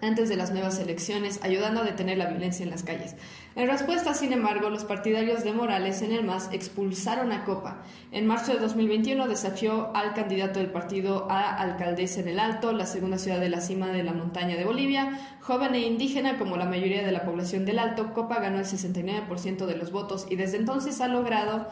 antes 0.02 0.28
de 0.28 0.36
las 0.36 0.50
nuevas 0.50 0.78
elecciones, 0.78 1.40
ayudando 1.42 1.80
a 1.80 1.84
detener 1.84 2.18
la 2.18 2.26
violencia 2.26 2.64
en 2.64 2.70
las 2.70 2.82
calles. 2.82 3.16
En 3.56 3.68
respuesta, 3.68 4.14
sin 4.14 4.32
embargo, 4.32 4.70
los 4.70 4.84
partidarios 4.84 5.42
de 5.44 5.52
Morales 5.52 6.02
en 6.02 6.12
el 6.12 6.24
MAS 6.24 6.48
expulsaron 6.52 7.32
a 7.32 7.44
Copa. 7.44 7.82
En 8.12 8.26
marzo 8.26 8.52
de 8.52 8.60
2021 8.60 9.28
desafió 9.28 9.94
al 9.94 10.14
candidato 10.14 10.60
del 10.60 10.70
partido 10.70 11.30
a 11.30 11.56
alcaldesa 11.56 12.20
en 12.20 12.28
el 12.28 12.38
Alto, 12.38 12.72
la 12.72 12.86
segunda 12.86 13.18
ciudad 13.18 13.40
de 13.40 13.48
la 13.48 13.60
cima 13.60 13.88
de 13.88 14.04
la 14.04 14.12
montaña 14.12 14.56
de 14.56 14.64
Bolivia. 14.64 15.18
Joven 15.40 15.74
e 15.74 15.80
indígena 15.80 16.38
como 16.38 16.56
la 16.56 16.66
mayoría 16.66 17.04
de 17.04 17.12
la 17.12 17.24
población 17.24 17.64
del 17.64 17.78
Alto, 17.78 18.14
Copa 18.14 18.38
ganó 18.40 18.58
el 18.58 18.66
69% 18.66 19.66
de 19.66 19.76
los 19.76 19.90
votos 19.90 20.26
y 20.30 20.36
desde 20.36 20.56
entonces 20.56 21.00
ha 21.00 21.08
logrado 21.08 21.66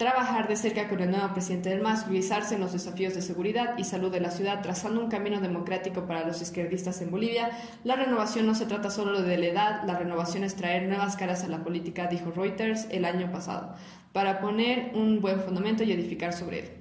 trabajar 0.00 0.48
de 0.48 0.56
cerca 0.56 0.88
con 0.88 1.00
el 1.00 1.10
nuevo 1.10 1.30
presidente 1.34 1.68
del 1.68 1.82
MAS, 1.82 2.06
utilizarse 2.06 2.54
en 2.54 2.62
los 2.62 2.72
desafíos 2.72 3.14
de 3.14 3.20
seguridad 3.20 3.76
y 3.76 3.84
salud 3.84 4.10
de 4.10 4.18
la 4.18 4.30
ciudad, 4.30 4.62
trazando 4.62 4.98
un 4.98 5.10
camino 5.10 5.42
democrático 5.42 6.06
para 6.06 6.26
los 6.26 6.40
izquierdistas 6.40 7.02
en 7.02 7.10
Bolivia. 7.10 7.50
La 7.84 7.96
renovación 7.96 8.46
no 8.46 8.54
se 8.54 8.64
trata 8.64 8.88
solo 8.88 9.20
de 9.20 9.36
la 9.36 9.46
edad, 9.46 9.84
la 9.84 9.98
renovación 9.98 10.42
es 10.42 10.56
traer 10.56 10.88
nuevas 10.88 11.16
caras 11.16 11.44
a 11.44 11.48
la 11.48 11.62
política, 11.62 12.06
dijo 12.06 12.30
Reuters 12.30 12.86
el 12.90 13.04
año 13.04 13.30
pasado, 13.30 13.74
para 14.14 14.40
poner 14.40 14.92
un 14.94 15.20
buen 15.20 15.38
fundamento 15.38 15.84
y 15.84 15.92
edificar 15.92 16.32
sobre 16.32 16.60
él. 16.60 16.79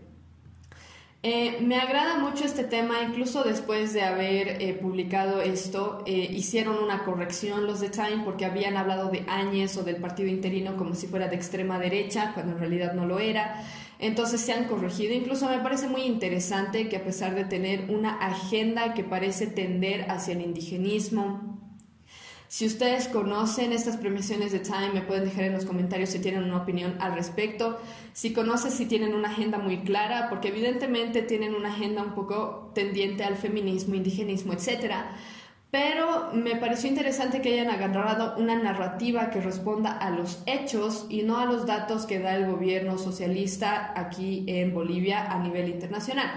Eh, 1.22 1.58
me 1.60 1.76
agrada 1.76 2.18
mucho 2.18 2.46
este 2.46 2.64
tema, 2.64 3.02
incluso 3.04 3.44
después 3.44 3.94
de 3.94 4.04
haber 4.04 4.62
eh, 4.62 4.74
publicado 4.82 5.42
esto, 5.42 6.02
eh, 6.06 6.30
hicieron 6.32 6.82
una 6.82 7.04
corrección 7.04 7.68
los 7.68 7.82
de 7.82 7.90
Time 7.90 8.22
porque 8.24 8.46
habían 8.46 8.78
hablado 8.78 9.10
de 9.10 9.26
Áñez 9.28 9.76
o 9.76 9.84
del 9.84 9.98
partido 9.98 10.30
interino 10.30 10.78
como 10.78 10.96
si 10.96 11.08
fuera 11.08 11.28
de 11.28 11.36
extrema 11.36 11.78
derecha, 11.78 12.32
cuando 12.34 12.54
en 12.54 12.60
realidad 12.60 12.94
no 12.94 13.06
lo 13.06 13.20
era. 13.20 13.66
Entonces 14.00 14.40
se 14.40 14.54
han 14.54 14.64
corregido. 14.64 15.14
Incluso 15.14 15.50
me 15.50 15.60
parece 15.60 15.90
muy 15.90 16.04
interesante 16.04 16.88
que 16.88 16.96
a 16.96 17.04
pesar 17.04 17.36
de 17.36 17.44
tener 17.44 17.90
una 17.90 18.14
agenda 18.14 18.94
que 18.94 19.04
parece 19.04 19.48
tender 19.48 20.10
hacia 20.10 20.34
el 20.34 20.42
indigenismo, 20.42 21.59
si 22.50 22.66
ustedes 22.66 23.08
conocen 23.08 23.74
estas 23.74 23.98
premisiones 23.98 24.52
de 24.52 24.58
Time, 24.58 24.90
me 24.92 25.02
pueden 25.04 25.26
dejar 25.26 25.44
en 25.44 25.54
los 25.54 25.66
comentarios 25.66 26.10
si 26.10 26.18
tienen 26.18 26.44
una 26.44 26.58
opinión 26.58 26.96
al 27.00 27.14
respecto. 27.14 27.80
Si 28.12 28.34
conocen 28.34 28.72
si 28.72 28.88
tienen 28.88 29.14
una 29.14 29.30
agenda 29.30 29.60
muy 29.60 29.82
clara, 29.82 30.30
porque 30.30 30.48
evidentemente 30.48 31.22
tienen 31.22 31.54
una 31.54 31.70
agenda 31.70 32.02
un 32.02 32.16
poco 32.16 32.72
tendiente 32.74 33.24
al 33.24 33.36
feminismo, 33.36 33.94
indigenismo, 33.94 34.54
etc. 34.54 34.96
Pero 35.70 36.32
me 36.34 36.56
pareció 36.56 36.90
interesante 36.90 37.44
que 37.44 37.54
hayan 37.54 37.70
agarrado 37.70 38.36
una 38.38 38.56
narrativa 38.56 39.30
que 39.30 39.42
responda 39.42 39.92
a 39.92 40.10
los 40.10 40.42
hechos 40.48 41.06
y 41.08 41.22
no 41.22 41.38
a 41.38 41.46
los 41.46 41.68
datos 41.68 42.08
que 42.08 42.18
da 42.18 42.36
el 42.36 42.48
gobierno 42.48 42.98
socialista 42.98 43.94
aquí 43.96 44.44
en 44.48 44.74
Bolivia 44.74 45.32
a 45.32 45.38
nivel 45.38 45.70
internacional. 45.70 46.32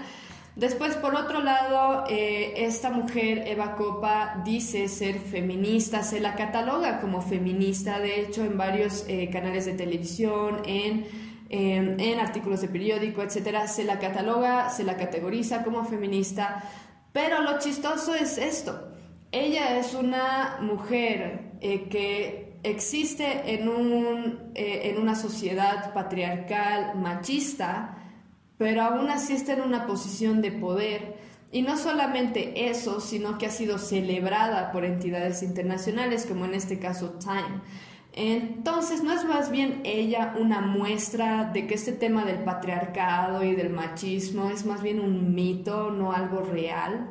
Después, 0.54 0.96
por 0.96 1.14
otro 1.14 1.40
lado, 1.42 2.04
eh, 2.10 2.52
esta 2.56 2.90
mujer, 2.90 3.44
Eva 3.46 3.74
Copa, 3.74 4.42
dice 4.44 4.86
ser 4.88 5.18
feminista, 5.18 6.02
se 6.02 6.20
la 6.20 6.34
cataloga 6.34 7.00
como 7.00 7.22
feminista, 7.22 8.00
de 8.00 8.20
hecho, 8.20 8.44
en 8.44 8.58
varios 8.58 9.06
eh, 9.08 9.30
canales 9.32 9.64
de 9.64 9.72
televisión, 9.72 10.60
en, 10.66 11.06
en 11.48 12.20
artículos 12.20 12.60
de 12.60 12.68
periódico, 12.68 13.22
etcétera, 13.22 13.66
se 13.66 13.84
la 13.84 13.98
cataloga, 13.98 14.68
se 14.68 14.84
la 14.84 14.98
categoriza 14.98 15.64
como 15.64 15.84
feminista, 15.86 16.62
pero 17.12 17.40
lo 17.40 17.58
chistoso 17.58 18.14
es 18.14 18.36
esto. 18.36 18.88
Ella 19.32 19.78
es 19.78 19.94
una 19.94 20.58
mujer 20.60 21.52
eh, 21.62 21.88
que 21.88 22.58
existe 22.62 23.54
en, 23.54 23.70
un, 23.70 24.52
en 24.54 24.98
una 24.98 25.14
sociedad 25.14 25.94
patriarcal, 25.94 26.94
machista, 26.96 28.01
pero 28.62 28.82
aún 28.82 29.10
así 29.10 29.32
está 29.32 29.54
en 29.54 29.62
una 29.62 29.88
posición 29.88 30.40
de 30.40 30.52
poder. 30.52 31.16
Y 31.50 31.62
no 31.62 31.76
solamente 31.76 32.70
eso, 32.70 33.00
sino 33.00 33.36
que 33.36 33.46
ha 33.46 33.50
sido 33.50 33.76
celebrada 33.76 34.70
por 34.70 34.84
entidades 34.84 35.42
internacionales, 35.42 36.26
como 36.26 36.44
en 36.44 36.54
este 36.54 36.78
caso 36.78 37.18
Time. 37.18 37.60
Entonces, 38.12 39.02
¿no 39.02 39.12
es 39.12 39.24
más 39.24 39.50
bien 39.50 39.80
ella 39.82 40.34
una 40.38 40.60
muestra 40.60 41.50
de 41.52 41.66
que 41.66 41.74
este 41.74 41.90
tema 41.90 42.24
del 42.24 42.44
patriarcado 42.44 43.42
y 43.42 43.56
del 43.56 43.70
machismo 43.70 44.48
es 44.48 44.64
más 44.64 44.80
bien 44.80 45.00
un 45.00 45.34
mito, 45.34 45.90
no 45.90 46.12
algo 46.12 46.42
real? 46.42 47.10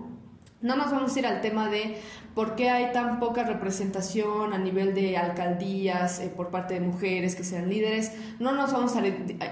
No 0.61 0.77
nos 0.77 0.89
vamos 0.89 1.13
a 1.13 1.19
ir 1.19 1.27
al 1.27 1.41
tema 1.41 1.67
de 1.67 1.97
por 2.33 2.55
qué 2.55 2.69
hay 2.69 2.93
tan 2.93 3.19
poca 3.19 3.43
representación 3.43 4.53
a 4.53 4.57
nivel 4.57 4.93
de 4.95 5.17
alcaldías 5.17 6.19
eh, 6.19 6.31
por 6.33 6.49
parte 6.49 6.75
de 6.75 6.79
mujeres 6.79 7.35
que 7.35 7.43
sean 7.43 7.69
líderes. 7.69 8.13
No 8.39 8.53
nos 8.53 8.71
vamos 8.71 8.95
a 8.95 9.01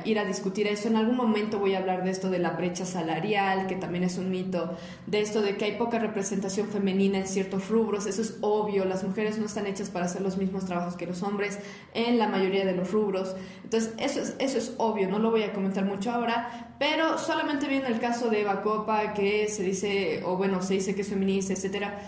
ir 0.05 0.19
a 0.19 0.25
discutir 0.25 0.67
eso. 0.67 0.87
En 0.87 0.95
algún 0.95 1.17
momento 1.17 1.59
voy 1.59 1.75
a 1.75 1.79
hablar 1.79 2.03
de 2.03 2.11
esto 2.11 2.29
de 2.29 2.39
la 2.39 2.51
brecha 2.51 2.85
salarial, 2.85 3.67
que 3.67 3.75
también 3.75 4.05
es 4.05 4.17
un 4.17 4.31
mito, 4.31 4.77
de 5.07 5.21
esto 5.21 5.41
de 5.41 5.57
que 5.57 5.65
hay 5.65 5.77
poca 5.77 5.99
representación 5.99 6.67
femenina 6.69 7.17
en 7.17 7.27
ciertos 7.27 7.67
rubros. 7.67 8.05
Eso 8.05 8.21
es 8.21 8.37
obvio. 8.41 8.85
Las 8.85 9.03
mujeres 9.03 9.37
no 9.37 9.45
están 9.45 9.65
hechas 9.65 9.89
para 9.89 10.05
hacer 10.05 10.21
los 10.21 10.37
mismos 10.37 10.65
trabajos 10.65 10.95
que 10.95 11.05
los 11.05 11.21
hombres 11.21 11.59
en 11.93 12.17
la 12.17 12.27
mayoría 12.27 12.65
de 12.65 12.75
los 12.75 12.91
rubros. 12.91 13.35
Entonces, 13.63 13.93
eso 13.97 14.21
es, 14.21 14.35
eso 14.39 14.57
es 14.57 14.73
obvio. 14.77 15.09
No 15.09 15.19
lo 15.19 15.31
voy 15.31 15.43
a 15.43 15.51
comentar 15.51 15.83
mucho 15.83 16.11
ahora, 16.11 16.75
pero 16.79 17.17
solamente 17.17 17.67
viendo 17.67 17.87
el 17.87 17.99
caso 17.99 18.29
de 18.29 18.41
Eva 18.41 18.61
Copa, 18.61 19.13
que 19.13 19.49
se 19.49 19.63
dice, 19.63 20.23
o 20.25 20.37
bueno, 20.37 20.61
se 20.61 20.75
dice 20.75 20.95
que 20.95 21.01
es 21.01 21.09
feminista, 21.09 21.51
etcétera, 21.51 21.99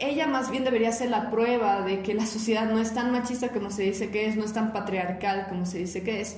ella 0.00 0.26
más 0.26 0.50
bien 0.50 0.64
debería 0.64 0.92
ser 0.92 1.10
la 1.10 1.30
prueba 1.30 1.82
de 1.82 2.02
que 2.02 2.14
la 2.14 2.26
sociedad 2.26 2.70
no 2.70 2.80
es 2.80 2.94
tan 2.94 3.12
machista 3.12 3.48
como 3.48 3.70
se 3.70 3.82
dice 3.82 4.10
que 4.10 4.26
es, 4.26 4.36
no 4.36 4.44
es 4.44 4.52
tan 4.52 4.72
patriarcal 4.72 5.46
como 5.48 5.66
se 5.66 5.78
dice 5.78 6.02
que 6.02 6.20
es. 6.20 6.36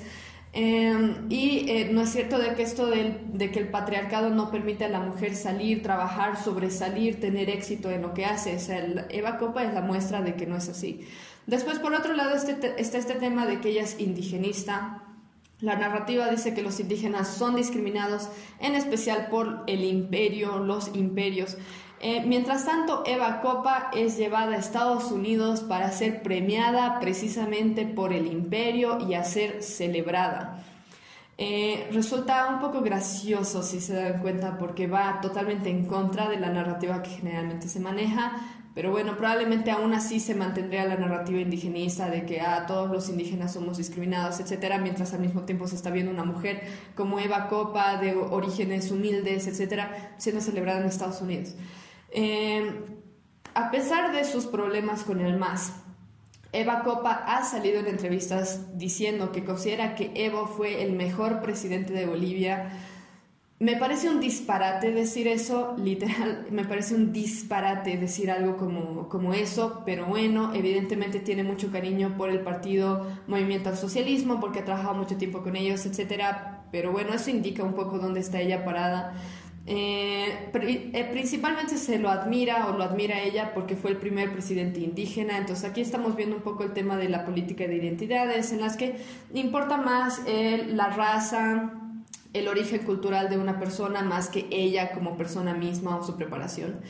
Em, 0.53 1.31
y 1.31 1.71
eh, 1.71 1.91
no 1.93 2.01
es 2.03 2.11
cierto 2.11 2.39
de 2.39 2.55
que 2.55 2.63
esto 2.63 2.87
de 2.87 3.51
que 3.53 3.59
el 3.61 3.69
patriarcado 3.69 4.31
no 4.31 4.51
permite 4.51 4.85
a 4.85 4.89
la 4.89 4.99
mujer 4.99 5.37
salir, 5.37 5.83
trabajar, 5.83 6.43
sobresalir, 6.43 7.21
tener 7.21 7.49
éxito 7.51 7.91
en 7.91 8.03
lo 8.03 8.15
que 8.15 8.25
hace. 8.25 8.57
O 8.57 8.59
sea, 8.59 8.85
Eva 9.11 9.39
Copa 9.39 9.63
es 9.63 9.73
la 9.73 9.81
muestra 9.81 10.23
de 10.23 10.35
que 10.35 10.47
no 10.47 10.57
es 10.57 10.69
así. 10.69 11.07
Después, 11.47 11.79
por 11.79 11.95
otro 11.95 12.15
lado, 12.15 12.35
este, 12.35 12.81
está 12.81 12.99
este 12.99 13.15
tema 13.15 13.47
de 13.47 13.61
que 13.61 13.71
ella 13.71 13.83
es 13.83 14.01
indigenista. 14.01 15.05
La 15.61 15.77
narrativa 15.77 16.29
dice 16.29 16.55
que 16.55 16.63
los 16.63 16.81
indígenas 16.81 17.29
son 17.29 17.55
discriminados, 17.55 18.29
en 18.61 18.75
especial 18.75 19.29
por 19.31 19.65
el 19.67 19.85
imperio, 19.85 20.59
los 20.59 20.95
imperios. 20.95 21.59
Eh, 22.03 22.23
mientras 22.27 22.65
tanto, 22.65 23.03
Eva 23.05 23.43
Copa 23.43 23.91
es 23.95 24.17
llevada 24.17 24.53
a 24.55 24.59
Estados 24.59 25.13
Unidos 25.13 25.61
para 25.61 25.93
ser 25.93 26.23
premiada 26.23 26.99
precisamente 26.99 27.85
por 27.85 28.15
el 28.15 28.27
imperio 28.27 28.99
y 29.07 29.13
a 29.13 29.23
ser 29.23 29.63
celebrada. 29.63 30.65
Eh, 31.37 31.89
resulta 31.93 32.49
un 32.49 32.61
poco 32.61 32.81
gracioso 32.81 33.63
si 33.63 33.81
se 33.81 33.95
dan 33.95 34.21
cuenta 34.21 34.57
porque 34.59 34.87
va 34.87 35.21
totalmente 35.21 35.69
en 35.71 35.87
contra 35.87 36.29
de 36.29 36.39
la 36.41 36.51
narrativa 36.51 37.03
que 37.03 37.11
generalmente 37.11 37.69
se 37.69 37.81
maneja, 37.81 38.33
pero 38.75 38.91
bueno, 38.91 39.17
probablemente 39.17 39.71
aún 39.71 39.93
así 39.93 40.21
se 40.21 40.35
mantendría 40.35 40.87
la 40.87 40.97
narrativa 40.97 41.41
indigenista 41.41 42.09
de 42.09 42.25
que 42.25 42.41
ah, 42.41 42.65
todos 42.67 42.91
los 42.91 43.09
indígenas 43.11 43.53
somos 43.53 43.77
discriminados, 43.79 44.41
etcétera, 44.41 44.79
mientras 44.79 45.13
al 45.13 45.21
mismo 45.21 45.43
tiempo 45.43 45.67
se 45.67 45.77
está 45.77 45.91
viendo 45.91 46.13
una 46.13 46.25
mujer 46.25 46.63
como 46.95 47.19
Eva 47.19 47.49
Copa 47.49 47.97
de 47.97 48.15
orígenes 48.15 48.91
humildes, 48.91 49.47
etcétera, 49.47 50.15
siendo 50.19 50.41
celebrada 50.41 50.81
en 50.81 50.87
Estados 50.87 51.21
Unidos. 51.21 51.55
Eh, 52.11 52.85
a 53.55 53.71
pesar 53.71 54.13
de 54.13 54.25
sus 54.25 54.47
problemas 54.47 55.03
con 55.05 55.21
el 55.21 55.39
MAS, 55.39 55.73
Eva 56.53 56.83
Copa 56.83 57.13
ha 57.27 57.45
salido 57.45 57.81
en 57.81 57.87
entrevistas 57.87 58.77
diciendo 58.77 59.33
que 59.33 59.45
considera 59.45 59.95
que 59.95 60.13
Evo 60.15 60.47
fue 60.47 60.83
el 60.83 60.93
mejor 60.93 61.41
presidente 61.41 61.93
de 61.93 62.07
Bolivia 62.07 62.73
me 63.61 63.77
parece 63.77 64.09
un 64.09 64.21
disparate 64.21 64.91
decir 64.91 65.29
eso, 65.29 65.77
literal, 65.77 66.47
me 66.51 66.65
parece 66.65 66.95
un 66.95 67.13
disparate 67.13 67.99
decir 67.99 68.31
algo 68.31 68.57
como, 68.57 69.07
como 69.11 69.35
eso, 69.35 69.83
pero 69.85 70.07
bueno, 70.07 70.53
evidentemente 70.55 71.21
tiene 71.21 71.45
mucho 71.45 71.71
cariño 71.71 72.17
por 72.17 72.31
el 72.31 72.41
partido 72.41 73.07
Movimiento 73.27 73.69
al 73.69 73.77
Socialismo, 73.77 74.41
porque 74.41 74.61
ha 74.61 74.65
trabajado 74.65 74.95
mucho 74.95 75.19
tiempo 75.19 75.43
con 75.43 75.57
ellos, 75.57 75.85
etcétera, 75.85 76.65
pero 76.73 76.91
bueno, 76.91 77.13
eso 77.13 77.29
indica 77.29 77.63
un 77.63 77.75
poco 77.75 77.99
dónde 77.99 78.21
está 78.21 78.41
ella 78.41 78.65
parada. 78.65 79.13
Eh, 79.73 80.51
eh, 80.53 81.09
principalmente 81.13 81.77
se 81.77 82.01
lo 82.01 82.11
admira 82.11 82.67
o 82.67 82.77
lo 82.77 82.83
admira 82.83 83.21
ella 83.21 83.55
porque 83.55 83.77
fue 83.77 83.93
el 83.93 83.99
primer 83.99 84.33
presidente 84.33 84.81
indígena, 84.81 85.39
entonces 85.39 85.65
aquí 85.65 85.81
estamos 85.81 86.17
viendo 86.17 86.35
un 86.35 86.43
poco 86.43 86.65
el 86.65 86.73
tema 86.73 86.97
de 86.97 87.09
la 87.09 87.25
política 87.25 87.69
de 87.69 87.77
identidades 87.77 88.51
en 88.51 88.61
las 88.61 88.77
que 88.77 88.97
importa 89.33 89.77
más 89.77 90.23
la 90.27 90.91
raza, 90.91 91.73
el 92.33 92.49
origen 92.49 92.81
cultural 92.81 93.31
de 93.31 93.39
una 93.39 93.61
persona 93.61 94.03
más 94.03 94.29
que 94.29 94.49
ella 94.51 94.91
como 94.91 95.17
persona 95.17 95.55
misma 95.55 95.97
o 95.99 96.03
su 96.03 96.17
preparación. 96.17 96.81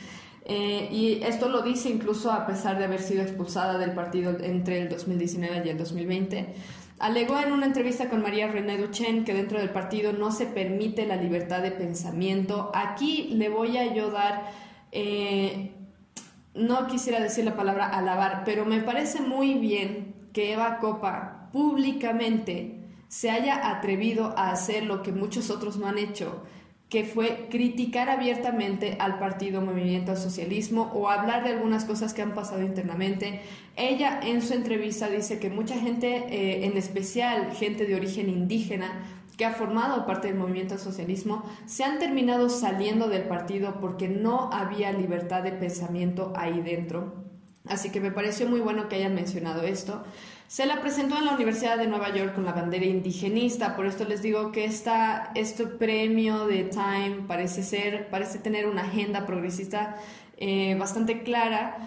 Eh, 0.53 0.89
y 0.91 1.23
esto 1.23 1.47
lo 1.47 1.61
dice 1.61 1.87
incluso 1.87 2.29
a 2.29 2.45
pesar 2.45 2.77
de 2.77 2.83
haber 2.83 3.01
sido 3.01 3.21
expulsada 3.21 3.77
del 3.77 3.93
partido 3.93 4.37
entre 4.41 4.81
el 4.81 4.89
2019 4.89 5.63
y 5.65 5.69
el 5.69 5.77
2020. 5.77 6.53
Alegó 6.99 7.39
en 7.39 7.53
una 7.53 7.67
entrevista 7.67 8.09
con 8.09 8.21
María 8.21 8.49
René 8.49 8.77
Duchen 8.77 9.23
que 9.23 9.33
dentro 9.33 9.59
del 9.59 9.69
partido 9.69 10.11
no 10.11 10.29
se 10.29 10.47
permite 10.47 11.05
la 11.05 11.15
libertad 11.15 11.61
de 11.61 11.71
pensamiento. 11.71 12.69
Aquí 12.75 13.29
le 13.31 13.47
voy 13.47 13.77
a 13.77 13.83
ayudar, 13.83 14.51
eh, 14.91 15.71
no 16.53 16.85
quisiera 16.87 17.21
decir 17.21 17.45
la 17.45 17.55
palabra 17.55 17.87
alabar, 17.87 18.43
pero 18.43 18.65
me 18.65 18.81
parece 18.81 19.21
muy 19.21 19.53
bien 19.53 20.15
que 20.33 20.51
Eva 20.51 20.79
Copa 20.79 21.47
públicamente 21.53 22.89
se 23.07 23.31
haya 23.31 23.69
atrevido 23.69 24.33
a 24.37 24.51
hacer 24.51 24.83
lo 24.83 25.01
que 25.01 25.13
muchos 25.13 25.49
otros 25.49 25.77
no 25.77 25.87
han 25.87 25.97
hecho, 25.97 26.43
que 26.91 27.05
fue 27.05 27.47
criticar 27.49 28.09
abiertamente 28.09 28.97
al 28.99 29.17
partido 29.17 29.61
Movimiento 29.61 30.11
al 30.11 30.17
Socialismo 30.17 30.91
o 30.93 31.09
hablar 31.09 31.41
de 31.45 31.51
algunas 31.51 31.85
cosas 31.85 32.13
que 32.13 32.21
han 32.21 32.33
pasado 32.33 32.63
internamente. 32.63 33.39
Ella 33.77 34.19
en 34.21 34.41
su 34.41 34.53
entrevista 34.53 35.07
dice 35.07 35.39
que 35.39 35.49
mucha 35.49 35.79
gente, 35.79 36.25
eh, 36.29 36.65
en 36.65 36.75
especial 36.75 37.53
gente 37.53 37.85
de 37.85 37.95
origen 37.95 38.29
indígena, 38.29 39.05
que 39.37 39.45
ha 39.45 39.53
formado 39.53 40.05
parte 40.05 40.27
del 40.27 40.37
movimiento 40.37 40.73
al 40.73 40.81
socialismo, 40.81 41.45
se 41.65 41.85
han 41.85 41.97
terminado 41.97 42.49
saliendo 42.49 43.07
del 43.07 43.23
partido 43.23 43.79
porque 43.79 44.09
no 44.09 44.49
había 44.51 44.91
libertad 44.91 45.43
de 45.43 45.53
pensamiento 45.53 46.33
ahí 46.35 46.59
dentro. 46.59 47.23
Así 47.67 47.89
que 47.89 48.01
me 48.01 48.11
pareció 48.11 48.49
muy 48.49 48.59
bueno 48.59 48.89
que 48.89 48.97
hayan 48.97 49.15
mencionado 49.15 49.61
esto. 49.63 50.03
Se 50.51 50.65
la 50.65 50.81
presentó 50.81 51.17
en 51.17 51.23
la 51.23 51.33
Universidad 51.35 51.77
de 51.77 51.87
Nueva 51.87 52.13
York 52.13 52.35
con 52.35 52.43
la 52.43 52.51
bandera 52.51 52.83
indigenista, 52.83 53.73
por 53.73 53.85
esto 53.85 54.03
les 54.03 54.21
digo 54.21 54.51
que 54.51 54.65
esta, 54.65 55.31
este 55.33 55.65
premio 55.65 56.45
de 56.45 56.65
Time 56.65 57.23
parece 57.25 57.63
ser, 57.63 58.09
parece 58.09 58.37
tener 58.37 58.67
una 58.67 58.81
agenda 58.81 59.25
progresista 59.25 59.95
eh, 60.35 60.75
bastante 60.77 61.23
clara. 61.23 61.77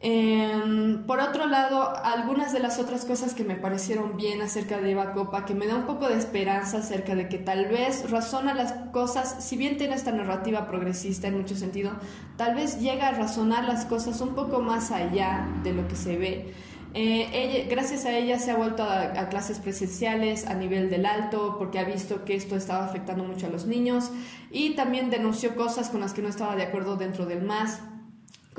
Em, 0.00 1.06
por 1.06 1.20
otro 1.20 1.46
lado, 1.46 1.88
algunas 2.02 2.52
de 2.52 2.58
las 2.58 2.80
otras 2.80 3.04
cosas 3.04 3.32
que 3.32 3.44
me 3.44 3.54
parecieron 3.54 4.16
bien 4.16 4.42
acerca 4.42 4.80
de 4.80 4.90
Eva 4.90 5.12
Copa, 5.12 5.44
que 5.44 5.54
me 5.54 5.68
da 5.68 5.76
un 5.76 5.86
poco 5.86 6.08
de 6.08 6.18
esperanza 6.18 6.78
acerca 6.78 7.14
de 7.14 7.28
que 7.28 7.38
tal 7.38 7.66
vez 7.66 8.10
razona 8.10 8.54
las 8.54 8.72
cosas, 8.90 9.36
si 9.38 9.56
bien 9.56 9.76
tiene 9.76 9.94
esta 9.94 10.10
narrativa 10.10 10.66
progresista 10.66 11.28
en 11.28 11.36
mucho 11.36 11.54
sentido, 11.54 11.92
tal 12.36 12.56
vez 12.56 12.80
llega 12.80 13.06
a 13.06 13.12
razonar 13.12 13.66
las 13.66 13.84
cosas 13.84 14.20
un 14.20 14.34
poco 14.34 14.62
más 14.62 14.90
allá 14.90 15.46
de 15.62 15.74
lo 15.74 15.86
que 15.86 15.94
se 15.94 16.16
ve. 16.16 16.69
Eh, 16.92 17.68
gracias 17.70 18.04
a 18.04 18.16
ella 18.16 18.38
se 18.38 18.50
ha 18.50 18.56
vuelto 18.56 18.82
a, 18.82 19.28
clases 19.28 19.58
presenciales 19.60 20.46
a 20.46 20.54
nivel 20.54 20.90
del 20.90 21.06
alto 21.06 21.56
porque 21.58 21.78
ha 21.78 21.84
visto 21.84 22.24
que 22.24 22.34
esto 22.34 22.56
estaba 22.56 22.84
afectando 22.84 23.22
mucho 23.22 23.46
a 23.46 23.50
los 23.50 23.66
niños 23.66 24.10
y 24.50 24.74
también 24.74 25.08
denunció 25.08 25.54
cosas 25.54 25.90
con 25.90 26.00
las 26.00 26.12
que 26.12 26.22
no 26.22 26.28
estaba 26.28 26.56
de 26.56 26.64
acuerdo 26.64 26.96
dentro 26.96 27.26
del 27.26 27.42
MAS 27.42 27.80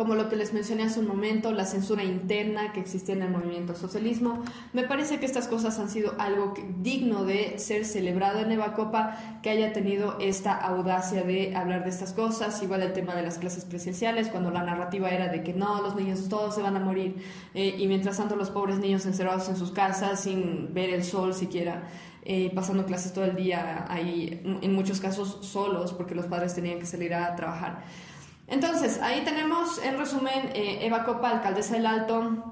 como 0.02 0.16
lo 0.16 0.30
que 0.30 0.36
les 0.36 0.52
mencioné 0.52 0.82
hace 0.82 1.00
un 1.00 1.08
momento, 1.08 1.52
la 1.52 1.64
censura 1.64 2.04
interna 2.04 2.74
que 2.74 2.80
existía 2.80 3.14
en 3.14 3.22
el 3.22 3.30
movimiento 3.30 3.76
socialismo. 3.76 4.42
Me 4.74 4.82
parece 4.82 5.20
que 5.20 5.28
estas 5.28 5.48
cosas 5.48 5.78
han 5.78 5.92
sido 5.92 6.16
algo 6.18 6.56
digno 6.80 7.24
de 7.24 7.60
ser 7.60 7.86
celebrado 7.86 8.40
en 8.40 8.52
Eva 8.52 8.74
Copa, 8.74 9.16
que 9.44 9.52
haya 9.52 9.74
tenido 9.74 10.18
esta 10.20 10.58
audacia 10.58 11.22
de 11.22 11.56
hablar 11.56 11.84
de 11.84 11.92
estas 11.92 12.14
cosas, 12.14 12.64
igual 12.64 12.82
el 12.82 12.94
tema 12.94 13.14
de 13.14 13.22
las 13.22 13.38
clases 13.38 13.64
presenciales, 13.64 14.30
cuando 14.30 14.50
la 14.50 14.64
narrativa 14.64 15.08
era 15.08 15.28
de 15.28 15.44
que 15.44 15.54
no, 15.54 15.84
los 15.84 15.96
niños 15.96 16.28
todos 16.30 16.56
se 16.56 16.64
van 16.64 16.76
a 16.78 16.80
morir, 16.80 17.24
eh, 17.54 17.76
y 17.78 17.86
mientras 17.86 18.18
tanto 18.18 18.36
los 18.36 18.50
pobres 18.50 18.80
niños 18.80 19.06
encerrados 19.06 19.50
en 19.50 19.56
sus 19.56 19.70
casas 19.70 20.22
sin 20.22 20.74
ver 20.74 20.90
el 20.90 21.04
sol 21.04 21.36
siquiera. 21.36 21.84
Eh, 22.24 22.52
pasando 22.56 22.88
clases 22.88 23.14
todo 23.14 23.26
el 23.26 23.36
día 23.36 23.86
ahí, 23.88 24.42
en 24.64 24.74
muchos 24.74 25.00
casos 25.00 25.38
solos, 25.42 25.94
porque 25.94 26.16
los 26.16 26.26
padres 26.26 26.56
tenían 26.56 26.80
que 26.80 26.88
salir 26.88 27.14
a 27.14 27.36
trabajar. 27.36 27.84
Entonces, 28.52 29.00
ahí 29.02 29.22
tenemos, 29.24 29.82
en 29.84 29.98
resumen, 29.98 30.50
eh, 30.54 30.80
Eva 30.82 31.06
Copa, 31.06 31.30
alcaldesa 31.30 31.76
del 31.76 31.86
Alto, 31.86 32.44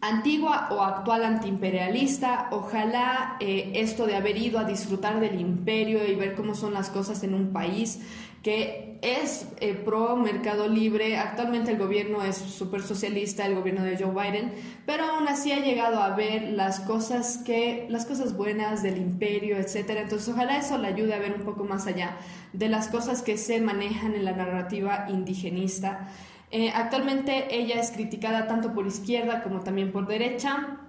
antigua 0.00 0.68
o 0.72 0.82
actual 0.82 1.24
antiimperialista. 1.24 2.48
Ojalá 2.50 3.36
eh, 3.38 3.72
esto 3.76 4.06
de 4.06 4.16
haber 4.16 4.36
ido 4.36 4.58
a 4.58 4.64
disfrutar 4.64 5.20
del 5.20 5.40
imperio 5.40 6.04
y 6.04 6.16
ver 6.16 6.34
cómo 6.34 6.56
son 6.56 6.74
las 6.74 6.90
cosas 6.90 7.22
en 7.22 7.32
un 7.32 7.52
país 7.52 8.00
que 8.46 9.00
es 9.02 9.48
eh, 9.58 9.74
pro 9.74 10.14
mercado 10.14 10.68
libre. 10.68 11.16
Actualmente 11.16 11.72
el 11.72 11.78
gobierno 11.78 12.22
es 12.22 12.36
súper 12.36 12.80
socialista, 12.80 13.44
el 13.44 13.56
gobierno 13.56 13.82
de 13.82 13.96
Joe 13.96 14.12
Biden, 14.12 14.52
pero 14.86 15.02
aún 15.02 15.26
así 15.26 15.50
ha 15.50 15.58
llegado 15.58 16.00
a 16.00 16.14
ver 16.14 16.52
las 16.52 16.78
cosas 16.78 17.38
que, 17.38 17.88
las 17.90 18.06
cosas 18.06 18.36
buenas 18.36 18.84
del 18.84 18.98
imperio, 18.98 19.56
etcétera. 19.56 20.02
Entonces, 20.02 20.28
ojalá 20.28 20.58
eso 20.58 20.78
le 20.78 20.86
ayude 20.86 21.14
a 21.14 21.18
ver 21.18 21.34
un 21.34 21.42
poco 21.42 21.64
más 21.64 21.88
allá 21.88 22.18
de 22.52 22.68
las 22.68 22.86
cosas 22.86 23.22
que 23.22 23.36
se 23.36 23.60
manejan 23.60 24.14
en 24.14 24.24
la 24.24 24.30
narrativa 24.30 25.06
indigenista. 25.08 26.06
Eh, 26.52 26.70
actualmente 26.72 27.48
ella 27.50 27.80
es 27.80 27.90
criticada 27.90 28.46
tanto 28.46 28.74
por 28.74 28.86
izquierda 28.86 29.42
como 29.42 29.62
también 29.62 29.90
por 29.90 30.06
derecha 30.06 30.85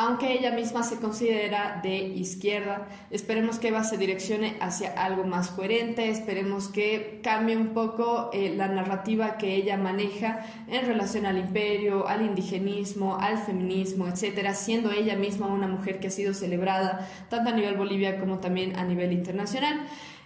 aunque 0.00 0.32
ella 0.32 0.52
misma 0.52 0.84
se 0.84 0.98
considera 0.98 1.80
de 1.82 1.96
izquierda. 1.96 2.86
Esperemos 3.10 3.58
que 3.58 3.68
Eva 3.68 3.82
se 3.82 3.98
direccione 3.98 4.56
hacia 4.60 4.92
algo 4.92 5.24
más 5.24 5.50
coherente, 5.50 6.08
esperemos 6.08 6.68
que 6.68 7.18
cambie 7.20 7.56
un 7.56 7.70
poco 7.74 8.30
eh, 8.32 8.54
la 8.56 8.68
narrativa 8.68 9.38
que 9.38 9.56
ella 9.56 9.76
maneja 9.76 10.46
en 10.68 10.86
relación 10.86 11.26
al 11.26 11.36
imperio, 11.36 12.06
al 12.06 12.24
indigenismo, 12.24 13.18
al 13.18 13.38
feminismo, 13.38 14.06
etcétera, 14.06 14.54
siendo 14.54 14.92
ella 14.92 15.16
misma 15.16 15.48
una 15.48 15.66
mujer 15.66 15.98
que 15.98 16.06
ha 16.06 16.12
sido 16.12 16.32
celebrada 16.32 17.08
tanto 17.28 17.50
a 17.50 17.52
nivel 17.52 17.76
Bolivia 17.76 18.20
como 18.20 18.38
también 18.38 18.76
a 18.76 18.84
nivel 18.84 19.12
internacional 19.12 19.80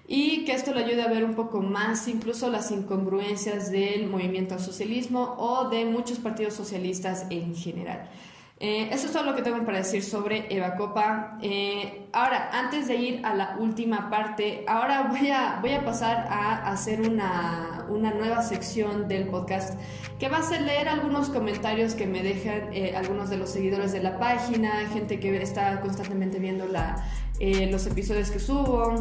y 0.07 0.45
que 0.45 0.53
esto 0.53 0.75
le 0.75 0.85
ayude 0.85 1.01
a 1.01 1.09
ver 1.09 1.25
un 1.25 1.35
poco 1.35 1.63
más 1.63 2.09
incluso 2.09 2.51
las 2.51 2.71
incongruencias 2.71 3.71
del 3.71 4.07
movimiento 4.07 4.53
al 4.53 4.61
socialismo 4.61 5.35
o 5.39 5.71
de 5.71 5.87
muchos 5.87 6.19
partidos 6.19 6.53
socialistas 6.53 7.25
en 7.31 7.55
general. 7.55 8.11
Eh, 8.65 8.91
eso 8.93 9.07
es 9.07 9.13
todo 9.13 9.25
lo 9.25 9.35
que 9.35 9.43
tengo 9.43 9.65
para 9.65 9.79
decir 9.79 10.05
sobre 10.05 10.47
Eva 10.55 10.77
Copa. 10.77 11.37
Eh, 11.43 12.07
ahora, 12.13 12.49
antes 12.53 12.87
de 12.87 12.95
ir 12.95 13.27
a 13.27 13.35
la 13.35 13.57
última 13.59 14.09
parte, 14.09 14.65
ahora 14.69 15.09
voy 15.11 15.31
a, 15.31 15.59
voy 15.61 15.73
a 15.73 15.85
pasar 15.85 16.29
a 16.31 16.71
hacer 16.71 17.01
una, 17.01 17.85
una 17.89 18.13
nueva 18.13 18.41
sección 18.43 19.09
del 19.09 19.27
podcast 19.27 19.77
que 20.21 20.29
va 20.29 20.39
a 20.39 20.43
ser 20.45 20.63
leer 20.63 20.89
algunos 20.89 21.29
comentarios 21.29 21.97
que 21.97 22.07
me 22.07 22.23
dejan 22.23 22.73
eh, 22.73 22.95
algunos 22.97 23.31
de 23.31 23.37
los 23.37 23.51
seguidores 23.51 23.91
de 23.91 24.01
la 24.01 24.21
página, 24.21 24.89
gente 24.93 25.19
que 25.19 25.43
está 25.43 25.81
constantemente 25.81 26.39
viendo 26.39 26.69
la, 26.69 27.05
los 27.69 27.85
episodios 27.87 28.31
que 28.31 28.39
subo 28.39 28.95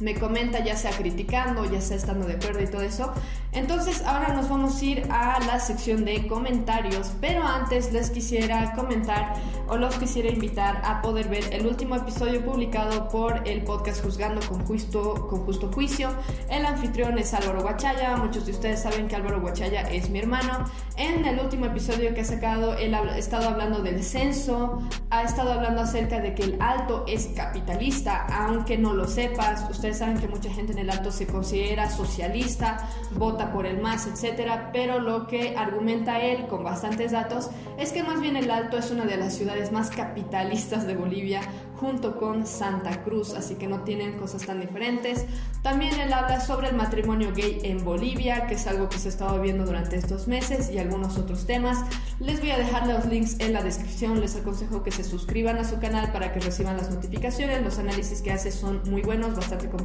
me 0.00 0.14
comenta 0.14 0.64
ya 0.64 0.76
sea 0.76 0.90
criticando, 0.92 1.64
ya 1.70 1.80
sea 1.80 1.96
estando 1.96 2.26
de 2.26 2.34
acuerdo 2.34 2.60
y 2.62 2.66
todo 2.66 2.82
eso. 2.82 3.12
Entonces 3.52 4.02
ahora 4.02 4.32
nos 4.32 4.48
vamos 4.48 4.80
a 4.80 4.84
ir 4.84 5.06
a 5.10 5.40
la 5.40 5.60
sección 5.60 6.04
de 6.04 6.26
comentarios, 6.26 7.12
pero 7.20 7.42
antes 7.42 7.92
les 7.92 8.10
quisiera 8.10 8.72
comentar 8.74 9.34
o 9.68 9.76
los 9.76 9.96
quisiera 9.96 10.30
invitar 10.30 10.80
a 10.84 11.02
poder 11.02 11.28
ver 11.28 11.44
el 11.52 11.66
último 11.66 11.96
episodio 11.96 12.44
publicado 12.44 13.08
por 13.08 13.46
el 13.46 13.62
podcast 13.62 14.02
Juzgando 14.02 14.40
con 14.48 14.64
Justo, 14.66 15.26
con 15.28 15.40
Justo 15.44 15.70
Juicio. 15.72 16.10
El 16.48 16.64
anfitrión 16.64 17.18
es 17.18 17.34
Álvaro 17.34 17.62
Guachaya, 17.62 18.16
muchos 18.16 18.46
de 18.46 18.52
ustedes 18.52 18.82
saben 18.82 19.08
que 19.08 19.16
Álvaro 19.16 19.40
Guachaya 19.40 19.82
es 19.82 20.10
mi 20.10 20.20
hermano. 20.20 20.64
En 20.96 21.24
el 21.24 21.38
último 21.40 21.66
episodio 21.66 22.14
que 22.14 22.20
ha 22.20 22.24
sacado, 22.24 22.76
él 22.78 22.94
ha 22.94 23.18
estado 23.18 23.48
hablando 23.48 23.80
del 23.82 24.02
censo, 24.02 24.82
ha 25.10 25.22
estado 25.22 25.52
hablando 25.52 25.82
acerca 25.82 26.20
de 26.20 26.34
que 26.34 26.44
el 26.44 26.56
alto 26.60 27.04
es 27.06 27.28
capitalista, 27.34 28.26
aunque 28.26 28.78
no 28.78 28.92
lo 28.92 29.08
sepas, 29.08 29.68
ustedes 29.70 29.89
saben 29.98 30.18
que 30.18 30.28
mucha 30.28 30.50
gente 30.50 30.72
en 30.72 30.78
el 30.78 30.90
alto 30.90 31.10
se 31.10 31.26
considera 31.26 31.90
socialista, 31.90 32.88
vota 33.12 33.52
por 33.52 33.66
el 33.66 33.80
MAS, 33.80 34.06
etcétera, 34.06 34.70
pero 34.72 34.98
lo 34.98 35.26
que 35.26 35.56
argumenta 35.56 36.20
él 36.20 36.46
con 36.46 36.64
bastantes 36.64 37.12
datos 37.12 37.50
es 37.78 37.92
que 37.92 38.02
más 38.02 38.20
bien 38.20 38.36
el 38.36 38.50
alto 38.50 38.76
es 38.78 38.90
una 38.90 39.04
de 39.04 39.16
las 39.16 39.34
ciudades 39.34 39.72
más 39.72 39.90
capitalistas 39.90 40.86
de 40.86 40.96
Bolivia, 40.96 41.40
junto 41.80 42.18
con 42.18 42.46
Santa 42.46 43.02
Cruz, 43.02 43.32
así 43.32 43.54
que 43.54 43.66
no 43.66 43.80
tienen 43.80 44.18
cosas 44.18 44.44
tan 44.44 44.60
diferentes. 44.60 45.24
También 45.62 45.98
él 45.98 46.12
habla 46.12 46.40
sobre 46.40 46.68
el 46.68 46.76
matrimonio 46.76 47.32
gay 47.34 47.60
en 47.64 47.82
Bolivia, 47.82 48.46
que 48.46 48.54
es 48.54 48.66
algo 48.66 48.90
que 48.90 48.98
se 48.98 49.08
ha 49.08 49.10
estado 49.10 49.40
viendo 49.40 49.64
durante 49.64 49.96
estos 49.96 50.28
meses 50.28 50.70
y 50.70 50.78
algunos 50.78 51.16
otros 51.16 51.46
temas. 51.46 51.78
Les 52.18 52.40
voy 52.40 52.50
a 52.50 52.58
dejar 52.58 52.86
los 52.86 53.06
links 53.06 53.40
en 53.40 53.54
la 53.54 53.62
descripción, 53.62 54.20
les 54.20 54.36
aconsejo 54.36 54.82
que 54.82 54.90
se 54.90 55.04
suscriban 55.04 55.56
a 55.56 55.64
su 55.64 55.78
canal 55.78 56.12
para 56.12 56.34
que 56.34 56.40
reciban 56.40 56.76
las 56.76 56.90
notificaciones, 56.90 57.62
los 57.62 57.78
análisis 57.78 58.20
que 58.20 58.30
hace 58.30 58.52
son 58.52 58.82
muy 58.90 59.00
buenos, 59.00 59.34
bastante 59.34 59.68
completos. 59.68 59.79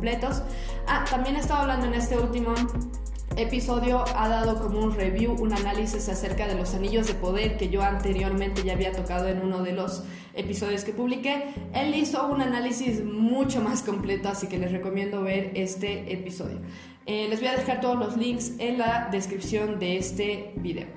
Ah, 0.88 1.06
también 1.10 1.36
he 1.36 1.40
estado 1.40 1.62
hablando 1.62 1.88
en 1.88 1.94
este 1.94 2.18
último 2.18 2.54
episodio 3.38 4.06
ha 4.16 4.30
dado 4.30 4.62
como 4.62 4.80
un 4.80 4.96
review, 4.96 5.34
un 5.34 5.54
análisis 5.54 6.08
acerca 6.08 6.48
de 6.48 6.56
los 6.56 6.74
anillos 6.74 7.08
de 7.08 7.16
poder 7.16 7.58
que 7.58 7.70
yo 7.70 7.82
anteriormente 7.82 8.64
ya 8.64 8.74
había 8.74 8.92
tocado 8.94 9.28
en 9.28 9.42
uno 9.42 9.62
de 9.62 9.74
los 9.74 10.04
episodios 10.34 10.84
que 10.84 10.94
publiqué. 10.94 11.44
Él 11.74 11.94
hizo 11.96 12.28
un 12.28 12.42
análisis 12.42 13.04
mucho 13.04 13.62
más 13.62 13.82
completo, 13.82 14.30
así 14.30 14.48
que 14.48 14.58
les 14.58 14.72
recomiendo 14.72 15.22
ver 15.22 15.52
este 15.56 16.14
episodio. 16.14 16.60
Eh, 17.06 17.28
les 17.30 17.40
voy 17.40 17.50
a 17.50 17.56
dejar 17.56 17.82
todos 17.82 17.98
los 17.98 18.18
links 18.18 18.54
en 18.58 18.78
la 18.78 19.10
descripción 19.12 19.80
de 19.80 19.98
este 19.98 20.54
video. 20.56 20.88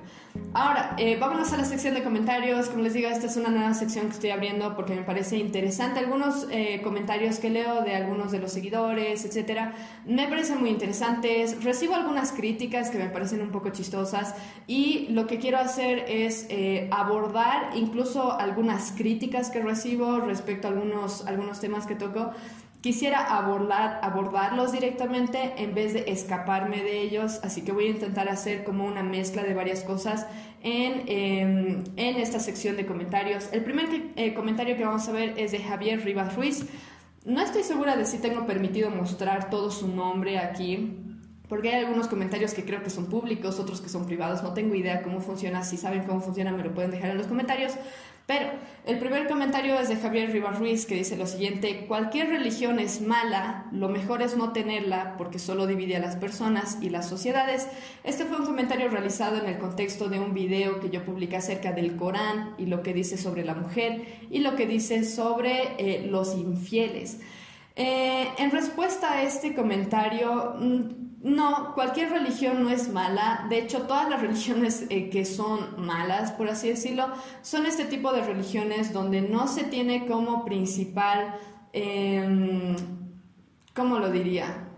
Ahora, 0.53 0.95
eh, 0.97 1.17
vámonos 1.19 1.53
a 1.53 1.57
la 1.57 1.65
sección 1.65 1.93
de 1.93 2.03
comentarios. 2.03 2.69
Como 2.69 2.83
les 2.83 2.93
digo, 2.93 3.07
esta 3.09 3.27
es 3.27 3.37
una 3.37 3.49
nueva 3.49 3.73
sección 3.73 4.07
que 4.07 4.13
estoy 4.13 4.29
abriendo 4.31 4.75
porque 4.75 4.95
me 4.95 5.03
parece 5.03 5.37
interesante. 5.37 5.99
Algunos 5.99 6.47
eh, 6.51 6.81
comentarios 6.83 7.39
que 7.39 7.49
leo 7.49 7.81
de 7.81 7.95
algunos 7.95 8.31
de 8.31 8.39
los 8.39 8.51
seguidores, 8.51 9.25
etcétera, 9.25 9.73
me 10.05 10.27
parecen 10.27 10.59
muy 10.59 10.69
interesantes. 10.69 11.63
Recibo 11.63 11.95
algunas 11.95 12.31
críticas 12.31 12.89
que 12.89 12.97
me 12.97 13.09
parecen 13.09 13.41
un 13.41 13.49
poco 13.49 13.69
chistosas 13.69 14.35
y 14.67 15.07
lo 15.09 15.27
que 15.27 15.39
quiero 15.39 15.59
hacer 15.59 16.05
es 16.07 16.45
eh, 16.49 16.87
abordar 16.91 17.71
incluso 17.75 18.31
algunas 18.31 18.91
críticas 18.91 19.49
que 19.49 19.61
recibo 19.61 20.19
respecto 20.19 20.67
a 20.67 20.71
algunos, 20.71 21.25
algunos 21.27 21.59
temas 21.59 21.85
que 21.85 21.95
toco 21.95 22.31
Quisiera 22.81 23.37
abordar, 23.37 23.99
abordarlos 24.03 24.71
directamente 24.71 25.55
en 25.57 25.75
vez 25.75 25.93
de 25.93 26.05
escaparme 26.07 26.81
de 26.81 27.01
ellos, 27.01 27.41
así 27.43 27.61
que 27.61 27.73
voy 27.73 27.87
a 27.87 27.89
intentar 27.89 28.29
hacer 28.29 28.63
como 28.63 28.85
una 28.85 29.03
mezcla 29.03 29.43
de 29.43 29.53
varias 29.53 29.83
cosas 29.83 30.27
en, 30.63 31.03
em, 31.07 31.83
esta 31.97 32.39
sección 32.39 32.77
de 32.77 32.85
comentarios. 32.85 33.49
El 33.51 33.65
primer 33.65 34.13
eh, 34.15 34.33
comentario 34.33 34.77
que 34.77 34.85
vamos 34.85 35.09
a 35.09 35.11
ver 35.11 35.33
es 35.37 35.51
de 35.51 35.59
Javier 35.59 36.05
Rivas 36.05 36.37
Ruiz. 36.37 36.65
No 37.25 37.41
estoy 37.41 37.63
segura 37.63 37.97
de 37.97 38.05
si 38.05 38.19
tengo 38.19 38.45
permitido 38.45 38.89
mostrar 38.89 39.49
todo 39.49 39.71
su 39.71 39.89
nombre 39.89 40.39
aquí, 40.39 40.95
porque 41.49 41.69
hay 41.69 41.83
algunos 41.83 42.07
comentarios 42.07 42.53
que 42.53 42.63
creo 42.63 42.81
que 42.81 42.89
son 42.89 43.07
públicos, 43.07 43.59
otros 43.59 43.81
que 43.81 43.89
son 43.89 44.05
privados, 44.05 44.41
no 44.41 44.53
tengo 44.53 44.73
idea 44.73 45.01
cómo 45.01 45.19
funciona, 45.19 45.65
si 45.65 45.75
saben 45.75 46.03
cómo 46.03 46.21
funciona 46.21 46.53
me 46.53 46.63
lo 46.63 46.73
pueden 46.73 46.91
dejar 46.91 47.09
en 47.09 47.17
los 47.17 47.27
comentarios. 47.27 47.73
Pero 48.29 48.51
el 48.85 48.99
primer 48.99 49.27
comentario 49.27 49.79
es 49.79 49.89
de 49.89 49.95
Javier 49.95 50.31
Rivas 50.31 50.59
Ruiz 50.59 50.85
que 50.85 50.93
dice 50.93 51.17
lo 51.17 51.25
siguiente, 51.25 51.87
cualquier 51.87 52.29
religión 52.29 52.77
es 52.77 53.01
mala, 53.01 53.65
lo 53.71 53.89
mejor 53.89 54.21
es 54.21 54.37
no 54.37 54.53
tenerla 54.53 55.15
porque 55.17 55.39
solo 55.39 55.65
divide 55.65 55.95
a 55.95 55.99
las 55.99 56.15
personas 56.15 56.77
y 56.79 56.91
las 56.91 57.09
sociedades. 57.09 57.67
Este 58.03 58.25
fue 58.25 58.37
un 58.37 58.45
comentario 58.45 58.87
realizado 58.87 59.39
en 59.39 59.47
el 59.47 59.57
contexto 59.57 60.09
de 60.09 60.19
un 60.19 60.35
video 60.35 60.79
que 60.79 60.91
yo 60.91 61.03
publiqué 61.03 61.37
acerca 61.37 61.71
del 61.71 61.95
Corán 61.95 62.53
y 62.59 62.67
lo 62.67 62.83
que 62.83 62.93
dice 62.93 63.17
sobre 63.17 63.43
la 63.43 63.55
mujer 63.55 64.03
y 64.29 64.41
lo 64.41 64.55
que 64.55 64.67
dice 64.67 65.05
sobre 65.05 65.73
eh, 65.79 66.05
los 66.05 66.35
infieles. 66.35 67.17
Eh, 67.81 68.27
en 68.37 68.51
respuesta 68.51 69.13
a 69.13 69.23
este 69.23 69.55
comentario, 69.55 70.55
mm, 70.59 70.81
no, 71.23 71.73
cualquier 71.75 72.09
religión 72.09 72.61
no 72.61 72.69
es 72.69 72.89
mala. 72.91 73.45
De 73.47 73.57
hecho, 73.57 73.83
todas 73.83 74.09
las 74.09 74.21
religiones 74.27 74.85
eh, 74.89 75.09
que 75.09 75.23
son 75.23 75.85
malas, 75.85 76.33
por 76.33 76.49
así 76.49 76.67
decirlo, 76.67 77.07
son 77.41 77.65
este 77.65 77.85
tipo 77.85 78.11
de 78.11 78.21
religiones 78.21 78.91
donde 78.91 79.21
no 79.21 79.47
se 79.47 79.63
tiene 79.63 80.07
como 80.07 80.43
principal, 80.43 81.35
em, 81.71 82.75
¿cómo 83.73 83.99
lo 83.99 84.11
diría? 84.11 84.68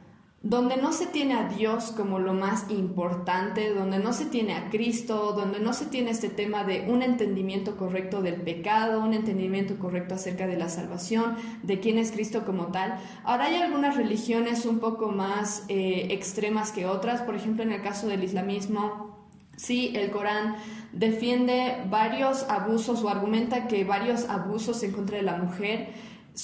Donde 0.44 0.76
no 0.76 0.92
se 0.92 1.06
tiene 1.06 1.36
a 1.36 1.48
Dios 1.48 1.94
como 1.96 2.18
lo 2.18 2.34
más 2.34 2.66
importante, 2.72 3.72
donde 3.76 4.00
no 4.00 4.12
se 4.12 4.26
tiene 4.26 4.56
a 4.56 4.72
Cristo, 4.72 5.34
donde 5.34 5.60
no 5.60 5.72
se 5.72 5.86
tiene 5.86 6.10
este 6.10 6.30
tema 6.30 6.64
de 6.64 6.86
un 6.88 7.04
entendimiento 7.04 7.78
correcto 7.78 8.24
del 8.24 8.42
pecado, 8.42 9.02
un 9.02 9.14
entendimiento 9.14 9.78
correcto 9.78 10.16
acerca 10.16 10.48
de 10.48 10.58
la 10.58 10.68
salvación, 10.68 11.36
de 11.62 11.80
quién 11.80 12.00
es 12.00 12.12
Cristo 12.12 12.44
como 12.44 12.68
tal. 12.68 13.00
Ahora 13.24 13.46
hay 13.46 13.56
algunas 13.56 13.96
religiones 13.96 14.66
un 14.66 14.80
poco 14.80 15.10
más 15.10 15.64
eh, 15.68 16.08
extremas 16.10 16.72
que 16.72 16.88
otras, 16.88 17.22
por 17.22 17.36
ejemplo 17.36 17.62
en 17.62 17.72
el 17.72 17.84
caso 17.84 18.08
del 18.08 18.24
islamismo, 18.24 19.12
sí, 19.58 19.94
el 19.96 20.10
Corán 20.10 20.56
defiende 20.92 21.84
varios 21.88 22.50
abusos 22.50 23.04
o 23.04 23.10
argumenta 23.10 23.68
que 23.68 23.84
varios 23.84 24.28
abusos 24.28 24.82
en 24.82 24.92
contra 24.92 25.18
de 25.18 25.24
la 25.24 25.38
mujer, 25.38 25.90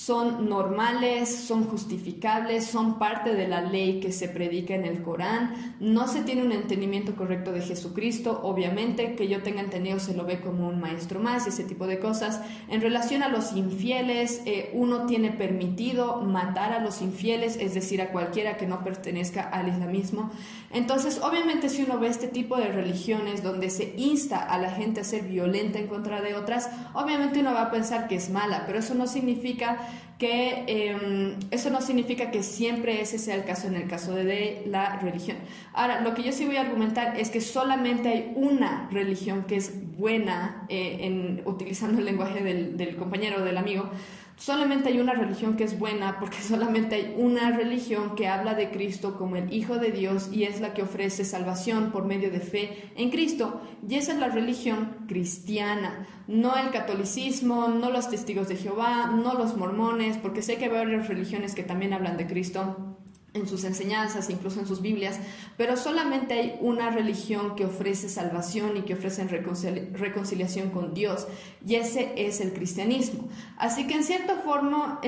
son 0.05 0.47
normales, 0.47 1.27
son 1.27 1.63
justificables, 1.63 2.65
son 2.65 2.99
parte 2.99 3.33
de 3.33 3.47
la 3.47 3.61
ley 3.61 3.99
que 3.99 4.11
se 4.11 4.29
predica 4.29 4.75
en 4.75 4.85
el 4.85 5.01
Corán. 5.01 5.75
No 5.79 6.07
se 6.07 6.21
tiene 6.21 6.43
un 6.43 6.51
entendimiento 6.51 7.15
correcto 7.15 7.51
de 7.51 7.61
Jesucristo, 7.61 8.39
obviamente 8.43 9.15
que 9.15 9.27
yo 9.27 9.41
tenga 9.41 9.61
entendido 9.61 9.99
se 9.99 10.13
lo 10.13 10.23
ve 10.23 10.39
como 10.39 10.69
un 10.69 10.79
maestro 10.79 11.19
más, 11.19 11.47
ese 11.47 11.63
tipo 11.63 11.87
de 11.87 11.99
cosas. 11.99 12.41
En 12.69 12.81
relación 12.81 13.23
a 13.23 13.27
los 13.27 13.53
infieles, 13.53 14.43
eh, 14.45 14.69
uno 14.73 15.07
tiene 15.07 15.31
permitido 15.31 16.21
matar 16.21 16.73
a 16.73 16.79
los 16.79 17.01
infieles, 17.01 17.57
es 17.59 17.73
decir, 17.73 18.01
a 18.01 18.11
cualquiera 18.11 18.55
que 18.55 18.67
no 18.67 18.83
pertenezca 18.83 19.41
al 19.41 19.67
islamismo. 19.67 20.29
Entonces, 20.71 21.19
obviamente 21.23 21.69
si 21.69 21.83
uno 21.83 21.97
ve 21.97 22.07
este 22.07 22.27
tipo 22.27 22.57
de 22.57 22.67
religiones 22.67 23.41
donde 23.41 23.69
se 23.69 23.95
insta 23.97 24.37
a 24.37 24.57
la 24.57 24.69
gente 24.69 25.01
a 25.01 25.03
ser 25.03 25.23
violenta 25.23 25.79
en 25.79 25.87
contra 25.87 26.21
de 26.21 26.35
otras, 26.35 26.69
obviamente 26.93 27.39
uno 27.39 27.53
va 27.53 27.63
a 27.63 27.71
pensar 27.71 28.07
que 28.07 28.15
es 28.15 28.29
mala, 28.29 28.63
pero 28.67 28.79
eso 28.79 28.93
no 28.93 29.07
significa 29.07 29.86
que 30.17 30.63
em, 30.67 31.35
eso 31.51 31.69
no 31.69 31.81
significa 31.81 32.31
que 32.31 32.41
siempre 32.41 33.01
ese 33.01 33.19
sea 33.19 33.35
el 33.35 33.43
caso 33.43 33.67
en 33.67 33.75
el 33.75 33.87
caso 33.87 34.15
de, 34.15 34.63
la 34.67 34.97
religión. 34.99 35.37
Ahora, 35.73 36.01
lo 36.01 36.13
que 36.13 36.23
yo 36.23 36.31
sí 36.31 36.45
voy 36.45 36.57
a 36.57 36.61
argumentar 36.61 37.19
es 37.19 37.29
que 37.29 37.41
solamente 37.41 38.09
hay 38.09 38.33
una 38.35 38.87
religión 38.91 39.43
que 39.43 39.57
es 39.57 39.73
buena, 39.97 40.65
eh, 40.69 40.97
en, 41.01 41.41
utilizando 41.45 41.99
el 41.99 42.05
lenguaje 42.05 42.43
del, 42.43 42.77
del 42.77 42.95
compañero 42.95 43.43
del 43.43 43.57
amigo, 43.57 43.89
Solamente 44.37 44.89
hay 44.89 44.99
una 44.99 45.13
religión 45.13 45.57
que 45.57 45.63
es 45.63 45.79
buena 45.79 46.19
porque 46.19 46.37
solamente 46.41 46.95
hay 46.95 47.15
una 47.17 47.51
religión 47.51 48.15
que 48.15 48.27
habla 48.27 48.53
de 48.53 48.69
Cristo 48.69 49.17
como 49.17 49.35
el 49.35 49.51
Hijo 49.51 49.79
de 49.79 49.91
Dios 49.91 50.29
y 50.31 50.43
es 50.43 50.61
la 50.61 50.75
que 50.75 50.83
ofrece 50.83 51.25
salvación 51.25 51.91
por 51.91 52.05
medio 52.05 52.29
de 52.29 52.39
fe 52.39 52.91
en 52.95 53.09
Cristo. 53.09 53.61
Y 53.87 53.95
esa 53.95 54.13
es 54.13 54.19
la 54.19 54.29
religión 54.29 55.05
cristiana, 55.07 56.07
no 56.27 56.55
el 56.55 56.69
catolicismo, 56.69 57.67
no 57.67 57.89
los 57.89 58.09
testigos 58.09 58.47
de 58.47 58.57
Jehová, 58.57 59.07
no 59.07 59.33
los 59.33 59.57
mormones, 59.57 60.17
porque 60.17 60.43
sé 60.43 60.57
que 60.57 60.65
hay 60.65 60.71
varias 60.71 61.07
religiones 61.07 61.55
que 61.55 61.63
también 61.63 61.93
hablan 61.93 62.17
de 62.17 62.27
Cristo 62.27 62.96
en 63.37 63.47
sus 63.47 63.63
enseñanzas, 63.63 64.29
incluso 64.29 64.59
en 64.59 64.67
sus 64.67 64.81
Biblias, 64.81 65.19
pero 65.55 65.77
solamente 65.77 66.33
hay 66.33 66.57
una 66.61 66.89
religión 66.91 67.55
que 67.55 67.65
ofrece 67.65 68.09
salvación 68.09 68.77
y 68.77 68.81
que 68.81 68.95
ofrece 68.95 69.23
reconciliación 69.25 70.69
con 70.69 70.93
Dios, 70.93 71.27
y 71.65 71.75
ese 71.75 72.13
es 72.17 72.41
el 72.41 72.53
cristianismo. 72.53 73.29
Así 73.57 73.87
que 73.87 73.95
en 73.95 74.03
cierta 74.03 74.37
forma, 74.41 74.99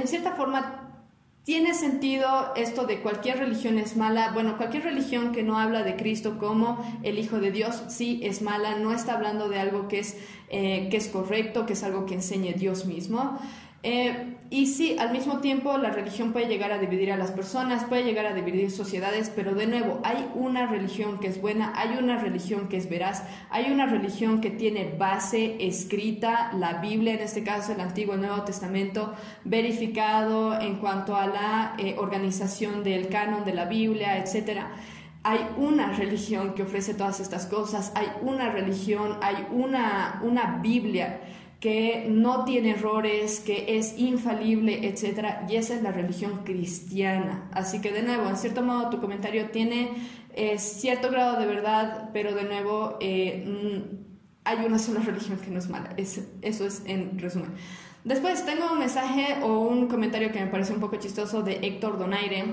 tiene 1.43 1.73
sentido 1.73 2.53
esto 2.55 2.85
de 2.85 3.01
cualquier 3.01 3.39
religión 3.39 3.79
es 3.79 3.97
mala. 3.97 4.31
Bueno, 4.33 4.55
cualquier 4.57 4.83
religión 4.83 5.31
que 5.31 5.41
no 5.41 5.57
habla 5.57 5.81
de 5.81 5.95
Cristo 5.95 6.37
como 6.37 6.77
el 7.01 7.17
Hijo 7.17 7.39
de 7.39 7.49
Dios, 7.51 7.81
sí 7.87 8.19
es 8.23 8.43
mala, 8.43 8.77
no 8.77 8.93
está 8.93 9.13
hablando 9.13 9.49
de 9.49 9.57
algo 9.57 9.87
que 9.87 9.99
es, 9.99 10.15
eh, 10.49 10.89
que 10.91 10.97
es 10.97 11.07
correcto, 11.07 11.65
que 11.65 11.73
es 11.73 11.83
algo 11.83 12.05
que 12.05 12.13
enseñe 12.13 12.53
Dios 12.53 12.85
mismo. 12.85 13.39
Eh, 13.81 14.35
y 14.49 14.65
sí, 14.65 14.97
al 14.99 15.11
mismo 15.11 15.39
tiempo 15.39 15.77
la 15.77 15.91
religión 15.91 16.33
puede 16.33 16.47
llegar 16.47 16.71
a 16.71 16.79
dividir 16.79 17.13
a 17.13 17.17
las 17.17 17.31
personas, 17.31 17.85
puede 17.85 18.03
llegar 18.03 18.25
a 18.25 18.33
dividir 18.33 18.71
sociedades, 18.71 19.31
pero 19.33 19.53
de 19.53 19.67
nuevo, 19.67 20.01
hay 20.03 20.27
una 20.33 20.65
religión 20.65 21.19
que 21.19 21.27
es 21.27 21.39
buena, 21.39 21.71
hay 21.77 21.97
una 21.97 22.17
religión 22.17 22.67
que 22.67 22.75
es 22.75 22.89
veraz, 22.89 23.23
hay 23.49 23.71
una 23.71 23.85
religión 23.85 24.41
que 24.41 24.49
tiene 24.49 24.95
base 24.97 25.55
escrita, 25.65 26.51
la 26.57 26.81
Biblia, 26.81 27.13
en 27.13 27.21
este 27.21 27.43
caso 27.43 27.71
el 27.71 27.79
Antiguo 27.79 28.15
y 28.15 28.17
Nuevo 28.17 28.41
Testamento, 28.41 29.13
verificado 29.45 30.59
en 30.59 30.77
cuanto 30.77 31.15
a 31.15 31.27
la 31.27 31.75
eh, 31.77 31.95
organización 31.97 32.83
del 32.83 33.07
canon 33.07 33.45
de 33.45 33.53
la 33.53 33.65
Biblia, 33.65 34.17
etcétera. 34.17 34.71
Hay 35.23 35.39
una 35.57 35.93
religión 35.93 36.53
que 36.53 36.63
ofrece 36.63 36.95
todas 36.95 37.19
estas 37.19 37.45
cosas, 37.45 37.91
hay 37.95 38.07
una 38.23 38.49
religión, 38.49 39.17
hay 39.21 39.45
una, 39.51 40.21
una 40.23 40.57
Biblia 40.61 41.19
que 41.59 42.05
no 42.09 42.45
tiene 42.45 42.71
errores, 42.71 43.41
que 43.41 43.77
es 43.77 43.97
infalible, 43.97 44.87
etc. 44.87 45.47
Y 45.49 45.57
esa 45.57 45.75
es 45.75 45.83
la 45.83 45.91
religión 45.91 46.43
cristiana. 46.45 47.49
Así 47.51 47.81
que 47.81 47.91
de 47.91 48.03
nuevo, 48.03 48.29
en 48.29 48.37
cierto 48.37 48.61
modo 48.61 48.89
tu 48.89 49.01
comentario 49.01 49.49
tiene 49.49 49.91
eh, 50.33 50.57
cierto 50.57 51.11
grado 51.11 51.39
de 51.39 51.45
verdad, 51.45 52.11
pero 52.13 52.33
de 52.33 52.43
nuevo 52.43 52.97
eh, 53.01 53.45
mm, 53.45 53.95
hay 54.45 54.65
una 54.65 54.79
sola 54.79 55.01
religión 55.01 55.37
que 55.37 55.51
no 55.51 55.59
es 55.59 55.69
mala. 55.69 55.93
eso 55.97 56.21
es 56.41 56.83
en 56.85 57.19
resumen. 57.19 57.51
Después 58.05 58.45
tengo 58.45 58.71
un 58.71 58.79
mensaje 58.79 59.43
o 59.43 59.59
un 59.59 59.87
comentario 59.87 60.31
que 60.31 60.39
me 60.39 60.47
parece 60.47 60.73
un 60.73 60.79
poco 60.79 60.95
chistoso 60.95 61.43
de 61.43 61.59
Héctor 61.61 61.99
Donaire 61.99 62.45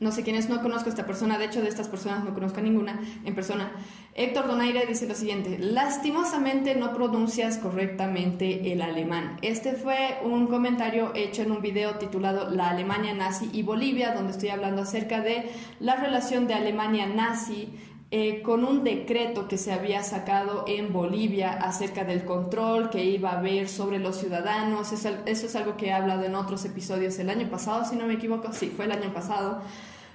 no 0.00 0.12
sé 0.12 0.22
quiénes, 0.22 0.48
no 0.48 0.62
conozco 0.62 0.86
a 0.86 0.90
esta 0.90 1.06
persona, 1.06 1.38
de 1.38 1.46
hecho 1.46 1.62
de 1.62 1.68
estas 1.68 1.88
personas 1.88 2.24
no 2.24 2.34
conozco 2.34 2.60
a 2.60 2.62
ninguna 2.62 3.00
en 3.24 3.34
persona. 3.34 3.72
Héctor 4.14 4.46
Donaire 4.46 4.86
dice 4.86 5.08
lo 5.08 5.14
siguiente, 5.14 5.58
lastimosamente 5.58 6.74
no 6.74 6.92
pronuncias 6.92 7.58
correctamente 7.58 8.72
el 8.72 8.82
alemán. 8.82 9.38
Este 9.42 9.72
fue 9.72 10.18
un 10.22 10.46
comentario 10.46 11.12
hecho 11.14 11.42
en 11.42 11.52
un 11.52 11.62
video 11.62 11.96
titulado 11.96 12.50
La 12.50 12.70
Alemania 12.70 13.14
nazi 13.14 13.50
y 13.52 13.62
Bolivia, 13.62 14.12
donde 14.12 14.32
estoy 14.32 14.50
hablando 14.50 14.82
acerca 14.82 15.20
de 15.20 15.50
la 15.80 15.96
relación 15.96 16.46
de 16.46 16.54
Alemania 16.54 17.06
nazi 17.06 17.68
eh, 18.16 18.42
con 18.42 18.64
un 18.64 18.84
decreto 18.84 19.48
que 19.48 19.58
se 19.58 19.72
había 19.72 20.04
sacado 20.04 20.66
en 20.68 20.92
Bolivia 20.92 21.50
acerca 21.54 22.04
del 22.04 22.24
control 22.24 22.88
que 22.88 23.04
iba 23.04 23.32
a 23.32 23.38
haber 23.40 23.68
sobre 23.68 23.98
los 23.98 24.18
ciudadanos. 24.18 24.92
Eso, 24.92 25.08
eso, 25.26 25.46
es 25.46 25.56
algo 25.56 25.76
que 25.76 25.86
he 25.86 25.92
hablado 25.92 26.22
en 26.22 26.36
otros 26.36 26.64
episodios 26.64 27.18
el 27.18 27.28
año 27.28 27.50
pasado, 27.50 27.84
si 27.84 27.96
no 27.96 28.06
me 28.06 28.14
equivoco. 28.14 28.52
Sí, 28.52 28.72
fue 28.76 28.84
el 28.84 28.92
año 28.92 29.12
pasado. 29.12 29.62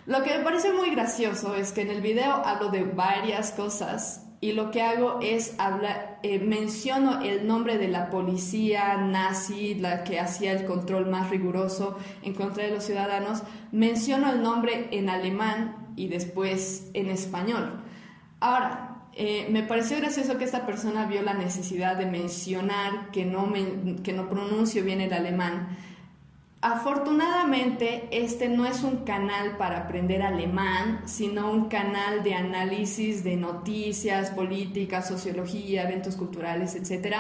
Lo 0.06 0.24
que 0.24 0.38
me 0.38 0.46
parece 0.46 0.72
muy 0.72 0.92
gracioso 0.92 1.56
es 1.56 1.74
que 1.74 1.82
en 1.82 1.90
el 1.90 2.00
video 2.00 2.32
hablo 2.46 2.70
de 2.70 2.86
varias 2.86 3.52
cosas 3.52 4.26
y 4.40 4.54
lo 4.54 4.72
que 4.72 4.82
hago 4.82 5.20
es 5.22 5.56
hablar, 5.58 6.20
eh, 6.24 6.40
menciono 6.40 7.22
el 7.22 7.46
nombre 7.48 7.78
de 7.78 7.90
la 7.90 8.10
policía 8.10 8.96
nazi, 8.96 9.76
la 9.76 10.06
que 10.06 10.22
hacía 10.22 10.54
el 10.54 10.64
control 10.64 11.08
más 11.08 11.30
riguroso 11.30 11.98
en 12.24 12.34
contra 12.34 12.64
de 12.64 12.72
los 12.72 12.86
ciudadanos, 12.86 13.44
menciono 13.74 14.32
el 14.32 14.42
nombre 14.42 14.88
en 14.92 15.10
alemán 15.10 15.92
y 15.98 16.08
después 16.08 16.90
en 16.94 17.10
español. 17.10 17.89
Ahora, 18.40 18.90
eh, 19.14 19.48
me 19.52 19.64
pareció 19.64 19.98
gracioso 19.98 20.38
que 20.38 20.46
esta 20.46 20.66
persona 20.66 21.06
vio 21.06 21.22
la 21.22 21.34
necesidad 21.34 21.98
de 21.98 22.06
mencionar 22.06 23.12
que 23.12 23.26
no, 23.26 23.52
que 24.04 24.14
no 24.14 24.30
pronuncio 24.30 24.84
bien 24.84 25.02
el 25.02 25.12
alemán. 25.14 25.78
Afortunadamente, 26.62 28.08
este 28.12 28.50
no 28.50 28.66
es 28.66 28.84
un 28.84 29.06
canal 29.06 29.58
para 29.58 29.80
aprender 29.80 30.22
alemán, 30.22 31.02
sino 31.06 31.52
un 31.52 31.70
canal 31.70 32.22
de 32.24 32.34
análisis 32.34 33.24
de 33.24 33.38
noticias, 33.38 34.32
políticas, 34.32 35.08
sociología, 35.08 35.84
eventos 35.84 36.16
culturales, 36.16 36.76
etc. 36.76 37.16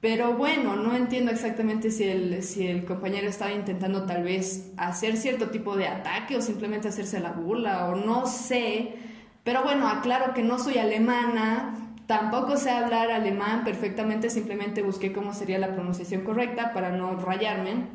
Pero 0.00 0.34
bueno, 0.34 0.76
no 0.76 0.94
entiendo 0.94 1.30
exactamente 1.30 1.90
si 1.90 2.04
el, 2.04 2.42
si 2.42 2.66
el 2.66 2.84
compañero 2.84 3.28
estaba 3.28 3.52
intentando 3.52 4.04
tal 4.04 4.22
vez 4.22 4.72
hacer 4.76 5.16
cierto 5.16 5.50
tipo 5.50 5.76
de 5.76 5.88
ataque 5.88 6.36
o 6.36 6.42
simplemente 6.42 6.88
hacerse 6.88 7.20
la 7.20 7.32
burla 7.32 7.88
o 7.88 7.96
no 7.96 8.26
sé 8.26 9.11
pero 9.44 9.62
bueno, 9.62 9.88
aclaro 9.88 10.34
que 10.34 10.42
no 10.42 10.58
soy 10.58 10.78
alemana, 10.78 11.94
tampoco 12.06 12.56
sé 12.56 12.70
hablar 12.70 13.10
alemán 13.10 13.64
perfectamente, 13.64 14.30
simplemente 14.30 14.82
busqué 14.82 15.12
cómo 15.12 15.34
sería 15.34 15.58
la 15.58 15.72
pronunciación 15.72 16.22
correcta 16.22 16.72
para 16.72 16.90
no 16.90 17.16
rayarme. 17.16 17.88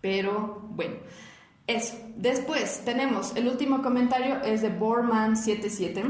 Pero 0.00 0.68
bueno, 0.70 0.94
eso. 1.66 1.96
Después 2.16 2.82
tenemos 2.84 3.36
el 3.36 3.48
último 3.48 3.82
comentario, 3.82 4.42
es 4.42 4.62
de 4.62 4.76
Borman77. 4.76 6.02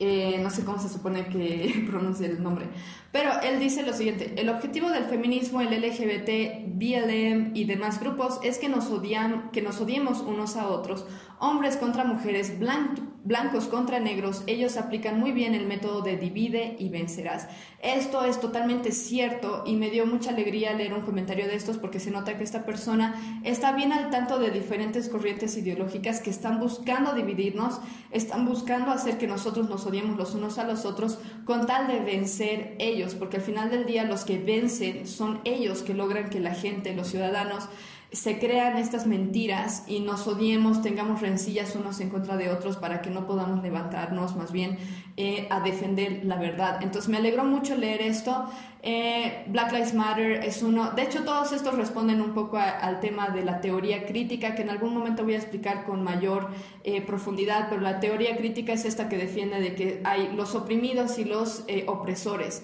Eh, 0.00 0.38
no 0.42 0.50
sé 0.50 0.64
cómo 0.64 0.78
se 0.78 0.88
supone 0.88 1.26
que 1.26 1.84
pronuncia 1.90 2.26
el 2.26 2.42
nombre, 2.42 2.66
pero 3.10 3.40
él 3.42 3.58
dice 3.58 3.82
lo 3.82 3.92
siguiente, 3.94 4.34
el 4.36 4.50
objetivo 4.50 4.90
del 4.90 5.04
feminismo, 5.04 5.60
el 5.60 5.68
LGBT, 5.68 6.66
BLM 6.66 7.52
y 7.54 7.64
demás 7.64 8.00
grupos 8.00 8.38
es 8.42 8.58
que 8.58 8.68
nos, 8.68 8.90
odian, 8.90 9.50
que 9.50 9.62
nos 9.62 9.80
odiemos 9.80 10.20
unos 10.20 10.56
a 10.56 10.68
otros, 10.68 11.06
hombres 11.40 11.76
contra 11.76 12.04
mujeres, 12.04 12.58
blancos 12.58 13.66
contra 13.66 14.00
negros, 14.00 14.42
ellos 14.46 14.76
aplican 14.76 15.20
muy 15.20 15.32
bien 15.32 15.54
el 15.54 15.66
método 15.66 16.02
de 16.02 16.16
divide 16.16 16.76
y 16.78 16.88
vencerás. 16.88 17.48
Esto 17.80 18.24
es 18.24 18.40
totalmente 18.40 18.90
cierto 18.90 19.62
y 19.66 19.76
me 19.76 19.90
dio 19.90 20.06
mucha 20.06 20.30
alegría 20.30 20.72
leer 20.72 20.92
un 20.92 21.02
comentario 21.02 21.46
de 21.46 21.54
estos 21.54 21.78
porque 21.78 22.00
se 22.00 22.10
nota 22.10 22.36
que 22.36 22.44
esta 22.44 22.64
persona 22.64 23.40
está 23.44 23.72
bien 23.72 23.92
al 23.92 24.10
tanto 24.10 24.38
de 24.38 24.50
diferentes 24.50 25.08
corrientes 25.08 25.56
ideológicas 25.56 26.20
que 26.20 26.30
están 26.30 26.58
buscando 26.58 27.12
dividirnos, 27.12 27.80
están 28.10 28.46
buscando 28.46 28.90
hacer 28.90 29.18
que 29.18 29.26
nosotros 29.26 29.68
nos 29.68 29.86
odiemos 29.86 30.16
los 30.16 30.34
unos 30.34 30.58
a 30.58 30.64
los 30.64 30.84
otros 30.84 31.18
con 31.44 31.66
tal 31.66 31.86
de 31.86 32.00
vencer 32.00 32.76
ellos, 32.78 32.97
porque 33.14 33.36
al 33.36 33.42
final 33.42 33.70
del 33.70 33.86
día 33.86 34.04
los 34.04 34.24
que 34.24 34.38
vencen 34.38 35.06
son 35.06 35.40
ellos 35.44 35.82
que 35.82 35.94
logran 35.94 36.30
que 36.30 36.40
la 36.40 36.54
gente, 36.54 36.94
los 36.94 37.08
ciudadanos, 37.08 37.68
se 38.12 38.38
crean 38.38 38.78
estas 38.78 39.06
mentiras 39.06 39.84
y 39.86 40.00
nos 40.00 40.26
odiemos, 40.26 40.80
tengamos 40.80 41.20
rencillas 41.20 41.76
unos 41.76 42.00
en 42.00 42.08
contra 42.08 42.38
de 42.38 42.48
otros 42.48 42.78
para 42.78 43.02
que 43.02 43.10
no 43.10 43.26
podamos 43.26 43.62
levantarnos 43.62 44.34
más 44.34 44.50
bien 44.50 44.78
eh, 45.18 45.46
a 45.50 45.60
defender 45.60 46.24
la 46.24 46.36
verdad. 46.36 46.78
Entonces 46.82 47.10
me 47.10 47.18
alegró 47.18 47.44
mucho 47.44 47.76
leer 47.76 48.00
esto. 48.00 48.46
Eh, 48.82 49.44
Black 49.48 49.72
Lives 49.72 49.92
Matter 49.92 50.42
es 50.42 50.62
uno, 50.62 50.92
de 50.92 51.02
hecho 51.02 51.22
todos 51.24 51.52
estos 51.52 51.74
responden 51.74 52.22
un 52.22 52.32
poco 52.32 52.56
al 52.56 53.00
tema 53.00 53.28
de 53.28 53.44
la 53.44 53.60
teoría 53.60 54.06
crítica 54.06 54.54
que 54.54 54.62
en 54.62 54.70
algún 54.70 54.94
momento 54.94 55.24
voy 55.24 55.34
a 55.34 55.38
explicar 55.38 55.84
con 55.84 56.02
mayor 56.02 56.48
eh, 56.84 57.02
profundidad, 57.02 57.66
pero 57.68 57.82
la 57.82 58.00
teoría 58.00 58.38
crítica 58.38 58.72
es 58.72 58.86
esta 58.86 59.10
que 59.10 59.18
defiende 59.18 59.60
de 59.60 59.74
que 59.74 60.00
hay 60.04 60.32
los 60.34 60.54
oprimidos 60.54 61.18
y 61.18 61.24
los 61.24 61.64
opresores 61.86 62.62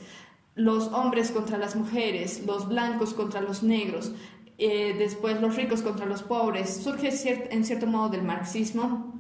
los 0.55 0.89
hombres 0.89 1.31
contra 1.31 1.59
las 1.59 1.77
mujeres, 1.77 2.45
los 2.47 2.69
blancos 2.69 3.15
contra 3.15 3.41
los 3.41 3.63
negros, 3.63 4.13
eh, 4.59 4.95
después 4.97 5.41
los 5.41 5.57
ricos 5.57 5.83
contra 5.83 6.07
los 6.07 6.23
pobres, 6.23 6.83
surge 6.83 7.11
en 7.51 7.65
cierto 7.65 7.87
modo 7.87 8.09
del 8.11 8.23
marxismo, 8.23 9.13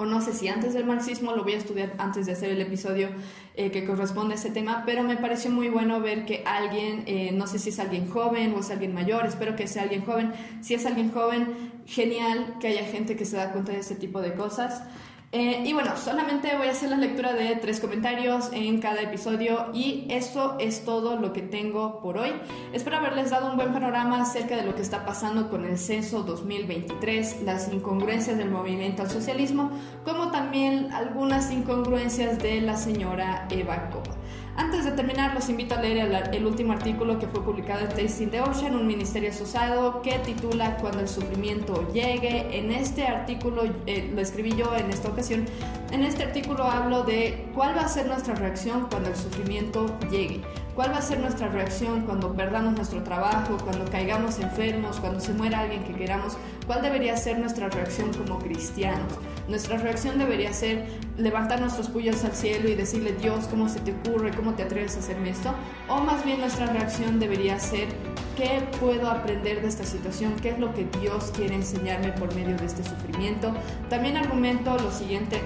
o 0.00 0.06
no 0.06 0.22
sé 0.22 0.32
si 0.32 0.48
antes 0.48 0.72
del 0.72 0.86
marxismo, 0.86 1.32
lo 1.36 1.44
voy 1.44 1.52
a 1.52 1.58
estudiar 1.58 1.94
antes 1.98 2.24
de 2.24 2.32
hacer 2.32 2.48
el 2.48 2.60
episodio 2.62 3.10
eh, 3.54 3.70
que 3.70 3.84
corresponde 3.84 4.32
a 4.32 4.38
ese 4.38 4.50
tema, 4.50 4.82
pero 4.86 5.02
me 5.02 5.18
pareció 5.18 5.50
muy 5.50 5.68
bueno 5.68 6.00
ver 6.00 6.24
que 6.24 6.42
alguien, 6.46 7.02
eh, 7.06 7.32
no 7.34 7.46
sé 7.46 7.58
si 7.58 7.68
es 7.68 7.78
alguien 7.78 8.08
joven 8.08 8.54
o 8.54 8.60
es 8.60 8.70
alguien 8.70 8.94
mayor, 8.94 9.26
espero 9.26 9.56
que 9.56 9.68
sea 9.68 9.82
alguien 9.82 10.02
joven, 10.02 10.32
si 10.62 10.72
es 10.72 10.86
alguien 10.86 11.12
joven, 11.12 11.70
genial 11.84 12.56
que 12.60 12.68
haya 12.68 12.84
gente 12.84 13.14
que 13.14 13.26
se 13.26 13.36
da 13.36 13.52
cuenta 13.52 13.72
de 13.72 13.80
este 13.80 13.94
tipo 13.94 14.22
de 14.22 14.32
cosas. 14.32 14.82
Eh, 15.32 15.62
y 15.64 15.72
bueno, 15.72 15.96
solamente 15.96 16.56
voy 16.56 16.66
a 16.66 16.72
hacer 16.72 16.90
la 16.90 16.96
lectura 16.96 17.32
de 17.34 17.54
tres 17.54 17.78
comentarios 17.78 18.50
en 18.52 18.80
cada 18.80 19.00
episodio 19.00 19.70
y 19.72 20.06
eso 20.08 20.56
es 20.58 20.84
todo 20.84 21.14
lo 21.14 21.32
que 21.32 21.40
tengo 21.40 22.00
por 22.00 22.18
hoy. 22.18 22.32
Espero 22.72 22.96
haberles 22.96 23.30
dado 23.30 23.48
un 23.48 23.56
buen 23.56 23.72
panorama 23.72 24.22
acerca 24.22 24.56
de 24.56 24.64
lo 24.64 24.74
que 24.74 24.82
está 24.82 25.06
pasando 25.06 25.48
con 25.48 25.64
el 25.64 25.78
censo 25.78 26.24
2023, 26.24 27.42
las 27.42 27.72
incongruencias 27.72 28.38
del 28.38 28.50
movimiento 28.50 29.02
al 29.02 29.10
socialismo, 29.10 29.70
como 30.04 30.32
también 30.32 30.92
algunas 30.92 31.52
incongruencias 31.52 32.40
de 32.40 32.60
la 32.60 32.76
señora 32.76 33.46
Eva 33.50 33.88
Copa. 33.90 34.19
Antes 34.56 34.84
de 34.84 34.92
terminar, 34.92 35.34
los 35.34 35.48
invito 35.48 35.74
a 35.74 35.80
leer 35.80 36.28
el, 36.32 36.46
último 36.46 36.72
artículo 36.72 37.18
que 37.18 37.26
fue 37.26 37.42
publicado 37.42 37.80
en 37.80 37.88
Tasting 37.88 38.30
the 38.30 38.40
Ocean, 38.40 38.74
un 38.74 38.86
ministerio 38.86 39.30
asociado, 39.30 40.02
que 40.02 40.18
titula 40.18 40.76
Cuando 40.76 41.00
el 41.00 41.08
sufrimiento 41.08 41.90
llegue. 41.92 42.58
En 42.58 42.70
este 42.70 43.06
artículo, 43.06 43.62
eh, 43.86 44.10
lo 44.14 44.20
escribí 44.20 44.54
yo 44.54 44.74
en 44.76 44.90
esta 44.90 45.08
ocasión, 45.08 45.46
en 45.92 46.02
este 46.02 46.24
artículo 46.24 46.64
hablo 46.64 47.04
de 47.04 47.48
cuál 47.54 47.76
va 47.76 47.82
a 47.82 47.88
ser 47.88 48.06
nuestra 48.06 48.34
reacción 48.34 48.86
cuando 48.90 49.08
el 49.08 49.16
sufrimiento 49.16 49.86
llegue. 50.10 50.40
¿Cuál 50.74 50.92
va 50.92 50.98
a 50.98 51.02
ser 51.02 51.18
nuestra 51.18 51.48
reacción 51.48 52.02
cuando 52.02 52.32
perdamos 52.34 52.74
nuestro 52.74 53.02
trabajo, 53.02 53.56
cuando 53.64 53.90
caigamos 53.90 54.38
enfermos, 54.38 55.00
cuando 55.00 55.20
se 55.20 55.32
muera 55.32 55.60
alguien 55.60 55.84
que 55.84 55.94
queramos? 55.94 56.36
¿Cuál 56.66 56.82
debería 56.82 57.16
ser 57.16 57.38
nuestra 57.38 57.68
reacción 57.68 58.12
como 58.14 58.38
cristianos? 58.38 59.12
Nuestra 59.50 59.78
reacción 59.78 60.16
debería 60.16 60.52
ser 60.52 60.86
levantar 61.18 61.60
nuestros 61.60 61.88
puños 61.88 62.22
al 62.24 62.34
cielo 62.34 62.68
y 62.68 62.76
decirle, 62.76 63.16
Dios, 63.20 63.46
¿cómo 63.50 63.68
se 63.68 63.80
te 63.80 63.92
ocurre? 63.92 64.30
¿Cómo 64.30 64.54
te 64.54 64.62
atreves 64.62 64.94
a 64.94 65.00
hacerme 65.00 65.30
esto? 65.30 65.52
O 65.88 66.00
más 66.00 66.24
bien 66.24 66.38
nuestra 66.38 66.66
reacción 66.66 67.18
debería 67.18 67.58
ser, 67.58 67.88
¿qué 68.36 68.62
puedo 68.78 69.10
aprender 69.10 69.60
de 69.60 69.66
esta 69.66 69.82
situación? 69.82 70.36
¿Qué 70.40 70.50
es 70.50 70.60
lo 70.60 70.72
que 70.72 70.86
Dios 71.00 71.32
quiere 71.36 71.56
enseñarme 71.56 72.12
por 72.12 72.32
medio 72.36 72.56
de 72.56 72.64
este 72.64 72.84
sufrimiento? 72.84 73.52
También 73.88 74.16
argumento 74.16 74.78
lo 74.78 74.92
siguiente, 74.92 75.40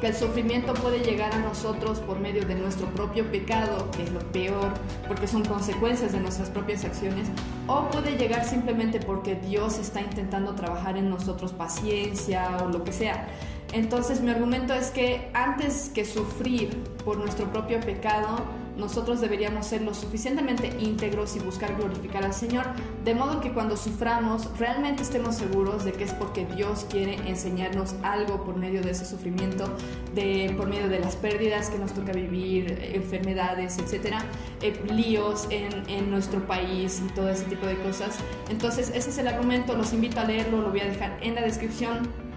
que 0.00 0.08
el 0.08 0.14
sufrimiento 0.14 0.74
puede 0.74 1.00
llegar 1.00 1.32
a 1.34 1.38
nosotros 1.38 2.00
por 2.00 2.20
medio 2.20 2.44
de 2.44 2.54
nuestro 2.54 2.86
propio 2.88 3.30
pecado, 3.30 3.90
que 3.90 4.04
es 4.04 4.12
lo 4.12 4.20
peor, 4.20 4.72
porque 5.06 5.26
son 5.26 5.44
consecuencias 5.44 6.12
de 6.12 6.20
nuestras 6.20 6.50
propias 6.50 6.84
acciones, 6.84 7.28
o 7.66 7.88
puede 7.90 8.16
llegar 8.16 8.44
simplemente 8.44 9.00
porque 9.00 9.34
Dios 9.34 9.78
está 9.78 10.00
intentando 10.00 10.54
trabajar 10.54 10.96
en 10.96 11.10
nosotros 11.10 11.52
paciencia 11.52 12.58
o 12.64 12.68
lo 12.68 12.84
que 12.84 12.92
sea. 12.92 13.28
Entonces 13.72 14.20
mi 14.20 14.30
argumento 14.30 14.72
es 14.72 14.90
que 14.90 15.30
antes 15.34 15.90
que 15.94 16.04
sufrir 16.04 16.82
por 17.04 17.18
nuestro 17.18 17.50
propio 17.50 17.80
pecado, 17.80 18.38
nosotros 18.78 19.20
deberíamos 19.20 19.66
ser 19.66 19.82
lo 19.82 19.92
suficientemente 19.92 20.74
íntegros 20.78 21.36
y 21.36 21.40
buscar 21.40 21.76
glorificar 21.76 22.24
al 22.24 22.32
Señor, 22.32 22.64
de 23.04 23.14
modo 23.14 23.40
que 23.40 23.52
cuando 23.52 23.76
suframos 23.76 24.48
realmente 24.58 25.02
estemos 25.02 25.34
seguros 25.34 25.84
de 25.84 25.92
que 25.92 26.04
es 26.04 26.12
porque 26.12 26.46
Dios 26.46 26.86
quiere 26.88 27.14
enseñarnos 27.28 27.94
algo 28.02 28.44
por 28.44 28.56
medio 28.56 28.80
de 28.82 28.92
ese 28.92 29.04
sufrimiento, 29.04 29.68
de, 30.14 30.54
por 30.56 30.68
medio 30.68 30.88
de 30.88 31.00
las 31.00 31.16
pérdidas 31.16 31.70
que 31.70 31.78
nos 31.78 31.92
toca 31.92 32.12
vivir, 32.12 32.78
enfermedades, 32.94 33.78
etcétera, 33.78 34.24
eh, 34.62 34.80
líos 34.94 35.46
en, 35.50 35.88
en 35.88 36.10
nuestro 36.10 36.46
país 36.46 37.02
y 37.04 37.12
todo 37.12 37.28
ese 37.28 37.44
tipo 37.44 37.66
de 37.66 37.76
cosas. 37.78 38.16
Entonces 38.48 38.90
ese 38.94 39.10
es 39.10 39.18
el 39.18 39.28
argumento, 39.28 39.74
los 39.74 39.92
invito 39.92 40.20
a 40.20 40.24
leerlo, 40.24 40.62
lo 40.62 40.70
voy 40.70 40.80
a 40.80 40.86
dejar 40.86 41.18
en 41.20 41.34
la 41.34 41.42
descripción 41.42 42.27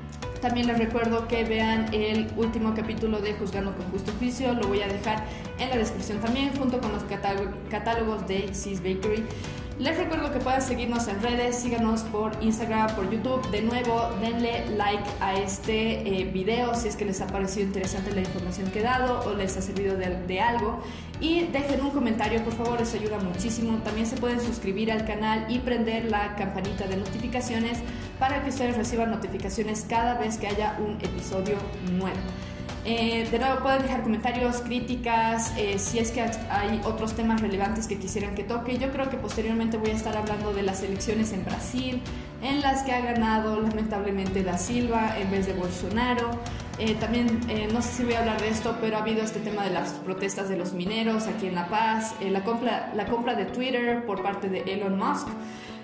también 0.42 0.68
les 0.68 0.78
recuerdo 0.78 1.28
que 1.28 1.44
vean 1.44 1.94
el 1.94 2.28
último 2.36 2.74
capítulo 2.74 3.22
de 3.22 3.34
Juzgando 3.34 3.76
con 3.76 3.86
Justo 3.92 4.12
Juicio, 4.18 4.54
lo 4.54 4.68
voy 4.68 4.82
a 4.82 4.88
dejar 4.88 5.24
en 5.60 5.70
la 5.70 5.78
descripción 5.78 6.20
también, 6.20 6.52
junto 6.58 6.82
con 6.82 6.92
los 6.92 7.04
catálogos 7.70 8.28
de 8.28 8.54
Sis 8.54 8.80
Bakery. 8.80 9.24
Les 9.80 9.98
recuerdo 9.98 10.32
que 10.32 10.38
puedan 10.38 10.62
seguirnos 10.62 11.08
en 11.08 11.20
redes, 11.24 11.56
síganos 11.56 12.02
por 12.02 12.32
Instagram, 12.40 12.96
por 12.96 13.10
YouTube. 13.10 13.50
De 13.50 13.64
nuevo, 13.64 14.12
denle 14.22 14.68
like 14.78 15.04
a 15.20 15.34
este 15.36 16.08
eh, 16.08 16.26
video 16.26 16.76
si 16.76 16.88
es 16.88 16.96
que 16.96 17.04
les 17.04 17.20
ha 17.20 17.26
parecido 17.26 17.66
interesante 17.66 18.12
la 18.12 18.20
información 18.20 18.70
que 18.70 18.82
he 18.82 18.84
dado 18.84 19.24
o 19.28 19.34
les 19.34 19.58
ha 19.58 19.62
servido 19.62 19.98
de, 19.98 20.40
algo. 20.40 20.84
Y 21.20 21.48
dejen 21.48 21.82
un 21.82 21.90
comentario, 21.90 22.44
por 22.44 22.54
favor, 22.54 22.80
eso 22.80 22.98
ayuda 22.98 23.18
muchísimo. 23.20 23.80
También 23.80 24.06
se 24.06 24.18
pueden 24.18 24.40
suscribir 24.40 24.92
al 24.92 25.04
canal 25.06 25.48
y 25.50 25.58
prender 25.58 26.12
la 26.12 26.36
campanita 26.36 26.86
de 26.86 26.98
notificaciones 26.98 27.80
para 28.22 28.44
que 28.44 28.52
ustedes 28.52 28.78
reciban 28.78 29.10
notificaciones 29.10 29.84
cada 29.90 30.14
vez 30.14 30.38
que 30.38 30.46
haya 30.46 30.78
un 30.78 30.92
episodio 31.02 31.56
nuevo. 31.92 32.20
Eh, 32.86 33.28
de 33.32 33.40
nuevo 33.40 33.62
pueden 33.64 33.82
dejar 33.82 34.04
comentarios, 34.04 34.58
críticas, 34.62 35.52
eh, 35.58 35.80
si 35.80 35.98
es 35.98 36.12
que 36.12 36.22
hay 36.22 36.82
otros 36.84 37.14
temas 37.14 37.42
relevantes 37.42 37.88
que 37.88 37.98
quisieran 37.98 38.36
que 38.36 38.44
toque. 38.44 38.78
Yo 38.78 38.92
creo 38.92 39.10
que 39.10 39.18
posteriormente 39.18 39.78
voy 39.78 39.90
a 39.90 39.94
estar 39.94 40.16
hablando 40.16 40.54
de 40.54 40.62
las 40.62 40.84
elecciones 40.84 41.34
en 41.34 41.44
Brasil, 41.46 42.00
en 42.44 42.62
las 42.62 42.84
que 42.84 42.92
ha 42.92 43.02
ganado 43.02 43.60
lamentablemente 43.60 44.44
Da 44.44 44.60
Silva 44.60 45.18
en 45.18 45.32
vez 45.32 45.48
de 45.48 45.54
Bolsonaro. 45.54 46.30
Eh, 46.78 46.94
también, 47.00 47.42
no 47.74 47.82
sé 47.82 47.92
si 47.92 48.04
voy 48.04 48.14
a 48.14 48.20
hablar 48.20 48.40
de 48.40 48.50
esto, 48.50 48.78
pero 48.80 48.98
ha 48.98 49.02
habido 49.02 49.24
este 49.24 49.40
tema 49.40 49.64
de 49.64 49.72
las 49.72 49.94
protestas 49.94 50.48
de 50.48 50.58
los 50.58 50.74
mineros 50.74 51.26
aquí 51.26 51.48
en 51.48 51.56
La 51.56 51.70
Paz, 51.70 52.14
la, 52.22 52.44
compra, 52.44 52.92
la 52.96 53.06
compra 53.06 53.34
de 53.34 53.46
Twitter 53.46 54.06
por 54.06 54.22
parte 54.22 54.48
de 54.48 54.60
Elon 54.72 54.96
Musk. 54.96 55.28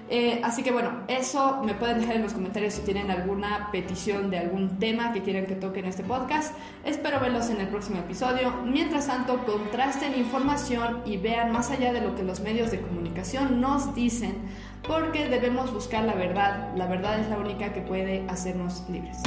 Eh, 0.09 0.39
así 0.43 0.63
que 0.63 0.71
bueno, 0.71 0.91
eso 1.07 1.61
me 1.63 1.73
pueden 1.73 1.99
dejar 1.99 2.15
en 2.15 2.23
los 2.23 2.33
comentarios 2.33 2.73
si 2.73 2.81
tienen 2.81 3.11
alguna 3.11 3.69
petición 3.71 4.29
de 4.29 4.39
algún 4.39 4.79
tema 4.79 5.11
que 5.11 5.21
quieran 5.21 5.45
que 5.45 5.55
toque 5.55 5.79
en 5.79 5.85
este 5.85 6.03
podcast. 6.03 6.55
Espero 6.85 7.19
verlos 7.19 7.49
en 7.49 7.59
el 7.59 7.67
próximo 7.67 7.99
episodio. 7.99 8.53
Mientras 8.65 9.07
tanto, 9.07 9.45
contrasten 9.45 10.17
información 10.17 11.01
y 11.05 11.17
vean 11.17 11.51
más 11.51 11.71
allá 11.71 11.91
de 11.91 12.01
lo 12.01 12.15
que 12.15 12.23
los 12.23 12.39
medios 12.39 12.71
de 12.71 12.79
comunicación 12.79 13.59
nos 13.59 13.93
dicen, 13.93 14.35
porque 14.87 15.27
debemos 15.27 15.73
buscar 15.73 16.05
la 16.05 16.13
verdad. 16.13 16.73
La 16.75 16.87
verdad 16.87 17.19
es 17.19 17.29
la 17.29 17.37
única 17.37 17.73
que 17.73 17.81
puede 17.81 18.25
hacernos 18.29 18.83
libres. 18.89 19.17